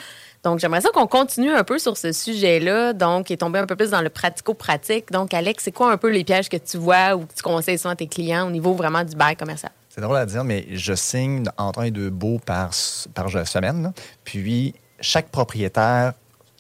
Donc, 0.47 0.61
j'aimerais 0.61 0.81
ça 0.81 0.91
qu'on 0.91 1.09
continue 1.09 1.51
un 1.51 1.65
peu 1.65 1.77
sur 1.81 1.97
ce 1.97 2.13
sujet-là, 2.13 2.93
donc, 2.93 3.33
et 3.33 3.37
tomber 3.37 3.59
un 3.59 3.67
peu 3.67 3.75
plus 3.75 3.91
dans 3.91 4.01
le 4.01 4.11
pratico-pratique. 4.11 5.11
Donc, 5.11 5.35
Alex, 5.35 5.65
c'est 5.65 5.73
quoi 5.73 5.91
un 5.91 5.97
peu 5.97 6.09
les 6.09 6.23
pièges 6.23 6.49
que 6.49 6.57
tu 6.57 6.77
vois 6.77 7.17
ou 7.17 7.27
que 7.27 7.35
tu 7.35 7.43
conseilles 7.43 7.79
souvent 7.79 7.95
à 7.95 7.97
tes 7.97 8.07
clients 8.07 8.47
au 8.47 8.53
niveau 8.53 8.73
vraiment 8.73 9.03
du 9.03 9.17
bail 9.17 9.35
commercial? 9.35 9.73
C'est 9.89 10.01
drôle 10.01 10.19
à 10.19 10.25
dire, 10.25 10.45
mais 10.45 10.65
je 10.71 10.95
signe 10.95 11.43
entre 11.59 11.81
un 11.81 11.83
et 11.87 11.91
deux 11.91 12.11
baux 12.11 12.39
par, 12.39 12.71
par 13.13 13.29
semaine. 13.45 13.83
là. 13.83 13.93
Puis, 14.23 14.73
chaque 15.01 15.31
propriétaire, 15.31 16.13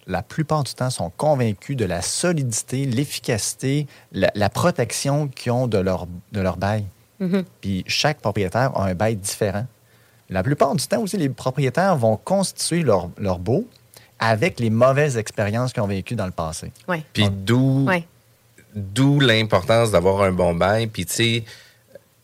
la 0.08 0.22
plupart 0.24 0.64
du 0.64 0.74
temps, 0.74 0.90
sont 0.90 1.12
convaincus 1.16 1.76
de 1.76 1.84
la 1.84 2.02
solidité, 2.02 2.86
l'efficacité, 2.86 3.86
la, 4.10 4.32
la 4.34 4.50
protection 4.50 5.28
qu'ils 5.28 5.52
ont 5.52 5.68
de 5.68 5.78
leur, 5.78 6.08
de 6.32 6.40
leur 6.40 6.56
bail. 6.56 6.86
Puis, 7.60 7.84
chaque 7.86 8.18
propriétaire 8.18 8.76
a 8.76 8.86
un 8.86 8.94
bail 8.96 9.14
différent. 9.14 9.66
La 10.30 10.42
plupart 10.42 10.74
du 10.74 10.86
temps 10.86 11.00
aussi, 11.02 11.16
les 11.16 11.28
propriétaires 11.28 11.96
vont 11.96 12.16
constituer 12.16 12.82
leur, 12.82 13.10
leur 13.18 13.38
baux 13.38 13.66
avec 14.18 14.58
les 14.60 14.70
mauvaises 14.70 15.16
expériences 15.18 15.72
qu'ils 15.72 15.82
ont 15.82 15.86
vécues 15.86 16.16
dans 16.16 16.26
le 16.26 16.32
passé. 16.32 16.72
Oui. 16.88 17.02
Puis 17.12 17.28
d'où 17.30 17.84
Ouais. 17.86 18.04
d'où 18.74 19.20
l'importance 19.20 19.90
d'avoir 19.90 20.22
un 20.22 20.32
bon 20.32 20.54
bail. 20.54 20.86
Puis 20.88 21.06
tu 21.06 21.12
sais, 21.14 21.44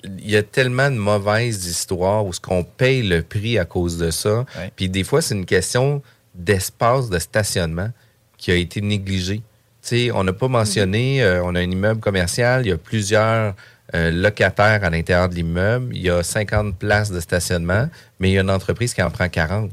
il 0.04 0.28
y 0.30 0.36
a 0.36 0.42
tellement 0.42 0.90
de 0.90 0.96
mauvaises 0.96 1.64
histoires 1.66 2.26
où 2.26 2.32
ce 2.32 2.40
qu'on 2.40 2.64
paye 2.64 3.02
le 3.02 3.22
prix 3.22 3.58
à 3.58 3.64
cause 3.64 3.98
de 3.98 4.10
ça. 4.10 4.44
Puis 4.74 4.88
des 4.88 5.04
fois, 5.04 5.22
c'est 5.22 5.34
une 5.34 5.46
question 5.46 6.02
d'espace 6.34 7.08
de 7.08 7.18
stationnement 7.18 7.90
qui 8.36 8.50
a 8.50 8.54
été 8.56 8.80
négligé. 8.80 9.36
Tu 9.36 9.42
sais, 9.82 10.10
on 10.12 10.24
n'a 10.24 10.32
pas 10.32 10.48
mentionné, 10.48 11.22
euh, 11.22 11.42
on 11.44 11.54
a 11.54 11.60
un 11.60 11.70
immeuble 11.70 12.00
commercial, 12.00 12.64
il 12.66 12.70
y 12.70 12.72
a 12.72 12.78
plusieurs 12.78 13.54
euh, 13.94 14.10
locataires 14.10 14.84
à 14.84 14.90
l'intérieur 14.90 15.28
de 15.28 15.34
l'immeuble, 15.34 15.94
il 15.94 16.02
y 16.02 16.10
a 16.10 16.22
50 16.22 16.76
places 16.76 17.10
de 17.10 17.20
stationnement, 17.20 17.88
mais 18.18 18.30
il 18.30 18.32
y 18.34 18.38
a 18.38 18.40
une 18.40 18.50
entreprise 18.50 18.94
qui 18.94 19.02
en 19.02 19.10
prend 19.10 19.28
40. 19.28 19.70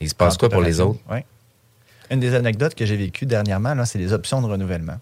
Il 0.00 0.08
se 0.08 0.14
passe 0.14 0.36
quoi 0.38 0.48
pour 0.48 0.62
les 0.62 0.80
autres? 0.80 1.00
Oui. 1.10 1.18
Une 2.10 2.20
des 2.20 2.34
anecdotes 2.34 2.74
que 2.74 2.86
j'ai 2.86 2.96
vécues 2.96 3.26
dernièrement, 3.26 3.74
là, 3.74 3.84
c'est 3.86 3.98
les 3.98 4.12
options 4.12 4.40
de 4.40 4.46
renouvellement. 4.46 4.98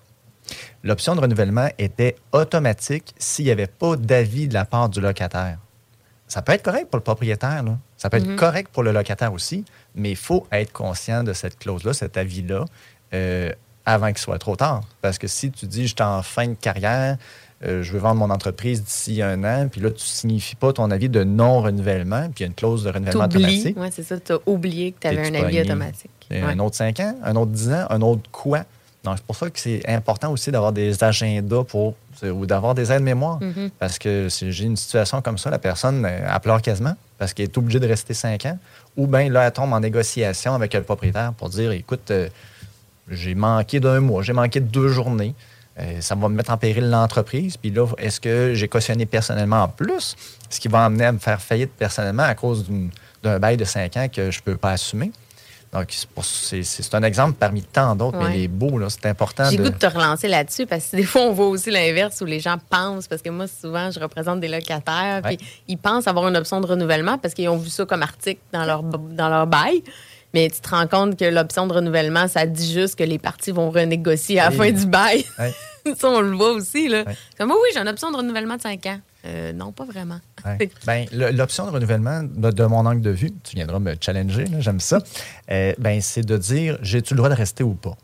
L'option 0.83 1.15
de 1.15 1.21
renouvellement 1.21 1.69
était 1.79 2.17
automatique 2.33 3.15
s'il 3.19 3.45
n'y 3.47 3.51
avait 3.51 3.67
pas 3.67 3.97
d'avis 3.97 4.49
de 4.49 4.55
la 4.55 4.65
part 4.65 4.89
du 4.89 5.01
locataire. 5.01 5.59
Ça 6.27 6.43
peut 6.43 6.53
être 6.53 6.63
correct 6.63 6.89
pour 6.91 6.99
le 6.99 7.03
propriétaire, 7.05 7.63
là. 7.63 7.79
ça 7.97 8.11
peut 8.11 8.19
Mhm. 8.19 8.33
être 8.33 8.37
correct 8.37 8.71
pour 8.73 8.83
le 8.83 8.93
locataire 8.93 9.33
aussi, 9.33 9.65
mais 9.95 10.11
il 10.11 10.17
faut 10.17 10.47
être 10.53 10.73
conscient 10.73 11.23
de 11.25 11.33
cette 11.33 11.59
clause-là, 11.59 11.93
cet 11.95 12.17
avis-là, 12.17 12.65
euh, 13.15 13.53
avant 13.87 14.09
qu'il 14.09 14.19
soit 14.19 14.39
trop 14.39 14.55
tard. 14.57 14.83
Parce 15.01 15.17
que 15.19 15.27
si 15.27 15.51
tu 15.51 15.67
dis, 15.67 15.83
je 15.87 15.95
suis 15.95 16.03
en 16.03 16.23
fin 16.23 16.47
de 16.49 16.55
carrière, 16.55 17.17
euh, 17.65 17.83
je 17.83 17.93
veux 17.93 17.99
vendre 17.99 18.21
mon 18.21 18.31
entreprise 18.31 18.85
d'ici 18.85 19.21
un 19.21 19.43
an, 19.43 19.69
puis 19.71 19.81
là, 19.81 19.91
tu 19.91 19.97
ne 19.97 20.01
signifies 20.01 20.55
pas 20.55 20.73
ton 20.73 20.91
avis 20.91 21.09
de 21.09 21.25
non-renouvellement, 21.25 22.29
puis 22.31 22.39
il 22.39 22.43
y 22.43 22.45
a 22.45 22.47
une 22.47 22.55
clause 22.55 22.85
de 22.85 22.91
renouvellement 22.91 23.25
automatique. 23.25 23.77
Oui, 23.79 23.89
c'est 23.91 24.05
ça. 24.05 24.19
Tu 24.21 24.33
as 24.33 24.39
oublié 24.47 24.93
que 24.93 25.01
tu 25.01 25.07
avais 25.09 25.29
un 25.29 25.45
avis 25.45 25.61
automatique. 25.61 26.11
un 26.31 26.59
autre 26.61 26.77
5 26.77 27.01
ans, 27.01 27.17
un 27.25 27.35
autre 27.37 27.51
10 27.51 27.73
ans, 27.73 27.87
un 27.91 28.03
autre 28.03 28.23
quoi. 28.31 28.65
Donc, 29.05 29.17
c'est 29.17 29.27
pour 29.27 29.37
ça 29.37 29.49
que 29.49 29.59
c'est 29.59 29.89
important 29.89 30.31
aussi 30.33 30.51
d'avoir 30.51 30.73
des 30.73 31.03
agendas 31.03 31.65
pour, 31.65 31.95
ou 32.23 32.47
d'avoir 32.47 32.75
des 32.75 32.93
aides-mémoire. 32.93 33.41
Mhm. 33.41 33.71
Parce 33.79 33.99
que 33.99 34.29
si 34.29 34.53
j'ai 34.53 34.65
une 34.65 34.77
situation 34.77 35.23
comme 35.23 35.39
ça, 35.39 35.51
la 35.51 35.59
personne, 35.59 36.05
euh, 36.05 36.29
elle 36.33 36.41
pleure 36.41 36.61
quasiment 36.63 36.95
parce 37.17 37.33
qu'elle 37.33 37.47
est 37.47 37.59
obligée 37.59 37.81
de 37.81 37.87
rester 37.87 38.15
5 38.15 38.47
ans. 38.47 38.59
Ou 38.97 39.07
bien 39.07 39.29
là, 39.31 39.47
elle 39.47 39.53
tombe 39.53 39.73
en 39.73 39.81
négociation 39.81 40.55
avec 40.55 40.75
le 40.75 40.83
propriétaire 40.83 41.33
pour 41.33 41.49
dire 41.49 41.73
écoute, 41.73 42.11
euh, 42.11 42.29
j'ai 43.09 43.35
manqué 43.35 43.81
d'un 43.81 44.01
mois, 44.01 44.23
j'ai 44.23 44.33
manqué 44.33 44.61
de 44.61 44.67
deux 44.67 44.89
journées. 44.89 45.35
Euh, 45.81 46.01
ça 46.01 46.15
va 46.17 46.29
me 46.29 46.35
mettre 46.35 46.51
en 46.51 46.57
péril 46.57 46.91
l'entreprise. 46.91 47.57
Puis 47.57 47.71
là, 47.71 47.87
est-ce 47.99 48.21
que 48.21 48.53
j'ai 48.55 48.67
cautionné 48.69 49.07
personnellement 49.07 49.63
en 49.63 49.69
plus, 49.69 50.17
ce 50.51 50.59
qui 50.59 50.69
va 50.69 50.85
amener 50.85 51.05
à 51.05 51.13
me 51.13 51.19
faire 51.19 51.41
faillite 51.41 51.71
personnellement 51.73 52.25
à 52.25 52.35
cause 52.35 52.67
d'un 53.23 53.39
bail 53.39 53.57
de 53.57 53.65
5 53.65 53.97
ans 53.97 54.09
que 54.09 54.31
je 54.31 54.39
ne 54.39 54.43
peux 54.43 54.57
pas 54.57 54.73
assumer? 54.73 55.13
Donc, 55.71 55.95
c'est 56.23 56.95
un 56.95 57.03
exemple 57.03 57.35
parmi 57.39 57.63
tant 57.63 57.95
d'autres, 57.95 58.17
Ouais. 58.19 58.31
mais 58.31 58.37
les 58.39 58.49
beaux, 58.49 58.79
là, 58.79 58.87
c'est 58.89 59.05
important 59.05 59.45
J'ai 59.51 59.59
de. 59.59 59.65
goût 59.65 59.69
de 59.69 59.75
te 59.77 59.85
relancer 59.87 60.27
là-dessus 60.27 60.65
parce 60.65 60.87
que 60.89 60.97
des 60.97 61.03
fois, 61.03 61.21
on 61.23 61.33
voit 61.33 61.49
aussi 61.49 61.71
l'inverse 61.71 62.23
où 62.23 62.25
les 62.25 62.41
gens 62.41 62.57
pensent, 62.71 63.07
parce 63.07 63.21
que 63.21 63.29
moi, 63.29 63.45
souvent, 63.47 63.91
je 63.91 64.01
représente 64.01 64.41
des 64.41 64.49
locataires, 64.49 65.21
puis 65.23 65.37
ils 65.69 65.77
pensent 65.77 66.09
avoir 66.09 66.27
une 66.27 66.39
option 66.39 66.61
de 66.63 66.67
renouvellement 66.67 67.19
parce 67.19 67.35
qu'ils 67.35 67.51
ont 67.51 67.59
vu 67.59 67.69
ça 67.69 67.85
comme 67.85 68.03
article 68.03 68.41
dans 68.51 68.65
leur, 68.65 68.83
dans 68.83 69.29
leur 69.29 69.47
bail. 69.47 69.85
Mais 70.35 70.49
tu 70.51 70.61
te 70.61 70.69
rends 70.71 70.87
compte 70.87 71.19
que 71.19 71.25
l'option 71.27 71.67
de 71.67 71.73
renouvellement, 71.75 72.29
ça 72.29 72.47
dit 72.47 72.73
juste 72.73 72.97
que 72.99 73.05
les 73.05 73.19
parties 73.19 73.51
vont 73.51 73.71
renégocier 73.71 74.41
à 74.41 74.45
la 74.51 74.57
Oui. 74.57 74.57
fin 74.57 74.73
du 74.73 74.87
bail. 74.87 75.25
ça, 75.99 76.09
on 76.09 76.21
le 76.21 76.37
voit 76.37 76.53
aussi. 76.53 76.89
Là. 76.89 77.05
Comme, 77.37 77.51
oui, 77.51 77.69
j'ai 77.73 77.81
une 77.81 77.89
option 77.89 78.11
de 78.11 78.17
renouvellement 78.17 78.57
de 78.57 78.63
5 78.63 78.87
ans. 78.87 79.01
Euh, 79.25 79.53
non, 79.53 79.73
pas 79.73 79.85
vraiment. 79.85 80.21
Ouais. 80.45 80.71
Ben, 80.87 81.07
L'option 81.13 81.67
de 81.67 81.71
renouvellement, 81.71 82.23
de, 82.23 82.51
de 82.51 82.65
mon 82.65 82.87
angle 82.87 83.01
de 83.01 83.11
vue, 83.11 83.33
tu 83.43 83.57
viendras 83.57 83.79
me 83.79 83.95
challenger, 84.01 84.45
j'aime 84.59 84.81
ça, 84.81 84.99
euh, 85.51 85.73
ben, 85.79 86.01
c'est 86.01 86.25
de 86.25 86.37
dire 86.37 86.79
j'ai-tu 86.83 87.15
le 87.15 87.19
droit 87.19 87.29
de 87.31 87.35
rester 87.35 87.65
ou 87.65 87.75
pas? 87.75 87.97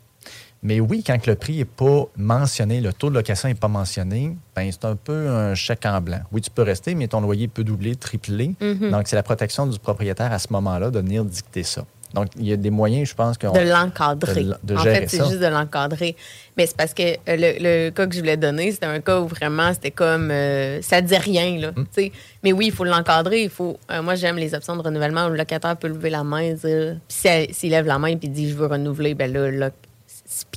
Mais 0.65 0.81
oui, 0.81 1.05
quand 1.07 1.27
le 1.27 1.35
prix 1.35 1.59
n'est 1.59 1.67
pas 1.67 2.07
mentionné, 2.17 2.81
le 2.81 2.95
taux 2.95 3.11
de 3.11 3.15
location 3.15 3.49
n'est 3.49 3.55
pas 3.55 3.69
mentionné, 3.69 4.35
ben, 4.57 4.71
c'est 4.73 4.87
un 4.87 4.97
peu 4.97 5.29
un 5.29 5.55
chèque 5.55 5.85
en 5.85 6.01
blanc. 6.01 6.21
Oui, 6.33 6.41
tu 6.41 6.51
peux 6.51 6.63
rester, 6.63 6.95
mais 6.95 7.07
ton 7.07 7.21
loyer 7.21 7.49
peut 7.49 7.65
doubler, 7.65 7.97
tripler. 7.97 8.55
Mhm. 8.63 8.91
Donc, 8.91 9.07
c'est 9.07 9.17
la 9.17 9.23
protection 9.23 9.67
du 9.67 9.79
propriétaire 9.79 10.33
à 10.33 10.39
ce 10.39 10.49
moment-là 10.51 10.91
de 10.91 10.99
venir 11.01 11.23
dicter 11.23 11.65
ça. 11.65 11.85
Donc, 12.15 12.29
il 12.39 12.47
y 12.47 12.53
a 12.53 12.57
des 12.57 12.71
moyens, 12.71 13.09
je 13.09 13.15
pense, 13.15 13.37
qu'on- 13.37 13.53
De 13.53 13.61
l'encadrer. 13.61 14.47
en 14.77 14.79
fait, 14.95 15.09
c'est 15.09 15.19
juste 15.31 15.41
de 15.41 15.47
l'encadrer. 15.47 16.15
Mais 16.57 16.67
c'est 16.67 16.77
parce 16.77 16.95
que 16.95 17.03
euh, 17.03 17.15
le, 17.29 17.55
le 17.87 17.91
cas 17.91 18.07
que 18.07 18.15
je 18.15 18.21
voulais 18.21 18.37
donner, 18.37 18.71
c'était 18.71 18.87
un 18.87 19.01
cas 19.01 19.19
où 19.21 19.27
vraiment, 19.27 19.73
c'était 19.75 19.91
comme. 19.91 20.31
euh, 20.31 20.81
ça 20.83 21.01
dit 21.01 21.17
rien, 21.17 21.59
là. 21.59 21.73
Sais. 21.91 22.13
Mais 22.45 22.53
oui, 22.53 22.67
il 22.67 22.73
faut 22.73 22.85
l'encadrer. 22.85 23.43
Il 23.43 23.51
faut. 23.51 23.77
euh, 23.91 24.01
moi, 24.03 24.15
j'aime 24.15 24.37
les 24.37 24.55
options 24.55 24.77
de 24.77 24.83
renouvellement 24.83 25.27
où 25.27 25.31
le 25.31 25.37
locataire 25.37 25.77
peut 25.77 25.89
lever 25.89 26.11
la 26.11 26.23
main 26.23 26.39
et 26.39 26.55
dire. 26.55 26.97
Puis 27.09 27.49
s'il 27.53 27.71
lève 27.71 27.87
la 27.87 27.99
main 27.99 28.09
et 28.09 28.15
dit 28.17 28.49
je 28.51 28.55
veux 28.55 28.67
renouveler, 28.67 29.15
ben 29.15 29.33
là, 29.33 29.51
le, 29.51 29.71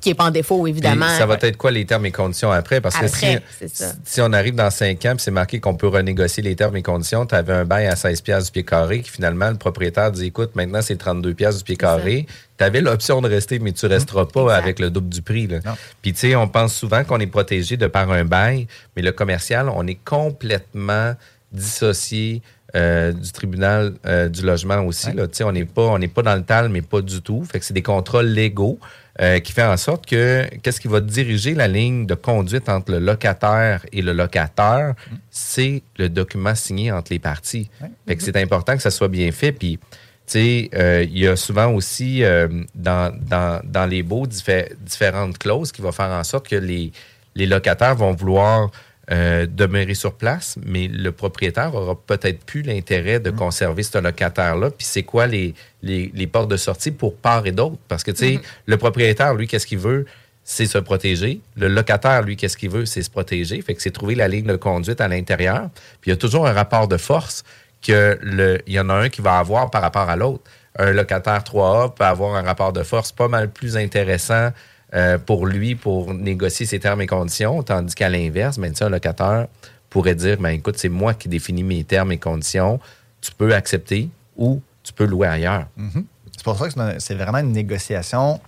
qui 0.02 0.10
n'est 0.10 0.16
pas 0.16 0.26
en 0.26 0.32
défaut, 0.32 0.66
évidemment. 0.68 1.06
Puis 1.06 1.18
ça 1.18 1.26
va 1.26 1.38
être 1.42 1.58
quoi 1.58 1.72
les 1.72 1.86
termes 1.86 2.06
et 2.06 2.12
conditions 2.12 2.52
après? 2.52 2.82
Parce 2.82 2.98
que 2.98 3.08
si, 3.08 3.38
c'est 3.60 3.68
ça. 3.68 3.94
si 4.04 4.22
on 4.22 4.32
arrive 4.34 4.56
dans 4.56 4.70
5 4.70 5.06
ans, 5.06 5.12
puis 5.12 5.20
c'est 5.20 5.32
marqué 5.32 5.60
qu'on 5.60 5.76
peut 5.76 5.88
renégocier 5.88 6.44
les 6.44 6.56
termes 6.56 6.76
et 6.78 6.82
conditions, 6.82 7.26
tu 7.26 7.36
avais 7.36 7.54
un 7.54 7.66
bail 7.66 7.88
à 7.88 7.96
16 7.96 8.22
pièces 8.22 8.46
du 8.46 8.52
pied 8.52 8.64
carré, 8.64 9.02
qui 9.02 9.12
finalement, 9.12 9.50
le 9.50 9.58
propriétaire 9.58 10.12
dit, 10.12 10.28
écoute, 10.28 10.56
maintenant 10.56 10.82
c'est 10.82 10.98
32 10.98 11.34
pièces 11.34 11.58
du 11.58 11.64
pied 11.64 11.76
carré. 11.76 12.26
Tu 12.58 12.64
avais 12.64 12.82
l'option 12.82 13.22
de 13.22 13.28
rester, 13.28 13.60
mais 13.60 13.72
tu 13.72 13.86
resteras 13.86 14.26
pas 14.26 14.56
avec 14.56 14.80
le 14.80 14.90
double 14.90 15.10
du 15.10 15.22
prix. 15.22 15.48
là. 15.48 15.60
Puis 16.02 16.14
tu 16.14 16.20
sais, 16.20 16.36
on 16.36 16.48
pense 16.48 16.74
souvent 16.74 17.04
qu'on 17.04 17.20
est 17.20 17.28
protégé 17.28 17.78
de 17.78 17.88
par 17.88 18.12
un 18.12 18.26
bail, 18.26 18.68
mais 18.96 19.02
le 19.02 19.12
commercial, 19.12 19.70
on 19.70 19.86
est 19.86 20.00
complètement 20.04 21.14
dissocié 21.52 22.42
euh, 22.76 23.14
du 23.14 23.32
tribunal 23.32 23.94
euh, 24.06 24.28
du 24.28 24.42
logement 24.42 24.82
aussi. 24.82 25.12
Là. 25.14 25.28
Tu 25.28 25.38
sais, 25.38 25.44
On 25.44 25.54
n'est 25.54 25.66
pas, 25.66 25.84
on 25.84 25.98
n'est 25.98 26.10
pas 26.10 26.22
dans 26.22 26.36
le 26.36 26.44
tal, 26.44 26.68
mais 26.68 26.82
pas 26.82 27.02
du 27.02 27.22
tout. 27.22 27.44
Fait 27.46 27.60
que 27.60 27.66
c'est 27.66 27.74
des 27.74 27.82
contrats 27.82 28.24
légaux 28.24 28.78
euh, 29.20 29.40
qui 29.40 29.52
fait 29.52 29.64
en 29.64 29.78
sorte 29.78 30.06
que 30.06 30.46
qu'est-ce 30.62 30.80
qui 30.80 30.88
va 30.88 31.02
diriger 31.02 31.54
la 31.56 31.68
ligne 31.68 32.06
de 32.06 32.16
conduite 32.16 32.70
entre 32.70 32.92
le 32.92 33.00
locataire 33.00 33.86
et 33.92 34.02
le 34.02 34.14
locataire, 34.14 34.94
c'est 35.32 35.82
le 35.98 36.10
document 36.10 36.56
signé 36.56 36.92
entre 36.92 37.12
les 37.12 37.20
parties. 37.20 37.70
Fait 38.08 38.16
que 38.16 38.24
c'est 38.24 38.38
important 38.38 38.76
que 38.76 38.82
ça 38.82 38.92
soit 38.92 39.08
bien 39.08 39.32
fait. 39.32 39.52
Puis, 39.52 39.78
tu 39.78 40.34
sais, 40.34 40.70
euh, 40.76 41.04
il 41.04 41.18
y 41.18 41.28
a 41.28 41.36
souvent 41.36 41.72
aussi 41.74 42.24
euh, 42.24 42.48
dans, 42.76 43.16
dans, 43.20 43.62
dans 43.64 43.86
les 43.86 44.04
baux 44.04 44.28
diffé- 44.28 44.72
différentes 44.82 45.38
clauses 45.38 45.72
qui 45.72 45.82
vont 45.82 45.92
faire 45.92 46.12
en 46.12 46.24
sorte 46.24 46.48
que 46.48 46.58
les, 46.58 46.92
les 47.34 47.46
locataires 47.46 47.96
vont 47.96 48.14
vouloir 48.14 48.70
euh, 49.10 49.46
demeurer 49.50 49.94
sur 49.94 50.14
place, 50.16 50.58
mais 50.66 50.90
le 50.90 51.14
propriétaire 51.14 51.74
aura 51.74 51.96
peut-être 51.96 52.44
plus 52.44 52.62
l'intérêt 52.62 53.22
de 53.22 53.32
conserver 53.32 53.84
ce 53.84 53.98
locataire-là. 53.98 54.70
Puis 54.70 54.86
c'est 54.86 55.04
quoi 55.04 55.28
les, 55.28 55.54
les, 55.82 56.12
les 56.14 56.28
portes 56.28 56.50
de 56.50 56.58
sortie 56.58 56.92
pour 56.92 57.16
part 57.16 57.48
et 57.48 57.54
d'autre? 57.54 57.78
Parce 57.88 58.04
que, 58.04 58.12
tu 58.12 58.18
sais, 58.18 58.40
le 58.66 58.76
propriétaire, 58.76 59.34
lui, 59.34 59.48
qu'est-ce 59.48 59.66
qu'il 59.66 59.78
veut? 59.78 60.06
C'est 60.44 60.66
se 60.66 60.78
protéger. 60.78 61.40
Le 61.56 61.70
locataire, 61.70 62.22
lui, 62.22 62.36
qu'est-ce 62.36 62.58
qu'il 62.58 62.70
veut? 62.70 62.86
C'est 62.86 63.02
se 63.02 63.10
protéger. 63.10 63.62
Fait 63.62 63.76
que 63.76 63.82
c'est 63.82 63.92
trouver 63.92 64.16
la 64.16 64.28
ligne 64.28 64.46
de 64.46 64.58
conduite 64.58 65.00
à 65.00 65.08
l'intérieur. 65.08 65.70
Puis 66.02 66.10
il 66.10 66.14
y 66.14 66.14
a 66.14 66.18
toujours 66.18 66.46
un 66.46 66.54
rapport 66.54 66.90
de 66.90 66.98
force 66.98 67.46
que 67.82 68.20
le, 68.22 68.62
il 68.68 68.74
y 68.74 68.80
en 68.80 68.90
a 68.90 68.94
un 68.94 69.08
qui 69.08 69.22
va 69.22 69.38
avoir 69.38 69.70
par 69.72 69.82
rapport 69.82 70.10
à 70.10 70.18
l'autre. 70.18 70.44
Un 70.78 70.92
locataire 70.92 71.44
3A 71.44 71.94
peut 71.94 72.04
avoir 72.04 72.36
un 72.36 72.42
rapport 72.42 72.74
de 72.74 72.84
force 72.84 73.14
pas 73.14 73.30
mal 73.30 73.50
plus 73.50 73.78
intéressant 73.78 74.52
euh, 74.94 75.18
pour 75.18 75.46
lui 75.46 75.76
pour 75.76 76.14
négocier 76.14 76.66
ses 76.66 76.80
termes 76.80 77.02
et 77.02 77.08
conditions, 77.08 77.62
tandis 77.62 77.94
qu'à 77.94 78.08
l'inverse, 78.10 78.58
ben, 78.58 78.74
un 78.80 78.90
locataire 78.90 79.48
pourrait 79.90 80.16
dire 80.16 80.38
ben, 80.40 80.50
écoute, 80.52 80.78
c'est 80.78 80.90
moi 80.90 81.14
qui 81.14 81.28
définis 81.28 81.64
mes 81.64 81.84
termes 81.84 82.12
et 82.14 82.18
conditions, 82.18 82.80
tu 83.20 83.32
peux 83.34 83.54
accepter 83.54 84.10
ou 84.38 84.62
tu 84.84 84.94
peux 84.94 85.06
louer 85.06 85.28
ailleurs. 85.28 85.68
Mhm. 85.76 86.06
C'est 86.32 86.44
pour 86.44 86.58
ça 86.58 86.70
que 86.70 87.00
c'est 87.00 87.16
vraiment 87.16 87.40
une 87.40 87.52
négociation. 87.52 88.40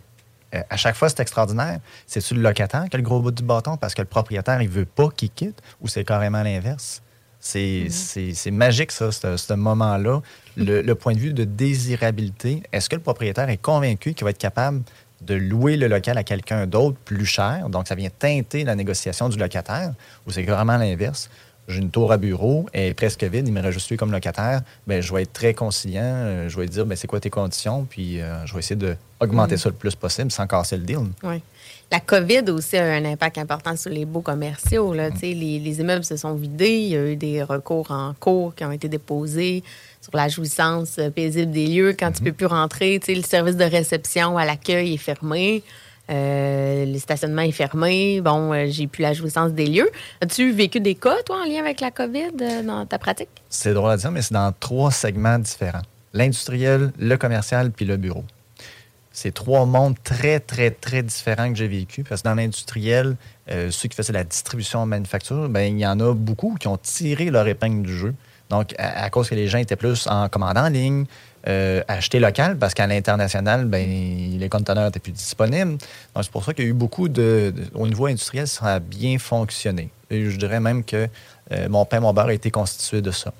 Euh, 0.55 0.61
à 0.69 0.77
chaque 0.77 0.95
fois, 0.95 1.09
c'est 1.09 1.19
extraordinaire. 1.19 1.79
C'est-tu 2.07 2.35
le 2.35 2.41
locataire 2.41 2.85
qui 2.89 2.95
a 2.95 2.99
le 2.99 3.03
gros 3.03 3.19
bout 3.19 3.31
du 3.31 3.43
bâton 3.43 3.75
parce 3.75 3.93
que 3.93 4.01
le 4.01 4.07
propriétaire, 4.07 4.61
il 4.61 4.69
veut 4.69 4.85
pas 4.85 5.09
qu'il 5.09 5.31
quitte 5.31 5.61
ou 5.81 5.87
c'est 5.89 6.05
carrément 6.05 6.41
l'inverse? 6.41 7.01
C'est 7.41 7.87
c'est 7.89 8.51
magique, 8.51 8.91
ça, 8.91 9.11
ce, 9.11 9.37
ce 9.37 9.53
moment-là. 9.53 10.21
Le, 10.57 10.81
le 10.81 10.95
point 10.95 11.13
de 11.13 11.19
vue 11.19 11.33
de 11.33 11.45
désirabilité, 11.45 12.63
est-ce 12.73 12.89
que 12.89 12.95
le 12.95 13.01
propriétaire 13.01 13.49
est 13.49 13.57
convaincu 13.57 14.13
qu'il 14.13 14.25
va 14.25 14.31
être 14.31 14.37
capable 14.37 14.81
de 15.21 15.35
louer 15.35 15.77
le 15.77 15.87
local 15.87 16.17
à 16.17 16.23
quelqu'un 16.23 16.65
d'autre 16.67 16.97
plus 17.05 17.25
cher? 17.25 17.69
Donc, 17.69 17.87
ça 17.87 17.95
vient 17.95 18.09
teinter 18.17 18.63
la 18.63 18.75
négociation 18.75 19.29
du 19.29 19.37
locataire 19.37 19.93
ou 20.27 20.31
c'est 20.31 20.43
vraiment 20.43 20.77
l'inverse? 20.77 21.29
J'ai 21.67 21.81
une 21.81 21.91
tour 21.91 22.11
à 22.11 22.17
bureau, 22.17 22.65
elle 22.73 22.87
est 22.89 22.93
presque 22.95 23.23
vide, 23.23 23.47
il 23.47 23.53
me 23.53 23.61
reste 23.61 23.73
juste 23.73 23.91
lui 23.91 23.97
comme 23.97 24.11
locataire. 24.11 24.61
Ben, 24.87 25.01
je 25.03 25.13
vais 25.13 25.21
être 25.21 25.33
très 25.33 25.53
conciliant. 25.53 26.01
euh, 26.03 26.49
Je 26.49 26.59
vais 26.59 26.65
dire, 26.65 26.83
ben, 26.83 26.95
c'est 26.95 27.05
quoi 27.05 27.19
tes 27.19 27.29
conditions? 27.29 27.85
Puis 27.87 28.19
euh, 28.19 28.43
je 28.47 28.53
vais 28.53 28.59
essayer 28.59 28.75
d'augmenter 28.75 29.53
Mhm. 29.53 29.57
ça 29.59 29.69
le 29.69 29.75
plus 29.75 29.93
possible 29.93 30.31
sans 30.31 30.47
casser 30.47 30.77
le 30.77 30.83
deal. 30.83 30.97
Oui. 31.21 31.43
La 31.91 31.99
COVID 31.99 32.49
aussi 32.51 32.75
a 32.77 32.87
eu 32.99 33.03
un 33.03 33.05
impact 33.11 33.37
important 33.37 33.75
sur 33.75 33.91
les 33.91 34.05
beaux 34.05 34.21
commerciaux. 34.21 34.93
Là. 34.95 35.09
Sais, 35.15 35.33
Les, 35.33 35.59
les 35.59 35.79
immeubles 35.79 36.03
se 36.05 36.17
sont 36.17 36.33
vidés. 36.33 36.77
Il 36.79 36.87
y 36.89 36.95
a 36.95 37.05
eu 37.05 37.15
des 37.15 37.43
recours 37.43 37.91
en 37.91 38.13
cours 38.19 38.55
qui 38.55 38.63
ont 38.65 38.71
été 38.71 38.87
déposés 38.89 39.63
sur 40.01 40.15
la 40.15 40.27
jouissance 40.27 40.97
euh, 40.99 41.09
paisible 41.09 41.51
des 41.51 41.67
lieux. 41.67 41.95
Quand 41.97 42.11
tu 42.11 42.23
peux 42.23 42.33
plus 42.33 42.45
rentrer, 42.45 42.99
tu 42.99 43.07
sais, 43.07 43.15
le 43.15 43.23
service 43.23 43.57
de 43.57 43.65
réception 43.65 44.37
à 44.37 44.45
l'accueil 44.45 44.93
est 44.93 44.97
fermé. 44.97 45.63
Euh, 46.09 46.85
le 46.85 46.97
stationnement 46.97 47.43
est 47.43 47.51
fermé. 47.51 48.19
Bon, 48.21 48.51
euh, 48.51 48.65
j'ai 48.67 48.87
plus 48.87 49.03
la 49.03 49.13
jouissance 49.13 49.51
des 49.51 49.67
lieux. 49.67 49.89
As-tu 50.21 50.51
vécu 50.51 50.79
des 50.79 50.95
cas, 50.95 51.21
toi, 51.23 51.41
en 51.43 51.45
lien 51.45 51.59
avec 51.59 51.81
la 51.81 51.91
COVID 51.91 52.31
euh, 52.41 52.63
dans 52.63 52.85
ta 52.85 52.97
pratique? 52.97 53.29
C'est 53.49 53.73
drôle 53.73 53.91
à 53.91 53.97
dire, 53.97 54.09
mais 54.11 54.21
c'est 54.21 54.33
dans 54.33 54.51
trois 54.59 54.91
segments 54.91 55.37
différents. 55.37 55.83
L'industriel, 56.13 56.91
le 56.97 57.15
commercial, 57.17 57.71
puis 57.71 57.85
le 57.85 57.97
bureau. 57.97 58.23
C'est 59.11 59.33
trois 59.33 59.65
mondes 59.65 59.97
très, 60.03 60.39
très, 60.39 60.71
très 60.71 61.03
différents 61.03 61.51
que 61.51 61.57
j'ai 61.57 61.67
vécu. 61.67 62.03
Parce 62.03 62.21
que 62.21 62.29
dans 62.29 62.35
l'industriel, 62.35 63.15
ceux 63.47 63.89
qui 63.89 63.95
faisaient 63.95 64.13
la 64.13 64.23
distribution 64.23 64.79
en 64.79 64.85
manufacture, 64.85 65.49
ben, 65.49 65.77
il 65.77 65.79
y 65.79 65.85
en 65.85 65.99
a 65.99 66.13
beaucoup 66.13 66.55
qui 66.57 66.67
ont 66.67 66.77
tiré 66.77 67.29
leur 67.29 67.47
épingle 67.47 67.83
du 67.83 67.95
jeu. 67.95 68.15
Donc, 68.49 68.73
à, 68.77 69.09
cause 69.09 69.29
que 69.29 69.35
les 69.35 69.47
gens 69.47 69.59
étaient 69.59 69.75
plus 69.75 70.07
en 70.07 70.27
commande 70.27 70.57
en 70.57 70.69
ligne, 70.69 71.05
euh, 71.47 71.81
acheter 71.87 72.19
local, 72.19 72.57
parce 72.57 72.73
qu'à 72.73 72.87
l'international, 72.87 73.65
ben, 73.65 73.87
les 74.39 74.49
conteneurs 74.49 74.87
étaient 74.87 74.99
plus 74.99 75.11
disponibles. 75.11 75.77
Donc, 76.15 76.23
c'est 76.23 76.31
pour 76.31 76.43
ça 76.43 76.53
qu'il 76.53 76.65
y 76.65 76.67
a 76.67 76.71
eu 76.71 76.73
beaucoup 76.73 77.09
de, 77.09 77.53
de- 77.55 77.67
Au 77.75 77.87
niveau 77.87 78.07
industriel, 78.07 78.47
ça 78.47 78.65
a 78.75 78.79
bien 78.79 79.19
fonctionné. 79.19 79.89
Et 80.09 80.29
je 80.29 80.37
dirais 80.37 80.59
même 80.59 80.83
que 80.83 81.07
euh, 81.51 81.69
mon 81.69 81.85
pain, 81.85 81.99
mon 81.99 82.11
beurre 82.13 82.27
a 82.27 82.33
été 82.33 82.49
constitué 82.51 83.01
de 83.01 83.11
ça. 83.11 83.31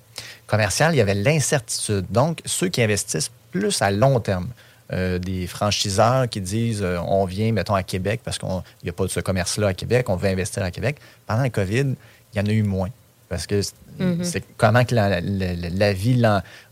Commercial, 0.47 0.93
il 0.93 0.97
y 0.97 1.01
avait 1.01 1.15
l'incertitude. 1.15 2.05
Donc, 2.09 2.41
ceux 2.45 2.69
qui 2.69 2.81
investissent 2.81 3.31
plus 3.51 3.81
à 3.81 3.91
long 3.91 4.19
terme, 4.19 4.47
euh, 4.91 5.19
des 5.19 5.45
franchiseurs 5.45 6.27
qui 6.29 6.41
disent 6.41 6.81
euh, 6.81 6.97
on 6.99 7.25
vient, 7.25 7.51
mettons, 7.51 7.75
à 7.75 7.83
Québec 7.83 8.21
parce 8.23 8.37
qu'il 8.39 8.49
n'y 8.83 8.89
a 8.89 8.93
pas 8.93 9.03
de 9.03 9.09
ce 9.09 9.19
commerce-là 9.19 9.67
à 9.67 9.73
Québec, 9.73 10.09
on 10.09 10.15
veut 10.15 10.29
investir 10.29 10.63
à 10.63 10.71
Québec. 10.71 10.97
Pendant 11.27 11.43
la 11.43 11.49
COVID, 11.49 11.95
il 12.33 12.37
y 12.37 12.41
en 12.41 12.45
a 12.45 12.51
eu 12.51 12.63
moins. 12.63 12.89
Parce 13.29 13.45
que 13.47 13.61
c'est 13.61 13.73
Mhm. 13.99 14.23
c'est 14.23 14.43
comment 14.55 14.85
que 14.85 14.95
la, 14.95 15.19
la- 15.19 15.53
la- 15.55 15.69
la 15.69 15.93
vie 15.93 16.21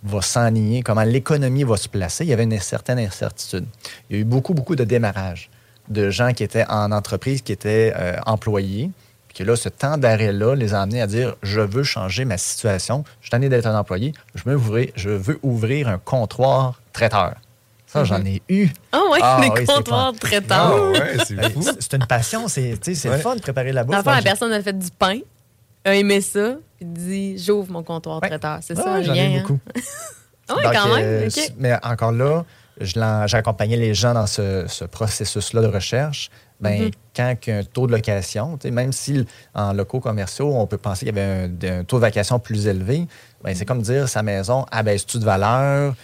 va 0.04 0.22
s'enligner, 0.22 0.82
comment 0.82 1.04
l'économie 1.04 1.64
va 1.66 1.76
se 1.76 1.90
placer. 1.90 2.24
Il 2.24 2.30
y 2.30 2.34
avait 2.34 2.44
une 2.46 2.58
certaine 2.60 3.00
incertitude. 3.00 3.66
Il 4.10 4.16
y 4.16 4.20
a 4.20 4.22
eu 4.22 4.26
beaucoup, 4.26 4.54
beaucoup 4.54 4.76
de 4.78 4.86
démarrage 4.86 5.50
de 5.90 6.10
gens 6.10 6.32
qui 6.32 6.44
étaient 6.44 6.66
en 6.70 6.92
entreprise, 6.94 7.42
qui 7.42 7.52
étaient 7.52 7.94
euh, 7.98 8.16
employés, 8.26 8.92
puis 9.28 9.40
que 9.40 9.44
là, 9.44 9.58
ce 9.58 9.68
temps 9.68 9.98
d'arrêt-là 9.98 10.56
les 10.56 10.74
a 10.74 10.82
amenés 10.82 11.02
à 11.02 11.08
dire 11.08 11.36
je 11.44 11.60
veux 11.60 11.84
changer 11.84 12.24
ma 12.24 12.38
situation, 12.38 13.04
je 13.20 13.26
suis 13.26 13.32
tanné 13.32 13.50
d'être 13.50 13.68
un 13.68 13.78
employé, 13.78 14.14
je 14.34 14.44
veux 14.46 14.56
ouvrir, 14.56 14.88
je 14.96 15.10
veux 15.10 15.40
ouvrir 15.44 15.90
un 15.90 15.98
comptoir 15.98 16.80
traiteur. 16.94 17.36
Ça, 17.88 18.04
j'en 18.06 18.24
ai 18.26 18.42
eu. 18.50 18.70
Ah 18.94 19.02
ouais, 19.12 19.20
des 19.42 19.50
oui, 19.50 19.54
c'est 19.60 19.66
comptoirs 19.66 20.14
traiteurs. 20.14 20.76
Ah 20.76 20.92
ouais, 20.92 21.18
c'est 21.80 21.94
une 21.94 22.06
passion, 22.06 22.48
c'est 22.48 22.78
c'est 22.84 23.04
le 23.06 23.12
Ouais. 23.12 23.20
fun 23.20 23.36
de 23.36 23.42
préparer 23.42 23.72
la 23.74 23.84
bouffe. 23.84 23.96
Donc, 23.98 24.06
la 24.06 24.22
personne 24.22 24.52
a 24.54 24.62
fait 24.62 24.78
du 24.78 24.90
pain, 24.98 25.20
a 25.88 25.96
aimé 25.96 26.22
ça, 26.22 26.56
puis 26.78 26.86
dit 26.86 27.38
j'ouvre 27.38 27.72
mon 27.72 27.84
comptoir 27.84 28.22
traiteur. 28.22 28.60
C'est 28.62 28.78
Ouais, 28.78 28.84
ça, 28.84 28.94
ouais, 28.96 29.04
j'en 29.04 29.14
ai 29.14 29.38
hein? 29.38 29.42
beaucoup. 29.42 29.60
Ah 30.50 30.54
oui, 30.56 30.64
quand 30.72 30.96
même. 30.96 31.04
euh. 31.04 31.30
Mais 31.58 31.74
encore 31.84 32.14
là, 32.14 32.46
j'accompagnais 32.80 33.76
les 33.76 33.94
gens 33.94 34.14
dans 34.14 34.28
ce, 34.28 34.64
ce 34.68 34.86
processus-là 34.86 35.62
de 35.62 35.68
recherche. 35.68 36.30
Ben, 36.62 36.84
Mhm. 36.84 36.92
Quand 37.16 37.36
il 37.46 37.50
y 37.50 37.54
a 37.54 37.58
un 37.60 37.64
taux 37.64 37.86
de 37.88 37.92
location, 37.92 38.58
même 38.72 38.94
si 38.94 39.26
en 39.54 39.74
locaux 39.74 40.00
commerciaux, 40.00 40.54
on 40.56 40.66
peut 40.68 40.78
penser 40.78 41.06
qu'il 41.06 41.16
y 41.16 41.20
avait 41.20 41.50
un, 41.68 41.80
un 41.80 41.84
taux 41.84 41.98
de 41.98 42.02
vacation 42.02 42.40
plus 42.40 42.66
élevé, 42.68 43.08
ben, 43.44 43.54
c'est 43.56 43.66
comme 43.66 43.82
dire 43.82 44.08
sa 44.08 44.24
maison 44.24 44.66
abaisse-tu 44.72 45.20
de 45.20 45.26
valeur? 45.26 45.96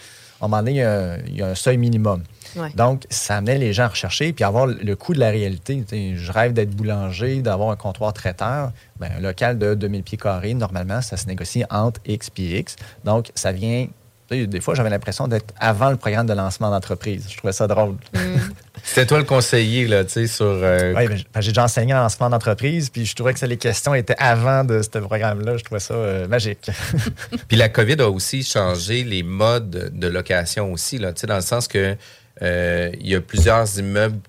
À 0.42 0.46
un 0.46 0.48
moment 0.50 0.58
donné, 0.58 0.72
il 0.72 0.78
y 0.78 0.82
a, 0.84 1.18
il 1.26 1.38
y 1.38 1.42
a 1.42 1.48
un 1.48 1.56
seuil 1.56 1.78
minimum. 1.78 2.24
Ouais. 2.56 2.70
Donc, 2.76 3.04
ça 3.10 3.38
amenait 3.38 3.58
les 3.58 3.74
gens 3.74 3.84
à 3.84 3.88
rechercher 3.90 4.34
puis 4.34 4.44
à 4.44 4.48
avoir 4.48 4.68
le 4.68 4.96
coût 4.96 5.14
de 5.14 5.20
la 5.20 5.30
réalité. 5.30 5.84
Je 6.16 6.32
rêve 6.32 6.54
d'être 6.54 6.72
boulanger, 6.72 7.42
d'avoir 7.42 7.72
un 7.72 7.76
comptoir 7.76 8.14
traiteur. 8.14 8.72
Ben, 9.00 9.10
un 9.18 9.22
local 9.22 9.58
de 9.58 9.74
2000 9.76 10.04
pieds 10.04 10.18
carrés, 10.18 10.54
normalement, 10.54 11.02
ça 11.02 11.18
se 11.18 11.28
négocie 11.28 11.64
entre 11.70 12.00
X 12.06 12.30
et 12.38 12.60
X. 12.60 12.76
Donc, 13.04 13.32
ça 13.36 13.52
vient. 13.52 13.88
Des 14.32 14.62
fois, 14.62 14.74
j'avais 14.74 14.90
l'impression 14.90 15.28
d'être 15.28 15.54
avant 15.60 15.92
le 15.92 15.98
programme 15.98 16.26
de 16.26 16.34
lancement 16.34 16.72
d'entreprise. 16.72 17.28
Je 17.30 17.38
trouvais 17.38 17.54
ça 17.54 17.68
drôle. 17.68 17.96
C'était 18.84 19.06
toi 19.06 19.20
le 19.20 19.26
conseiller, 19.26 19.86
là, 19.86 20.04
tu 20.06 20.12
sais, 20.14 20.28
sur. 20.28 20.46
euh, 20.46 20.94
Oui, 20.96 21.08
ben, 21.08 21.42
j'ai 21.42 21.52
déjà 21.52 21.66
enseigné 21.66 21.94
en 21.94 22.00
lancement 22.00 22.30
d'entreprise, 22.32 22.90
puis 22.90 23.06
je 23.06 23.16
trouvais 23.16 23.34
que 23.34 23.40
ça, 23.40 23.46
les 23.46 23.58
questions 23.58 23.94
étaient 23.94 24.16
avant 24.18 24.64
de 24.64 24.82
ce 24.82 24.98
programme-là. 24.98 25.58
Je 25.58 25.64
trouvais 25.64 25.80
ça 25.80 25.94
euh, 25.94 26.28
magique. 26.28 26.72
Puis 27.48 27.58
la 27.58 27.70
COVID 27.70 28.02
a 28.02 28.10
aussi 28.10 28.44
changé 28.44 29.04
les 29.04 29.22
modes 29.24 29.92
de 29.94 30.08
location 30.08 30.72
aussi, 30.72 30.98
là, 30.98 31.14
tu 31.14 31.22
sais, 31.22 31.28
dans 31.28 31.36
le 31.36 31.42
sens 31.42 31.68
que 31.68 31.96
euh, 32.44 32.90
il 33.00 33.08
y 33.10 33.16
a 33.16 33.22
plusieurs 33.22 33.80
immeubles 33.80 34.20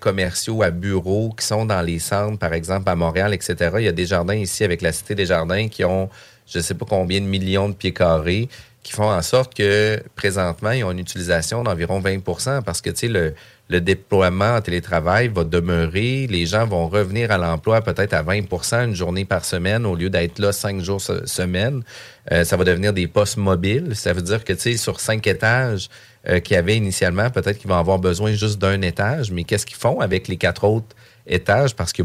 commerciaux 0.00 0.62
à 0.62 0.70
bureaux 0.70 1.34
qui 1.38 1.44
sont 1.44 1.66
dans 1.66 1.82
les 1.82 1.98
centres, 1.98 2.38
par 2.38 2.54
exemple 2.54 2.88
à 2.88 2.96
Montréal, 2.96 3.34
etc. 3.34 3.56
Il 3.78 3.84
y 3.84 3.88
a 3.88 3.92
des 3.92 4.06
jardins 4.06 4.34
ici 4.34 4.64
avec 4.64 4.80
la 4.80 4.92
Cité 4.92 5.14
des 5.14 5.26
Jardins 5.26 5.68
qui 5.68 5.84
ont 5.84 6.08
je 6.46 6.58
ne 6.58 6.62
sais 6.62 6.74
pas 6.74 6.86
combien 6.88 7.20
de 7.20 7.26
millions 7.26 7.68
de 7.68 7.74
pieds 7.74 7.92
carrés 7.92 8.48
qui 8.82 8.92
font 8.92 9.10
en 9.10 9.20
sorte 9.20 9.52
que 9.52 10.00
présentement, 10.14 10.70
ils 10.70 10.84
ont 10.84 10.92
une 10.92 11.00
utilisation 11.00 11.64
d'environ 11.64 12.00
20% 12.00 12.62
parce 12.62 12.80
que 12.80 12.90
le, 13.08 13.34
le 13.68 13.80
déploiement 13.80 14.54
en 14.54 14.60
télétravail 14.60 15.26
va 15.26 15.42
demeurer. 15.42 16.28
Les 16.30 16.46
gens 16.46 16.68
vont 16.68 16.86
revenir 16.86 17.32
à 17.32 17.36
l'emploi 17.36 17.80
peut-être 17.82 18.14
à 18.14 18.22
20% 18.22 18.84
une 18.84 18.94
journée 18.94 19.24
par 19.24 19.44
semaine 19.44 19.84
au 19.86 19.96
lieu 19.96 20.08
d'être 20.08 20.38
là 20.38 20.52
cinq 20.52 20.80
jours 20.82 21.00
se- 21.00 21.26
semaine. 21.26 21.82
Euh, 22.30 22.44
ça 22.44 22.56
va 22.56 22.62
devenir 22.62 22.92
des 22.92 23.08
postes 23.08 23.38
mobiles. 23.38 23.96
Ça 23.96 24.12
veut 24.12 24.22
dire 24.22 24.44
que, 24.44 24.54
sur 24.76 25.00
cinq 25.00 25.26
étages 25.26 25.88
euh, 26.28 26.40
qu'il 26.40 26.54
y 26.54 26.58
avait 26.58 26.76
initialement, 26.76 27.30
peut-être 27.30 27.58
qu'ils 27.58 27.70
vont 27.70 27.78
avoir 27.78 27.98
besoin 27.98 28.32
juste 28.32 28.58
d'un 28.58 28.80
étage. 28.82 29.30
Mais 29.30 29.44
qu'est-ce 29.44 29.66
qu'ils 29.66 29.76
font 29.76 30.00
avec 30.00 30.28
les 30.28 30.36
quatre 30.36 30.64
autres 30.64 30.94
étages? 31.26 31.74
Parce 31.74 31.92
que 31.92 32.02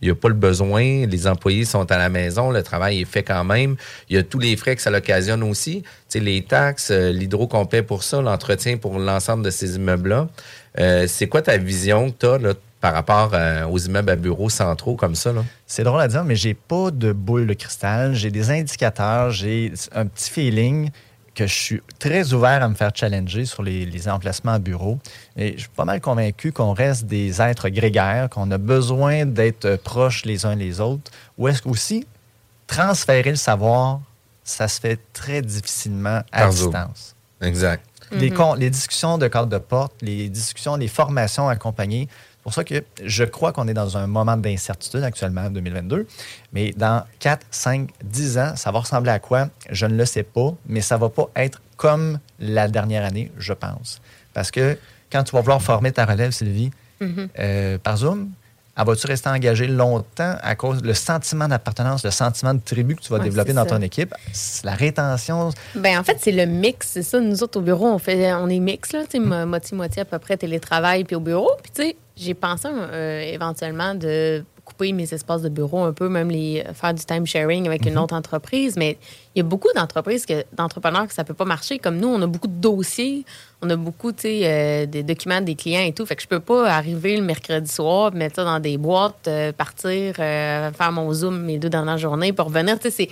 il 0.00 0.06
n'y 0.06 0.12
a 0.12 0.14
pas 0.14 0.28
le 0.28 0.34
besoin, 0.34 1.06
les 1.06 1.26
employés 1.26 1.64
sont 1.64 1.90
à 1.90 1.98
la 1.98 2.08
maison, 2.08 2.50
le 2.50 2.62
travail 2.62 3.00
est 3.00 3.04
fait 3.04 3.24
quand 3.24 3.42
même. 3.44 3.76
Il 4.08 4.16
y 4.16 4.18
a 4.18 4.22
tous 4.22 4.38
les 4.38 4.56
frais 4.56 4.76
que 4.76 4.82
ça 4.82 4.90
l'occasionne 4.90 5.42
aussi. 5.42 5.82
Les 6.14 6.42
taxes, 6.42 6.90
euh, 6.90 7.10
l'hydro 7.10 7.48
qu'on 7.48 7.66
paie 7.66 7.82
pour 7.82 8.04
ça, 8.04 8.22
l'entretien 8.22 8.76
pour 8.76 8.98
l'ensemble 8.98 9.44
de 9.44 9.50
ces 9.50 9.76
immeubles-là. 9.76 10.28
Euh, 10.78 11.06
c'est 11.08 11.26
quoi 11.26 11.42
ta 11.42 11.56
vision 11.56 12.10
que 12.10 12.38
tu 12.38 12.46
as 12.46 12.54
par 12.80 12.92
rapport 12.92 13.30
euh, 13.34 13.66
aux 13.66 13.78
immeubles 13.78 14.10
à 14.10 14.16
bureaux 14.16 14.50
centraux 14.50 14.94
comme 14.94 15.16
ça? 15.16 15.32
Là? 15.32 15.44
C'est 15.66 15.82
drôle 15.82 16.00
à 16.00 16.06
dire, 16.06 16.22
mais 16.22 16.36
j'ai 16.36 16.54
pas 16.54 16.92
de 16.92 17.12
boule 17.12 17.48
de 17.48 17.54
cristal. 17.54 18.14
J'ai 18.14 18.30
des 18.30 18.50
indicateurs, 18.50 19.32
j'ai 19.32 19.72
un 19.92 20.06
petit 20.06 20.30
feeling 20.30 20.90
que 21.38 21.46
je 21.46 21.54
suis 21.54 21.82
très 22.00 22.32
ouvert 22.32 22.64
à 22.64 22.68
me 22.68 22.74
faire 22.74 22.90
challenger 22.92 23.44
sur 23.44 23.62
les, 23.62 23.86
les 23.86 24.08
emplacements 24.08 24.54
à 24.54 24.58
bureau. 24.58 24.98
Et 25.36 25.52
je 25.52 25.60
suis 25.60 25.68
pas 25.68 25.84
mal 25.84 26.00
convaincu 26.00 26.50
qu'on 26.50 26.72
reste 26.72 27.04
des 27.06 27.40
êtres 27.40 27.68
grégaires, 27.68 28.28
qu'on 28.28 28.50
a 28.50 28.58
besoin 28.58 29.24
d'être 29.24 29.76
proches 29.76 30.24
les 30.24 30.44
uns 30.46 30.56
les 30.56 30.80
autres. 30.80 31.12
Ou 31.38 31.46
est-ce 31.46 31.62
qu'aussi, 31.62 32.06
transférer 32.66 33.30
le 33.30 33.36
savoir, 33.36 34.00
ça 34.42 34.66
se 34.66 34.80
fait 34.80 34.98
très 35.12 35.40
difficilement 35.42 36.22
à 36.32 36.40
Par 36.40 36.50
distance. 36.50 37.14
Exact. 37.40 37.84
Les, 38.10 38.30
Mhm. 38.30 38.56
les 38.58 38.70
discussions 38.70 39.16
de 39.18 39.28
cadre 39.28 39.48
de 39.48 39.58
porte, 39.58 39.92
les 40.00 40.28
discussions, 40.28 40.74
les 40.76 40.88
formations 40.88 41.48
accompagnées. 41.48 42.08
C'est 42.50 42.54
pour 42.54 42.54
ça 42.54 42.64
que 42.64 42.82
je 43.04 43.24
crois 43.24 43.52
qu'on 43.52 43.68
est 43.68 43.74
dans 43.74 43.96
un 43.98 44.06
moment 44.06 44.36
d'incertitude 44.36 45.02
actuellement, 45.02 45.42
en 45.42 45.50
2022. 45.50 46.06
Mais 46.52 46.72
dans 46.76 47.04
4, 47.18 47.46
5, 47.50 47.90
10 48.02 48.38
ans, 48.38 48.52
ça 48.56 48.70
va 48.70 48.78
ressembler 48.80 49.10
à 49.10 49.18
quoi? 49.18 49.48
Je 49.70 49.84
ne 49.86 49.94
le 49.96 50.06
sais 50.06 50.22
pas, 50.22 50.54
mais 50.66 50.80
ça 50.80 50.96
va 50.96 51.08
pas 51.10 51.28
être 51.36 51.60
comme 51.76 52.18
la 52.40 52.68
dernière 52.68 53.04
année, 53.04 53.30
je 53.38 53.52
pense. 53.52 54.00
Parce 54.32 54.50
que 54.50 54.78
quand 55.12 55.24
tu 55.24 55.32
vas 55.32 55.40
vouloir 55.42 55.60
former 55.62 55.92
ta 55.92 56.06
relève, 56.06 56.30
Sylvie, 56.30 56.70
Mhm. 57.00 57.28
euh, 57.38 57.78
par 57.78 57.98
Zoom, 57.98 58.30
vas-tu 58.76 59.06
rester 59.08 59.28
engagé 59.28 59.66
longtemps 59.66 60.36
à 60.40 60.54
cause 60.54 60.82
du 60.82 60.94
sentiment 60.94 61.48
d'appartenance, 61.48 62.04
le 62.04 62.10
sentiment 62.12 62.54
de 62.54 62.60
tribu 62.60 62.94
que 62.94 63.00
tu 63.02 63.08
vas 63.10 63.18
Ouais, 63.18 63.24
développer 63.24 63.52
dans 63.52 63.64
ça. 63.64 63.70
ton 63.70 63.82
équipe? 63.82 64.14
La 64.64 64.74
rétention, 64.74 65.50
Ben 65.74 65.98
en 65.98 66.04
fait, 66.04 66.16
c'est 66.20 66.30
le 66.32 66.46
mix, 66.46 66.88
c'est 66.88 67.02
ça. 67.02 67.18
Nous 67.20 67.42
autres, 67.42 67.58
au 67.58 67.62
bureau, 67.62 67.86
on 67.88 67.98
fait, 67.98 68.32
on 68.34 68.48
est 68.48 68.60
mix, 68.60 68.92
là, 68.92 69.00
tu 69.04 69.12
sais, 69.12 69.18
mo- 69.18 69.46
moitié-moitié 69.46 70.02
à 70.02 70.04
peu 70.04 70.18
près 70.20 70.36
télétravail 70.36 71.02
puis 71.04 71.16
au 71.16 71.20
bureau. 71.20 71.50
Puis, 71.62 71.72
tu 71.74 71.82
sais, 71.82 71.96
j'ai 72.18 72.34
pensé 72.34 72.68
euh, 72.68 73.20
éventuellement 73.22 73.94
de 73.94 74.44
couper 74.68 74.92
mes 74.92 75.12
espaces 75.14 75.42
de 75.42 75.48
bureau 75.48 75.84
un 75.84 75.92
peu, 75.92 76.08
même 76.08 76.30
les 76.30 76.62
faire 76.74 76.92
du 76.92 77.02
time 77.04 77.26
sharing 77.26 77.66
avec 77.66 77.86
une 77.86 77.96
autre 77.96 78.14
entreprise. 78.14 78.76
Mais 78.76 78.98
il 79.34 79.38
y 79.38 79.40
a 79.40 79.44
beaucoup 79.44 79.68
d'entreprises, 79.74 80.26
que, 80.26 80.44
d'entrepreneurs 80.52 81.06
que 81.06 81.14
ça 81.14 81.24
peut 81.24 81.34
pas 81.34 81.46
marcher. 81.46 81.78
Comme 81.78 81.96
nous, 81.96 82.08
on 82.08 82.20
a 82.20 82.26
beaucoup 82.26 82.48
de 82.48 82.60
dossiers, 82.60 83.24
on 83.62 83.70
a 83.70 83.76
beaucoup, 83.76 84.12
euh, 84.24 84.86
des 84.86 85.02
documents 85.02 85.40
des 85.40 85.54
clients 85.54 85.84
et 85.84 85.92
tout. 85.92 86.04
Fait 86.04 86.16
que 86.16 86.22
je 86.22 86.28
peux 86.28 86.40
pas 86.40 86.70
arriver 86.70 87.16
le 87.16 87.22
mercredi 87.22 87.70
soir, 87.70 88.12
mettre 88.12 88.36
ça 88.36 88.44
dans 88.44 88.60
des 88.60 88.76
boîtes, 88.76 89.26
euh, 89.26 89.52
partir, 89.52 90.14
euh, 90.18 90.70
faire 90.70 90.92
mon 90.92 91.12
Zoom 91.12 91.40
mes 91.40 91.58
deux 91.58 91.70
dernières 91.70 91.98
journées 91.98 92.32
pour 92.32 92.46
revenir. 92.46 92.76
C'est 92.80 93.08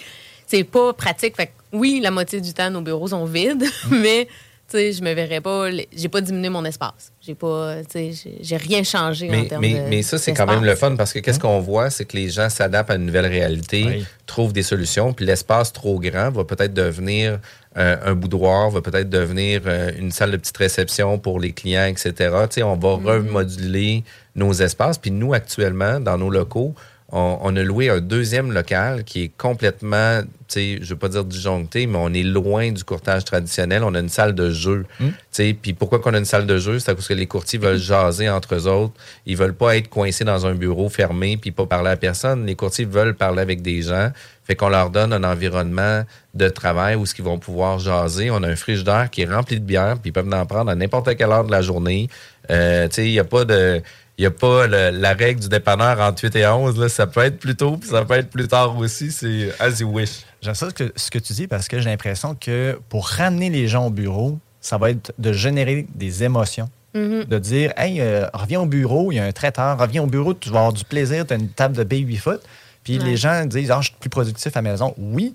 c'est 0.47 0.65
pas 0.65 0.93
pratique. 0.93 1.37
Fait 1.37 1.47
que 1.47 1.53
oui, 1.73 2.01
la 2.03 2.11
moitié 2.11 2.41
du 2.41 2.53
temps, 2.53 2.71
nos 2.71 2.81
bureaux 2.81 3.09
sont 3.09 3.25
vides, 3.25 3.65
mais 3.91 4.27
tu 4.27 4.33
sais, 4.77 4.93
je 4.93 5.03
me 5.03 5.13
verrais 5.15 5.41
pas. 5.41 5.69
J'ai 5.95 6.09
pas 6.09 6.21
diminué 6.21 6.49
mon 6.49 6.65
espace. 6.65 7.13
J'ai 7.21 7.35
pas, 7.35 7.77
tu 7.91 8.13
sais, 8.15 8.33
j'ai- 8.41 8.57
rien 8.57 8.83
changé 8.83 9.29
en 9.29 9.33
Mais, 9.33 9.49
termes 9.49 9.61
mais, 9.61 9.75
de. 9.75 9.89
mais 9.89 10.03
ça, 10.03 10.19
c'est 10.19 10.33
quand 10.33 10.47
même 10.47 10.65
le 10.65 10.75
fun 10.75 10.95
parce 10.97 11.13
que 11.13 11.19
qu'est-ce 11.19 11.41
qu'on 11.41 11.61
voit, 11.61 11.91
c'est 11.91 12.05
que 12.05 12.17
les 12.17 12.29
gens 12.31 12.49
s'adaptent 12.49 12.91
à 12.91 12.95
une 12.95 13.07
nouvelle 13.07 13.27
réalité, 13.27 13.85
Oui. 13.87 14.07
trouvent 14.27 14.53
des 14.53 14.63
solutions, 14.63 15.13
puis 15.13 15.27
l'espace 15.27 15.73
trop 15.73 15.99
grand 16.01 16.31
va 16.31 16.45
peut-être 16.45 16.75
devenir 16.75 17.39
euh, 17.79 17.97
un 18.05 18.15
boudoir, 18.15 18.71
va 18.71 18.81
peut-être 18.81 19.11
devenir 19.11 19.61
euh, 19.67 19.91
une 19.99 20.11
salle 20.11 20.31
de 20.31 20.39
petite 20.39 20.57
réception 20.57 21.19
pour 21.19 21.39
les 21.41 21.53
clients, 21.53 21.85
etc. 21.85 22.13
Tu 22.15 22.55
sais, 22.55 22.63
on 22.63 22.75
va 22.77 22.95
remoduler 22.95 24.03
nos 24.35 24.53
espaces. 24.55 24.97
Puis 24.97 25.11
nous, 25.11 25.35
actuellement, 25.35 26.01
dans 26.01 26.17
nos 26.17 26.31
locaux, 26.31 26.75
on, 27.17 27.39
on 27.41 27.57
a 27.57 27.63
loué 27.63 27.89
un 27.89 28.01
deuxième 28.01 28.53
local 28.53 29.03
qui 29.05 29.23
est 29.23 29.31
complètement, 29.39 30.21
tu 30.21 30.27
sais, 30.49 30.79
je 30.83 30.91
veux 30.91 30.99
pas 30.99 31.09
dire 31.09 31.25
disjoncté, 31.25 31.87
mais 31.87 31.97
on 31.99 32.13
est 32.13 32.23
loin 32.23 32.71
du 32.71 32.85
courtage 32.85 33.25
traditionnel. 33.25 33.83
On 33.85 33.95
a 33.95 34.01
une 34.01 34.11
salle 34.11 34.35
de 34.35 34.51
jeu. 34.51 34.85
Tu 34.99 35.15
sais, 35.31 35.57
puis 35.61 35.73
pourquoi 35.73 35.99
qu'on 35.99 36.13
a 36.13 36.19
une 36.19 36.27
salle 36.27 36.47
de 36.47 36.59
jeu? 36.59 36.79
C'est 36.79 36.95
parce 36.95 37.09
que 37.09 37.15
les 37.15 37.27
courtiers 37.27 37.59
veulent 37.59 37.79
jaser 37.79 38.29
entre 38.29 38.55
eux 38.55 38.67
autres. 38.69 38.93
Ils 39.25 39.37
veulent 39.37 39.55
pas 39.55 39.79
être 39.79 39.89
coincés 39.89 40.25
dans 40.25 40.45
un 40.45 40.55
bureau 40.55 40.91
fermé 40.91 41.39
puis 41.39 41.53
pas 41.53 41.65
parler 41.65 41.89
à 41.89 41.97
personne. 41.97 42.45
Les 42.45 42.55
courtiers 42.55 42.85
veulent 42.85 43.15
parler 43.15 43.41
avec 43.41 43.63
des 43.63 43.81
gens. 43.81 44.11
Fait 44.45 44.55
qu'on 44.55 44.69
leur 44.69 44.91
donne 44.91 45.15
un 45.15 45.25
environnement 45.25 46.05
de 46.35 46.49
travail 46.51 46.97
où 46.97 47.07
ce 47.07 47.15
qu'ils 47.15 47.25
vont 47.25 47.39
pouvoir 47.39 47.79
jaser. 47.79 48.31
On 48.31 48.43
a 48.43 48.49
un 48.49 48.57
frigidaire 48.57 49.09
qui 49.11 49.23
est 49.23 49.33
rempli 49.33 49.59
de 49.59 49.65
bière, 49.65 49.95
puis 49.95 50.11
ils 50.11 50.13
peuvent 50.13 50.31
en 50.33 50.45
prendre 50.45 50.71
à 50.71 50.75
n'importe 50.75 51.17
quelle 51.17 51.31
heure 51.31 51.45
de 51.45 51.51
la 51.51 51.63
journée. 51.63 52.09
Euh, 52.51 52.87
tu 52.89 52.97
sais, 52.97 53.07
il 53.07 53.13
n'y 53.13 53.19
a 53.19 53.25
pas 53.25 53.47
de... 53.47 53.81
Il 54.19 54.23
n'y 54.23 54.27
a 54.27 54.31
pas 54.31 54.67
le- 54.67 54.91
la 54.91 55.13
règle 55.13 55.41
du 55.41 55.49
dépanneur 55.49 56.01
entre 56.01 56.25
8 56.25 56.37
et 56.37 56.47
11. 56.47 56.79
Là. 56.79 56.89
Ça 56.89 57.07
peut 57.07 57.21
être 57.21 57.39
plus 57.39 57.55
tôt, 57.55 57.77
puis 57.77 57.91
ça 57.91 58.05
peut 58.05 58.15
être 58.15 58.31
plus 58.31 58.49
tard 58.49 58.77
aussi. 58.79 59.13
C'est 59.13 59.51
as 59.61 59.81
you 59.81 59.89
wish. 59.91 60.21
J'aime 60.41 60.55
ça 60.55 60.71
ce 60.71 60.75
que, 60.75 60.93
ce 60.97 61.11
que 61.11 61.19
tu 61.19 61.33
dis 61.35 61.47
parce 61.47 61.69
que 61.69 61.81
j'ai 61.81 61.91
l'impression 61.91 62.35
que 62.35 62.79
pour 62.89 63.07
ramener 63.09 63.51
les 63.51 63.69
gens 63.69 63.87
au 63.87 63.91
bureau, 63.91 64.39
ça 64.61 64.79
va 64.79 64.91
être 64.91 65.13
de 65.19 65.33
générer 65.33 65.87
des 65.95 66.25
émotions. 66.25 66.69
Mhm. 66.95 67.25
De 67.25 67.39
dire, 67.39 67.73
hey, 67.77 68.01
euh, 68.01 68.27
reviens 68.33 68.61
au 68.63 68.67
bureau, 68.67 69.13
il 69.13 69.17
y 69.17 69.19
a 69.19 69.25
un 69.25 69.33
traiteur, 69.33 69.79
reviens 69.79 70.03
au 70.03 70.07
bureau, 70.07 70.33
tu 70.33 70.49
vas 70.49 70.61
avoir 70.61 70.73
du 70.73 70.85
plaisir, 70.85 71.27
tu 71.27 71.35
as 71.35 71.37
une 71.37 71.51
table 71.51 71.77
de 71.77 71.85
baby 71.85 72.17
foot. 72.17 72.41
Puis 72.85 72.99
Ouais. 72.99 73.05
les 73.05 73.17
gens 73.19 73.45
disent, 73.45 73.71
ah, 73.71 73.81
je 73.83 73.89
suis 73.89 73.97
plus 74.01 74.09
productif 74.09 74.57
à 74.57 74.63
la 74.63 74.71
maison. 74.71 74.95
Oui. 74.97 75.35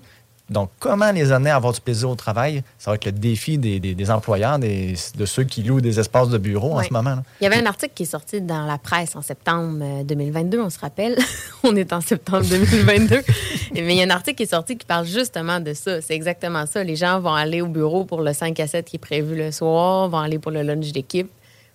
Donc, 0.52 0.70
comment 0.78 1.10
les 1.10 1.32
amener 1.32 1.50
à 1.50 1.56
avoir 1.56 1.72
du 1.72 1.80
plaisir 1.80 2.08
au 2.10 2.14
travail? 2.14 2.62
Ça 2.78 2.90
va 2.90 2.94
être 2.96 3.06
le 3.06 3.12
défi 3.12 3.58
des, 3.58 3.80
des- 3.80 3.94
des 3.94 4.10
employeurs, 4.10 4.58
des- 4.58 4.94
de 5.16 5.26
ceux 5.26 5.44
qui 5.44 5.62
louent 5.62 5.80
des 5.80 5.98
espaces 5.98 6.28
de 6.28 6.38
bureau 6.38 6.78
en 6.78 6.82
ce 6.82 6.92
moment. 6.92 7.10
là. 7.16 7.22
Il 7.40 7.44
y 7.44 7.46
avait 7.46 7.56
un 7.56 7.66
article 7.66 7.92
qui 7.94 8.04
est 8.04 8.06
sorti 8.06 8.40
dans 8.40 8.66
la 8.66 8.78
presse 8.78 9.16
en 9.16 9.22
septembre 9.22 9.78
euh, 9.82 10.02
2022, 10.04 10.60
on 10.60 10.70
se 10.70 10.78
rappelle. 10.78 11.16
on 11.64 11.74
est 11.76 11.92
en 11.92 12.00
septembre 12.00 12.44
2022. 12.48 13.22
Mais 13.74 13.80
il 13.80 13.96
y 13.96 14.02
a 14.02 14.04
un 14.04 14.10
article 14.10 14.36
qui 14.36 14.42
est 14.44 14.46
sorti 14.46 14.76
qui 14.76 14.86
parle 14.86 15.06
justement 15.06 15.58
de 15.60 15.72
ça. 15.74 16.00
C'est 16.00 16.14
exactement 16.14 16.66
ça. 16.66 16.84
Les 16.84 16.96
gens 16.96 17.18
vont 17.20 17.34
aller 17.34 17.60
au 17.62 17.66
bureau 17.68 18.04
pour 18.04 18.20
le 18.20 18.32
5 18.32 18.58
à 18.60 18.66
7 18.66 18.84
qui 18.86 18.96
est 18.96 18.98
prévu 18.98 19.34
le 19.36 19.50
soir, 19.52 20.08
vont 20.08 20.18
aller 20.18 20.38
pour 20.38 20.52
le 20.52 20.62
lunch 20.62 20.92
d'équipe. 20.92 21.30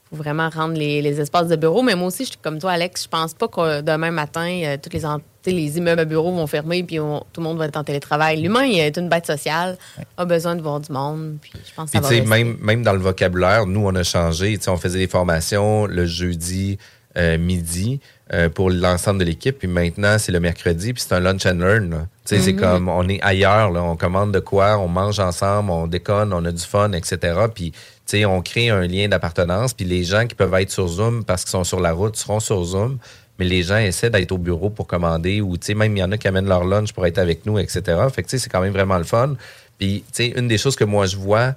Faut 0.09 0.15
vraiment 0.15 0.49
rendre 0.49 0.75
les, 0.75 1.01
les 1.01 1.19
espaces 1.19 1.47
de 1.47 1.55
bureau. 1.55 1.81
Mais 1.83 1.95
moi 1.95 2.07
aussi, 2.07 2.23
je 2.23 2.29
suis 2.29 2.37
comme 2.41 2.59
toi, 2.59 2.71
Alex, 2.71 3.03
je 3.03 3.07
pense 3.09 3.33
pas 3.33 3.47
que 3.47 3.81
demain 3.81 4.11
matin, 4.11 4.47
euh, 4.63 4.77
toutes 4.81 4.93
les, 4.93 5.01
les 5.53 5.77
immeubles 5.77 5.99
à 6.01 6.05
bureaux 6.05 6.31
vont 6.31 6.47
fermer 6.47 6.83
puis 6.83 6.99
on- 6.99 7.19
tout 7.33 7.41
le 7.41 7.43
monde 7.43 7.57
va 7.57 7.65
être 7.65 7.77
en 7.77 7.83
télétravail. 7.83 8.41
L'humain 8.41 8.63
il 8.63 8.79
est 8.79 8.97
une 8.97 9.09
bête 9.09 9.25
sociale, 9.25 9.77
a 10.17 10.25
besoin 10.25 10.55
de 10.55 10.61
voir 10.61 10.79
du 10.79 10.91
monde. 10.91 11.37
Puis 11.41 11.51
je 11.67 11.73
pense 11.73 11.91
que 11.91 11.97
ça 12.01 12.01
va 12.01 12.21
même, 12.25 12.57
même 12.61 12.83
dans 12.83 12.93
le 12.93 12.99
vocabulaire, 12.99 13.65
nous, 13.65 13.85
on 13.85 13.95
a 13.95 14.03
changé. 14.03 14.57
On 14.67 14.77
faisait 14.77 14.99
des 14.99 15.07
formations 15.07 15.85
le 15.87 16.05
jeudi 16.05 16.77
euh, 17.17 17.37
midi 17.37 17.99
euh, 18.31 18.47
pour 18.49 18.69
l'ensemble 18.69 19.19
de 19.19 19.25
l'équipe. 19.25 19.57
Puis 19.57 19.67
maintenant, 19.67 20.17
c'est 20.19 20.31
le 20.31 20.39
mercredi, 20.39 20.93
puis 20.93 21.01
c'est 21.05 21.15
un 21.15 21.19
lunch 21.19 21.45
and 21.47 21.55
learn. 21.59 22.07
c'est 22.25 22.37
Mhm. 22.53 22.59
comme, 22.59 22.89
on 22.89 23.07
est 23.09 23.19
ailleurs, 23.23 23.71
là. 23.71 23.81
on 23.83 23.95
commande 23.95 24.33
de 24.33 24.39
quoi, 24.39 24.77
on 24.77 24.87
mange 24.87 25.19
ensemble, 25.19 25.71
on 25.71 25.87
déconne, 25.87 26.31
on 26.33 26.43
a 26.45 26.51
du 26.51 26.61
fun, 26.63 26.91
etc. 26.91 27.17
Puis, 27.55 27.71
tu 28.07 28.17
sais, 28.17 28.25
on 28.25 28.41
crée 28.41 28.69
un 28.69 28.87
lien 28.87 29.09
d'appartenance. 29.09 29.73
Puis 29.73 29.85
les 29.85 30.03
gens 30.03 30.25
qui 30.27 30.35
peuvent 30.35 30.53
être 30.55 30.71
sur 30.71 30.87
Zoom 30.87 31.25
parce 31.25 31.43
qu'ils 31.43 31.51
sont 31.51 31.65
sur 31.65 31.79
la 31.79 31.91
route 31.91 32.15
seront 32.15 32.39
sur 32.39 32.63
Zoom. 32.63 32.97
Mais 33.37 33.45
les 33.45 33.63
gens 33.63 33.77
essaient 33.77 34.09
d'être 34.09 34.31
au 34.31 34.37
bureau 34.37 34.69
pour 34.69 34.87
commander 34.87 35.41
ou, 35.41 35.55
même 35.75 35.95
il 35.95 35.99
y 35.99 36.03
en 36.03 36.11
a 36.11 36.17
qui 36.17 36.27
amènent 36.27 36.47
leur 36.47 36.63
lunch 36.63 36.93
pour 36.93 37.05
être 37.05 37.17
avec 37.17 37.45
nous, 37.45 37.59
etc. 37.59 37.81
Fait 38.11 38.23
que, 38.23 38.35
c'est 38.35 38.49
quand 38.49 38.61
même 38.61 38.73
vraiment 38.73 38.97
le 38.97 39.03
fun. 39.03 39.35
Puis, 39.77 40.03
une 40.19 40.47
des 40.47 40.57
choses 40.57 40.75
que 40.75 40.85
moi, 40.85 41.05
je 41.05 41.17
vois, 41.17 41.53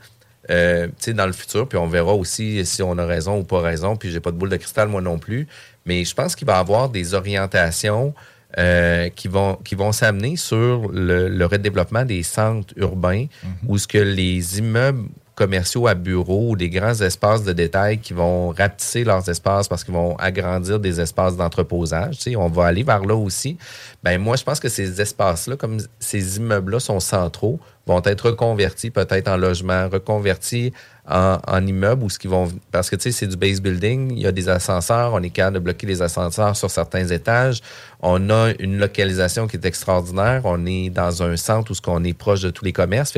euh, 0.51 0.89
dans 1.09 1.27
le 1.27 1.33
futur, 1.33 1.69
puis 1.69 1.79
on 1.79 1.87
verra 1.87 2.13
aussi 2.13 2.67
si 2.67 2.83
on 2.83 2.99
a 2.99 3.07
raison 3.07 3.39
ou 3.39 3.45
pas 3.45 3.61
raison, 3.61 3.97
puis 3.97 4.11
j'ai 4.11 4.21
pas 4.21 4.31
de 4.31 4.37
boule 4.37 4.51
de 4.51 4.57
cristal, 4.57 4.89
moi 4.89 5.01
non 5.01 5.19
plus, 5.19 5.47
mais 5.87 6.05
je 6.05 6.15
pense 6.15 6.35
qu'il 6.35 6.47
va 6.47 6.57
y 6.57 6.61
avoir 6.61 6.89
des 6.91 7.15
orientations 7.15 8.13
euh, 8.59 9.09
qui 9.11 9.29
vont, 9.29 9.57
qui 9.65 9.75
vont 9.75 9.93
s'amener 9.93 10.37
sur 10.37 10.91
le, 10.93 11.29
le 11.29 11.47
redéveloppement 11.47 12.05
des 12.05 12.23
centres 12.25 12.75
urbains 12.77 13.27
où 13.69 13.79
ce 13.79 13.87
que 13.87 13.99
les 13.99 14.59
immeubles 14.59 15.09
commerciaux 15.41 15.87
à 15.87 15.95
bureaux 15.95 16.51
ou 16.51 16.57
des 16.57 16.69
grands 16.69 17.01
espaces 17.01 17.45
de 17.45 17.55
détail 17.55 17.97
qui 17.97 18.13
vont 18.13 18.51
rapetisser 18.51 19.05
leurs 19.05 19.27
espaces 19.27 19.69
parce 19.69 19.85
qu'ils 19.85 19.95
vont 19.95 20.15
agrandir 20.17 20.79
des 20.79 21.01
espaces 21.01 21.35
d'entreposage. 21.35 22.19
On 22.37 22.49
va 22.49 22.67
aller 22.67 22.83
vers 22.83 23.07
là 23.07 23.15
aussi. 23.15 23.57
Ben 24.05 24.21
moi, 24.21 24.37
je 24.37 24.45
pense 24.45 24.61
que 24.61 24.69
ces 24.69 25.01
espaces-là, 25.01 25.57
comme 25.57 25.79
ces 25.99 26.37
immeubles-là 26.37 26.79
sont 26.79 27.01
centraux, 27.01 27.59
vont 27.87 28.03
être 28.05 28.27
reconvertis 28.27 28.91
peut-être 28.91 29.29
en 29.29 29.39
logement, 29.39 29.89
reconvertis 29.89 30.75
en, 31.09 31.39
en 31.49 31.67
immeubles 31.67 32.05
ou 32.05 32.11
ce 32.11 32.19
qui 32.19 32.29
vont 32.29 32.49
parce 32.71 32.91
que 32.91 32.97
tu 32.97 33.05
sais 33.05 33.13
c'est 33.13 33.27
du 33.27 33.37
base 33.37 33.61
building, 33.61 34.13
il 34.13 34.21
y 34.21 34.27
a 34.27 34.33
des 34.33 34.49
ascenseurs, 34.49 35.15
on 35.15 35.23
est 35.23 35.31
capable 35.31 35.55
de 35.55 35.61
bloquer 35.61 35.87
les 35.87 36.03
ascenseurs 36.03 36.55
sur 36.55 36.71
certains 36.71 37.09
étages. 37.09 37.63
On 38.01 38.29
a 38.29 38.53
une 38.59 38.79
localisation 38.79 39.49
qui 39.49 39.57
est 39.57 39.65
extraordinaire, 39.65 40.43
on 40.45 40.67
est 40.67 40.91
dans 40.91 41.23
un 41.23 41.37
centre 41.37 41.71
où 41.71 41.75
ce 41.75 41.81
qu'on 41.81 42.05
est 42.05 42.13
proche 42.13 42.43
de 42.43 42.51
tous 42.51 42.65
les 42.67 42.73
commerces. 42.73 43.13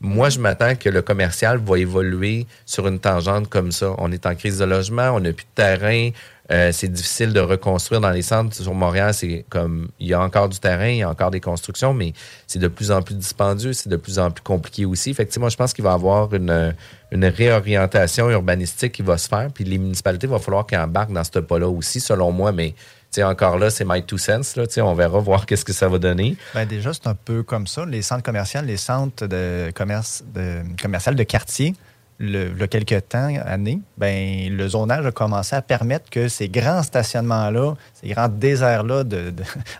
Moi, 0.00 0.28
je 0.28 0.38
m'attends 0.38 0.76
que 0.76 0.88
le 0.88 1.02
commercial 1.02 1.58
va 1.58 1.78
évoluer 1.78 2.46
sur 2.64 2.86
une 2.86 3.00
tangente 3.00 3.48
comme 3.48 3.72
ça. 3.72 3.94
On 3.98 4.12
est 4.12 4.26
en 4.26 4.34
crise 4.36 4.58
de 4.58 4.64
logement, 4.64 5.10
on 5.10 5.20
n'a 5.20 5.32
plus 5.32 5.44
de 5.44 5.54
terrain, 5.56 6.10
euh, 6.50 6.70
c'est 6.72 6.88
difficile 6.88 7.32
de 7.32 7.40
reconstruire 7.40 8.00
dans 8.00 8.10
les 8.10 8.22
centres. 8.22 8.54
Sur 8.54 8.74
Montréal, 8.74 9.12
c'est 9.12 9.44
comme 9.50 9.88
il 9.98 10.06
y 10.06 10.14
a 10.14 10.20
encore 10.20 10.48
du 10.48 10.58
terrain, 10.58 10.88
il 10.88 10.98
y 10.98 11.02
a 11.02 11.10
encore 11.10 11.30
des 11.30 11.40
constructions, 11.40 11.92
mais 11.92 12.12
c'est 12.46 12.58
de 12.58 12.68
plus 12.68 12.90
en 12.90 13.02
plus 13.02 13.16
dispendieux, 13.16 13.72
c'est 13.72 13.90
de 13.90 13.96
plus 13.96 14.18
en 14.18 14.30
plus 14.30 14.42
compliqué 14.42 14.86
aussi. 14.86 15.10
Effectivement, 15.10 15.48
je 15.48 15.56
pense 15.56 15.74
qu'il 15.74 15.84
va 15.84 15.90
y 15.90 15.94
avoir 15.94 16.32
une, 16.32 16.74
une 17.10 17.24
réorientation 17.26 18.30
urbanistique 18.30 18.92
qui 18.92 19.02
va 19.02 19.18
se 19.18 19.28
faire, 19.28 19.50
puis 19.52 19.64
les 19.64 19.78
municipalités, 19.78 20.26
il 20.26 20.30
va 20.30 20.38
falloir 20.38 20.64
qu'elles 20.64 20.80
embarquent 20.80 21.12
dans 21.12 21.24
ce 21.24 21.38
pas-là 21.40 21.68
aussi, 21.68 22.00
selon 22.00 22.32
moi, 22.32 22.52
mais 22.52 22.74
sais, 23.10 23.22
encore 23.22 23.58
là, 23.58 23.70
c'est 23.70 23.84
my 23.86 24.02
two 24.02 24.18
cents. 24.18 24.56
Là, 24.56 24.64
on 24.84 24.94
verra 24.94 25.18
voir 25.18 25.46
qu'est-ce 25.46 25.64
que 25.64 25.72
ça 25.72 25.88
va 25.88 25.98
donner. 25.98 26.36
Ben 26.54 26.66
déjà, 26.66 26.92
c'est 26.92 27.06
un 27.06 27.14
peu 27.14 27.42
comme 27.42 27.66
ça. 27.66 27.84
Les 27.86 28.02
centres 28.02 28.22
commerciaux, 28.22 28.60
les 28.62 28.76
centres 28.76 29.26
de 29.26 29.70
commerce 29.74 30.24
de, 30.34 30.62
commercial 30.80 31.14
de 31.14 31.22
quartier, 31.22 31.74
le, 32.18 32.50
il 32.50 32.58
y 32.58 32.62
a 32.62 32.66
quelques 32.66 33.08
temps, 33.08 33.32
années, 33.44 33.80
ben, 33.96 34.52
le 34.54 34.68
zonage 34.68 35.06
a 35.06 35.12
commencé 35.12 35.54
à 35.54 35.62
permettre 35.62 36.10
que 36.10 36.28
ces 36.28 36.48
grands 36.48 36.82
stationnements-là, 36.82 37.74
ces 37.94 38.08
grands 38.08 38.28
déserts-là 38.28 39.04
de, 39.04 39.32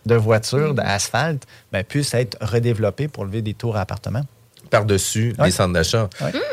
de, 0.07 0.14
voitures, 0.14 0.72
d'asphalte, 0.74 1.45
ben, 1.72 1.83
puissent 1.83 2.14
être 2.14 2.39
redéveloppés 2.41 3.09
pour 3.09 3.24
lever 3.24 3.43
des 3.43 3.55
tours 3.55 3.76
à 3.76 3.81
appartements 3.81 4.24
par-dessus 4.68 5.35
les 5.43 5.51
centres 5.51 5.72
d'achat. 5.72 6.09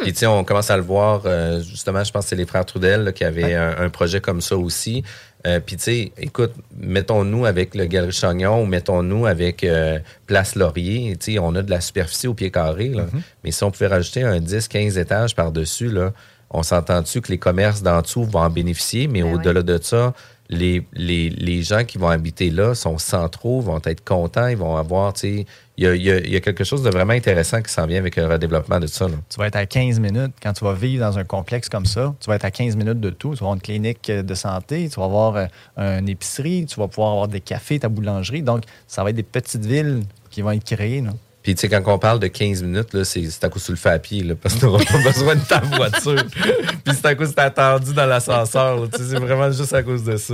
Et 0.06 0.14
tu 0.14 0.26
on 0.26 0.44
commence 0.44 0.70
à 0.70 0.78
le 0.78 0.84
voir, 0.84 1.24
euh, 1.26 1.62
justement, 1.62 2.04
je 2.04 2.12
pense 2.12 2.26
que 2.26 2.30
c'est 2.30 2.36
les 2.36 2.46
frères 2.46 2.66
Trudel 2.66 3.12
qui 3.14 3.24
avaient 3.24 3.54
un, 3.54 3.90
projet 3.90 4.22
comme 4.22 4.42
ça 4.42 4.58
aussi. 4.58 5.04
Euh, 5.46 5.60
puis, 5.60 5.78
tu 5.78 5.84
sais, 5.84 6.12
écoute, 6.18 6.54
mettons-nous 6.78 7.46
avec 7.46 7.76
le 7.76 7.86
Galerie 7.86 8.12
Chagnon 8.12 8.64
ou 8.64 8.66
mettons-nous 8.66 9.26
avec 9.26 9.64
euh, 9.64 10.00
Place 10.26 10.56
Laurier. 10.56 11.16
Tu 11.18 11.34
sais, 11.34 11.40
on 11.40 11.54
a 11.56 11.62
de 11.62 11.70
la 11.70 11.82
superficie 11.82 12.28
au 12.28 12.34
pied 12.34 12.50
carré. 12.50 12.90
Là. 12.90 13.04
Mm-hmm. 13.04 13.22
Mais 13.44 13.52
si 13.52 13.64
on 13.64 13.72
pouvait 13.72 13.88
rajouter 13.88 14.24
un 14.24 14.40
10, 14.40 14.68
15 14.68 14.98
étages 14.98 15.36
par-dessus, 15.36 15.90
là, 15.90 16.14
on 16.50 16.64
s'entend-tu 16.64 17.22
que 17.22 17.32
les 17.32 17.38
commerces 17.38 17.84
d'en 17.84 18.02
dessous 18.02 18.24
vont 18.24 18.40
en 18.40 18.50
bénéficier, 18.50 19.08
mais 19.08 19.22
ben 19.22 19.34
au-delà 19.34 19.62
de 19.62 19.80
ça, 19.82 20.14
les, 20.50 20.86
les, 20.94 21.30
les, 21.30 21.64
gens 21.64 21.84
qui 21.84 21.98
vont 21.98 22.10
habiter 22.10 22.50
là 22.50 22.76
sont 22.76 22.98
centraux, 22.98 23.62
vont 23.62 23.82
être 23.84 24.04
contents, 24.04 24.48
ils 24.48 24.58
vont 24.58 24.76
avoir, 24.76 25.14
il 25.24 25.46
y 25.78 25.86
a, 25.88 26.40
quelque 26.40 26.64
chose 26.64 26.84
de 26.84 26.90
vraiment 26.90 27.14
intéressant 27.14 27.62
qui 27.62 27.72
s'en 27.72 27.88
vient 27.88 27.98
avec 27.98 28.16
le 28.16 28.28
redéveloppement 28.28 28.80
de 28.80 28.88
ça. 28.88 29.08
Tu 29.30 29.40
vas 29.40 29.48
être 29.48 29.56
à 29.56 29.66
15 29.66 30.00
minutes, 30.00 30.34
quand 30.42 30.54
tu 30.54 30.64
vas 30.64 30.74
vivre 30.74 31.06
dans 31.06 31.18
un 31.18 31.24
complexe 31.24 31.68
comme 31.68 31.86
ça, 31.86 32.14
tu 32.20 32.30
vas 32.30 32.36
être 32.36 32.46
à 32.46 32.52
15 32.52 32.76
minutes 32.76 33.00
de 33.00 33.10
tout. 33.10 33.30
Tu 33.30 33.38
vas 33.38 33.46
avoir 33.46 33.56
une 33.56 33.62
clinique 33.62 34.12
de 34.12 34.36
santé, 34.36 34.88
tu 34.88 35.00
vas 35.00 35.06
avoir 35.06 35.36
euh, 35.36 36.00
une 36.00 36.10
épicerie, 36.10 36.66
tu 36.66 36.80
vas 36.80 36.88
pouvoir 36.88 37.12
avoir 37.12 37.28
des 37.28 37.42
cafés, 37.42 37.80
ta 37.80 37.90
boulangerie. 37.90 38.44
Donc, 38.44 38.64
ça 38.88 39.04
va 39.04 39.10
être 39.10 39.16
des 39.16 39.24
petites 39.24 39.66
villes 39.66 40.04
qui 40.30 40.42
vont 40.42 40.52
être 40.52 40.64
créées. 40.64 41.04
Puis, 41.46 41.54
tu 41.54 41.62
sais, 41.62 41.70
quand 41.70 41.94
on 41.94 42.00
parle 42.00 42.18
de 42.18 42.26
15 42.26 42.64
minutes, 42.64 43.04
c'est 43.04 43.44
à 43.44 43.50
cause 43.50 43.66
tu 43.66 43.72
le 43.72 43.78
fais 43.78 43.92
à 43.92 44.00
pied, 44.00 44.24
là, 44.24 44.34
parce 44.34 44.56
que 44.56 44.62
tu 44.62 44.66
n'auras 44.66 44.84
pas 44.84 44.98
besoin 45.04 45.36
de 45.36 45.42
ta 45.42 45.60
voiture. 45.60 46.26
Puis, 46.84 46.96
c'est 46.96 47.06
à 47.06 47.14
cause 47.14 47.30
que 47.30 47.36
tu 47.36 47.40
attendu 47.40 47.94
dans 47.94 48.08
l'ascenseur. 48.08 48.88
C'est 48.92 49.20
vraiment 49.20 49.52
juste 49.52 49.72
à 49.72 49.84
cause 49.84 50.04
de 50.04 50.18
ça. 50.18 50.34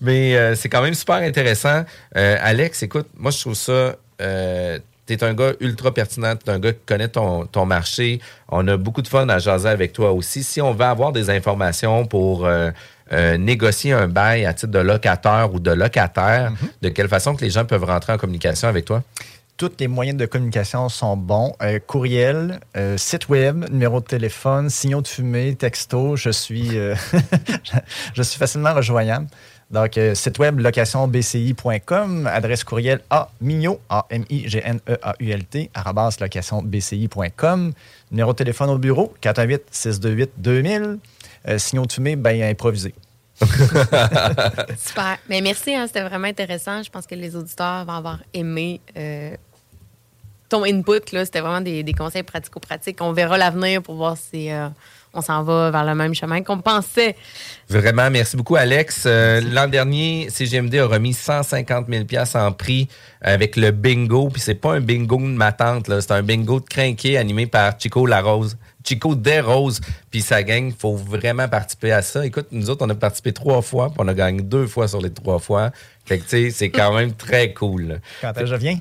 Mais 0.00 0.34
euh, 0.34 0.56
c'est 0.56 0.68
quand 0.68 0.82
même 0.82 0.94
super 0.94 1.18
intéressant. 1.18 1.84
Euh, 2.16 2.36
Alex, 2.40 2.82
écoute, 2.82 3.06
moi, 3.16 3.30
je 3.30 3.38
trouve 3.38 3.54
ça. 3.54 3.94
Euh, 4.20 4.80
tu 5.06 5.14
es 5.14 5.22
un 5.22 5.32
gars 5.32 5.52
ultra 5.60 5.94
pertinent, 5.94 6.34
tu 6.34 6.50
es 6.50 6.52
un 6.52 6.58
gars 6.58 6.72
qui 6.72 6.86
connaît 6.86 7.06
ton, 7.06 7.46
ton, 7.46 7.64
marché. 7.64 8.18
On 8.48 8.66
a 8.66 8.76
beaucoup 8.76 9.02
de 9.02 9.08
fun 9.08 9.28
à 9.28 9.38
jaser 9.38 9.68
avec 9.68 9.92
toi 9.92 10.10
aussi. 10.10 10.42
Si 10.42 10.60
on 10.60 10.72
veut 10.72 10.84
avoir 10.84 11.12
des 11.12 11.30
informations 11.30 12.04
pour 12.04 12.48
négocier 13.38 13.92
un 13.92 14.08
bail 14.08 14.44
à 14.44 14.54
titre 14.54 14.72
de 14.72 14.78
locateur 14.80 15.54
ou 15.54 15.60
de 15.60 15.70
locataire, 15.70 16.50
mm-hmm. 16.50 16.82
de 16.82 16.88
quelle 16.88 17.08
façon 17.08 17.36
que 17.36 17.44
les 17.44 17.50
gens 17.50 17.64
peuvent 17.64 17.84
rentrer 17.84 18.12
en 18.12 18.16
communication 18.16 18.66
avec 18.66 18.86
toi? 18.86 19.04
Tous 19.62 19.70
les 19.78 19.86
moyens 19.86 20.18
de 20.18 20.26
communication 20.26 20.88
sont 20.88 21.16
bons. 21.16 21.54
Euh, 21.62 21.78
courriel, 21.78 22.58
euh, 22.76 22.96
site 22.96 23.28
web, 23.28 23.64
numéro 23.70 24.00
de 24.00 24.04
téléphone, 24.04 24.68
signaux 24.68 25.02
de 25.02 25.06
fumée, 25.06 25.54
texto. 25.54 26.16
Je 26.16 26.30
suis, 26.30 26.76
euh, 26.76 26.96
je 28.14 28.22
suis 28.22 28.40
facilement 28.40 28.74
rejoignable. 28.74 29.28
Donc, 29.70 29.96
site 30.14 30.40
web 30.40 30.58
locationbci.com, 30.58 32.26
adresse 32.26 32.64
courriel 32.64 33.02
a 33.08 33.30
mignon, 33.40 33.78
a 33.88 34.04
m 34.10 34.24
i 34.30 34.48
g 34.48 34.60
n 34.64 34.80
e 34.88 34.98
a 35.00 35.14
u 35.20 35.30
l 35.30 35.44
t 35.44 35.70
locationbci.com, 36.20 37.72
numéro 38.10 38.32
de 38.32 38.36
téléphone 38.36 38.70
au 38.70 38.78
bureau 38.78 39.14
418 39.20 39.62
628 39.70 40.30
2000. 40.38 40.98
signaux 41.58 41.86
de 41.86 41.92
fumée, 41.92 42.16
bien 42.16 42.48
improvisé. 42.48 42.94
Super. 43.40 45.18
Mais 45.28 45.40
merci, 45.40 45.72
hein, 45.74 45.86
c'était 45.86 46.02
vraiment 46.02 46.28
intéressant. 46.28 46.82
Je 46.82 46.90
pense 46.90 47.06
que 47.06 47.14
les 47.14 47.36
auditeurs 47.36 47.84
vont 47.84 47.92
avoir 47.94 48.18
aimé 48.34 48.80
ton 50.52 50.64
input. 50.64 51.00
C'était 51.10 51.40
vraiment 51.40 51.60
des, 51.60 51.94
conseils 51.96 52.22
pratico-pratiques. 52.22 52.98
On 53.00 53.12
verra 53.12 53.38
l'avenir 53.38 53.82
pour 53.82 53.94
voir 53.94 54.16
si 54.16 54.50
euh, 54.50 54.68
on 55.14 55.22
s'en 55.22 55.42
va 55.42 55.70
vers 55.70 55.84
le 55.84 55.94
même 55.94 56.14
chemin 56.14 56.42
qu'on 56.42 56.58
pensait. 56.58 57.16
Vraiment, 57.68 58.10
merci 58.10 58.36
beaucoup, 58.36 58.56
Alex. 58.56 59.04
Euh, 59.06 59.40
l'an 59.40 59.66
dernier, 59.66 60.28
CGMD 60.30 60.74
a 60.76 60.86
remis 60.86 61.14
150 61.14 61.86
000 61.88 62.04
en 62.34 62.52
prix 62.52 62.88
avec 63.22 63.56
le 63.56 63.70
bingo. 63.70 64.28
Puis 64.28 64.42
c'est 64.42 64.54
pas 64.54 64.74
un 64.74 64.80
bingo 64.80 65.16
de 65.16 65.22
ma 65.22 65.52
tante, 65.52 65.86
c'est 65.88 66.12
un 66.12 66.22
bingo 66.22 66.60
de 66.60 66.66
crinqué 66.66 67.16
animé 67.16 67.46
par 67.46 67.72
Chico 67.78 68.06
Larose. 68.06 68.56
Chico 68.84 69.14
Desroses, 69.14 69.80
puis 70.10 70.22
sa 70.22 70.42
gang, 70.42 70.66
il 70.66 70.74
faut 70.74 70.96
vraiment 70.96 71.48
participer 71.48 71.92
à 71.92 72.02
ça. 72.02 72.26
Écoute, 72.26 72.48
nous 72.50 72.68
autres, 72.68 72.84
on 72.84 72.90
a 72.90 72.96
participé 72.96 73.32
trois 73.32 73.62
fois, 73.62 73.90
puis 73.90 73.98
on 74.00 74.08
a 74.08 74.14
gagné 74.14 74.42
deux 74.42 74.66
fois 74.66 74.88
sur 74.88 75.00
les 75.00 75.10
trois 75.12 75.38
fois. 75.38 75.70
Fait 76.04 76.18
que, 76.18 76.24
tu 76.24 76.30
sais, 76.30 76.50
c'est 76.50 76.70
quand 76.70 76.92
même 76.92 77.12
très 77.12 77.54
cool. 77.54 78.00
Quand 78.20 78.32
je 78.44 78.56
viens? 78.56 78.78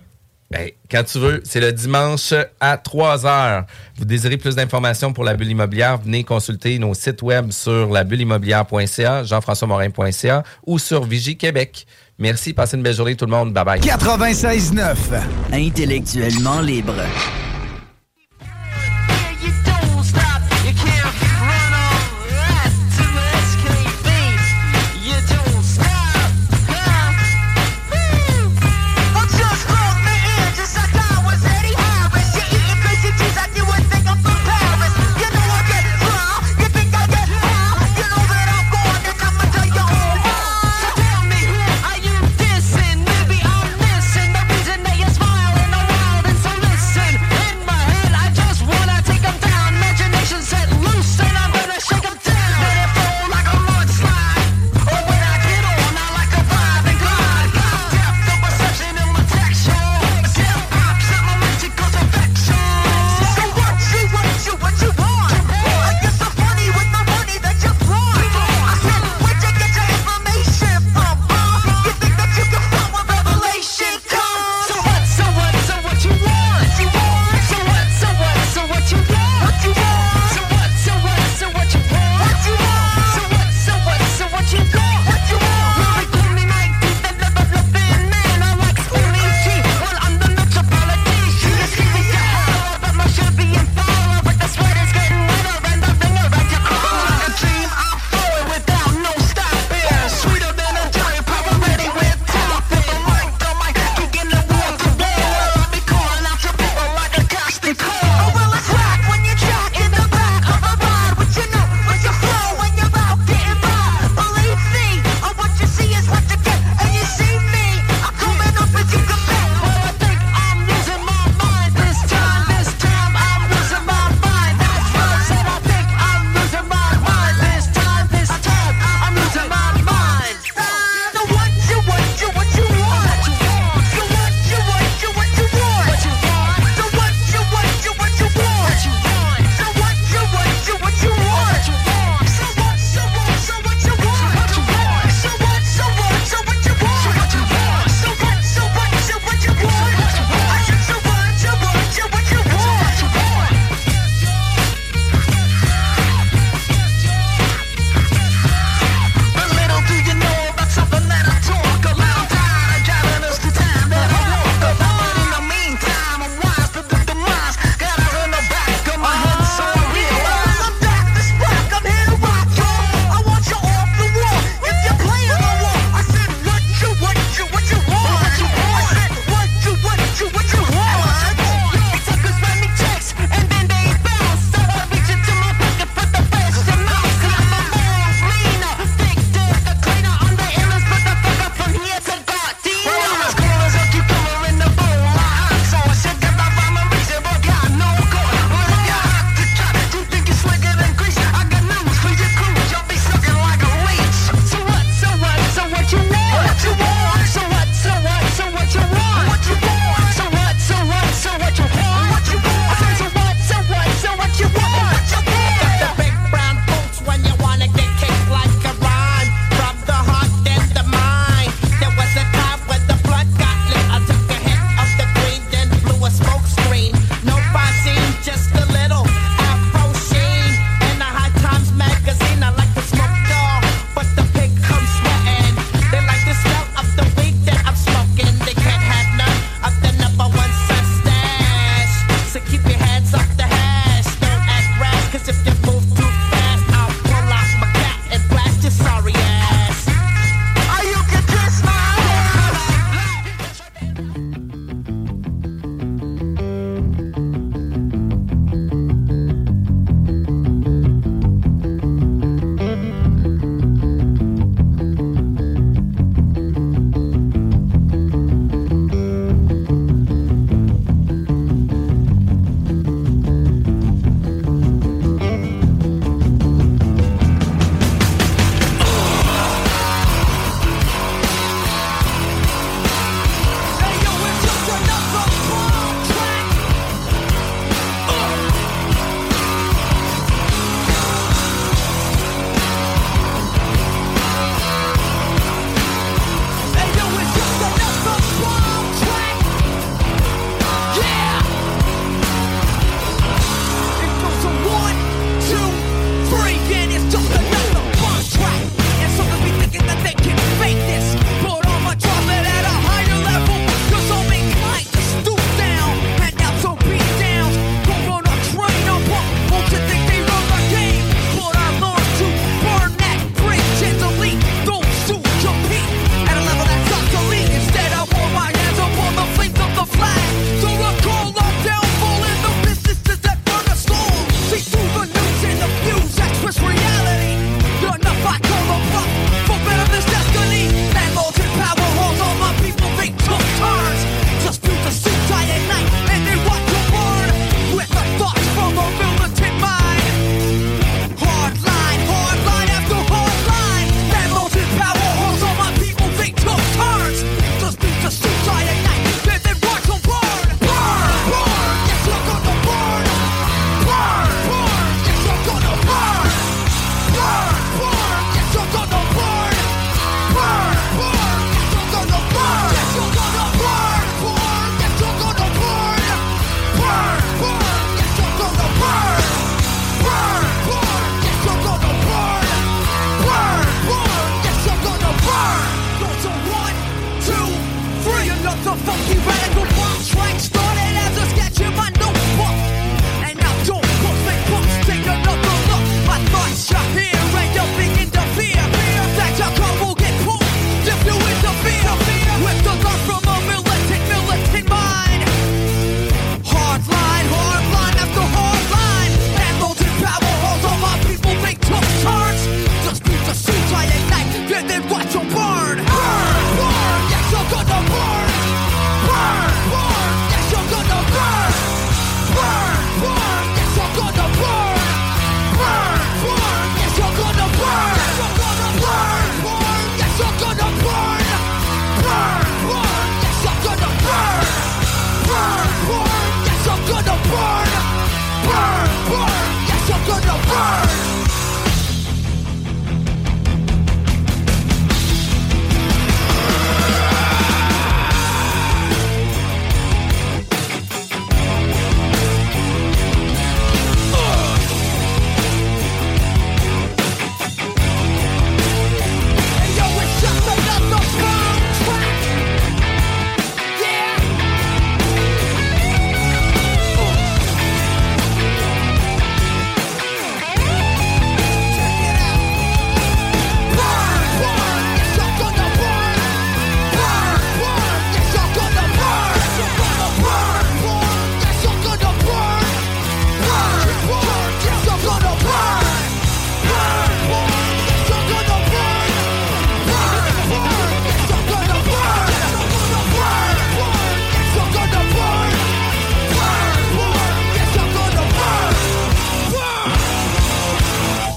Ben, 0.51 0.69
quand 0.89 1.03
tu 1.03 1.17
veux, 1.17 1.41
c'est 1.45 1.61
le 1.61 1.71
dimanche 1.71 2.33
à 2.59 2.77
3 2.77 3.25
heures. 3.25 3.65
Vous 3.97 4.05
désirez 4.05 4.37
plus 4.37 4.55
d'informations 4.55 5.13
pour 5.13 5.23
la 5.23 5.35
bulle 5.35 5.51
immobilière, 5.51 5.97
venez 5.97 6.25
consulter 6.25 6.77
nos 6.77 6.93
sites 6.93 7.21
web 7.21 7.51
sur 7.51 7.89
labulleimmobilière.ca, 7.89 9.23
jean-françois-morin.ca 9.23 10.43
ou 10.65 10.77
sur 10.77 11.05
Vigie 11.05 11.37
Québec. 11.37 11.87
Merci, 12.19 12.53
passez 12.53 12.75
une 12.75 12.83
belle 12.83 12.95
journée 12.95 13.15
tout 13.15 13.25
le 13.25 13.31
monde. 13.31 13.53
Bye 13.53 13.65
bye. 13.65 13.79
96.9 13.79 14.95
Intellectuellement 15.53 16.59
libre. 16.59 16.95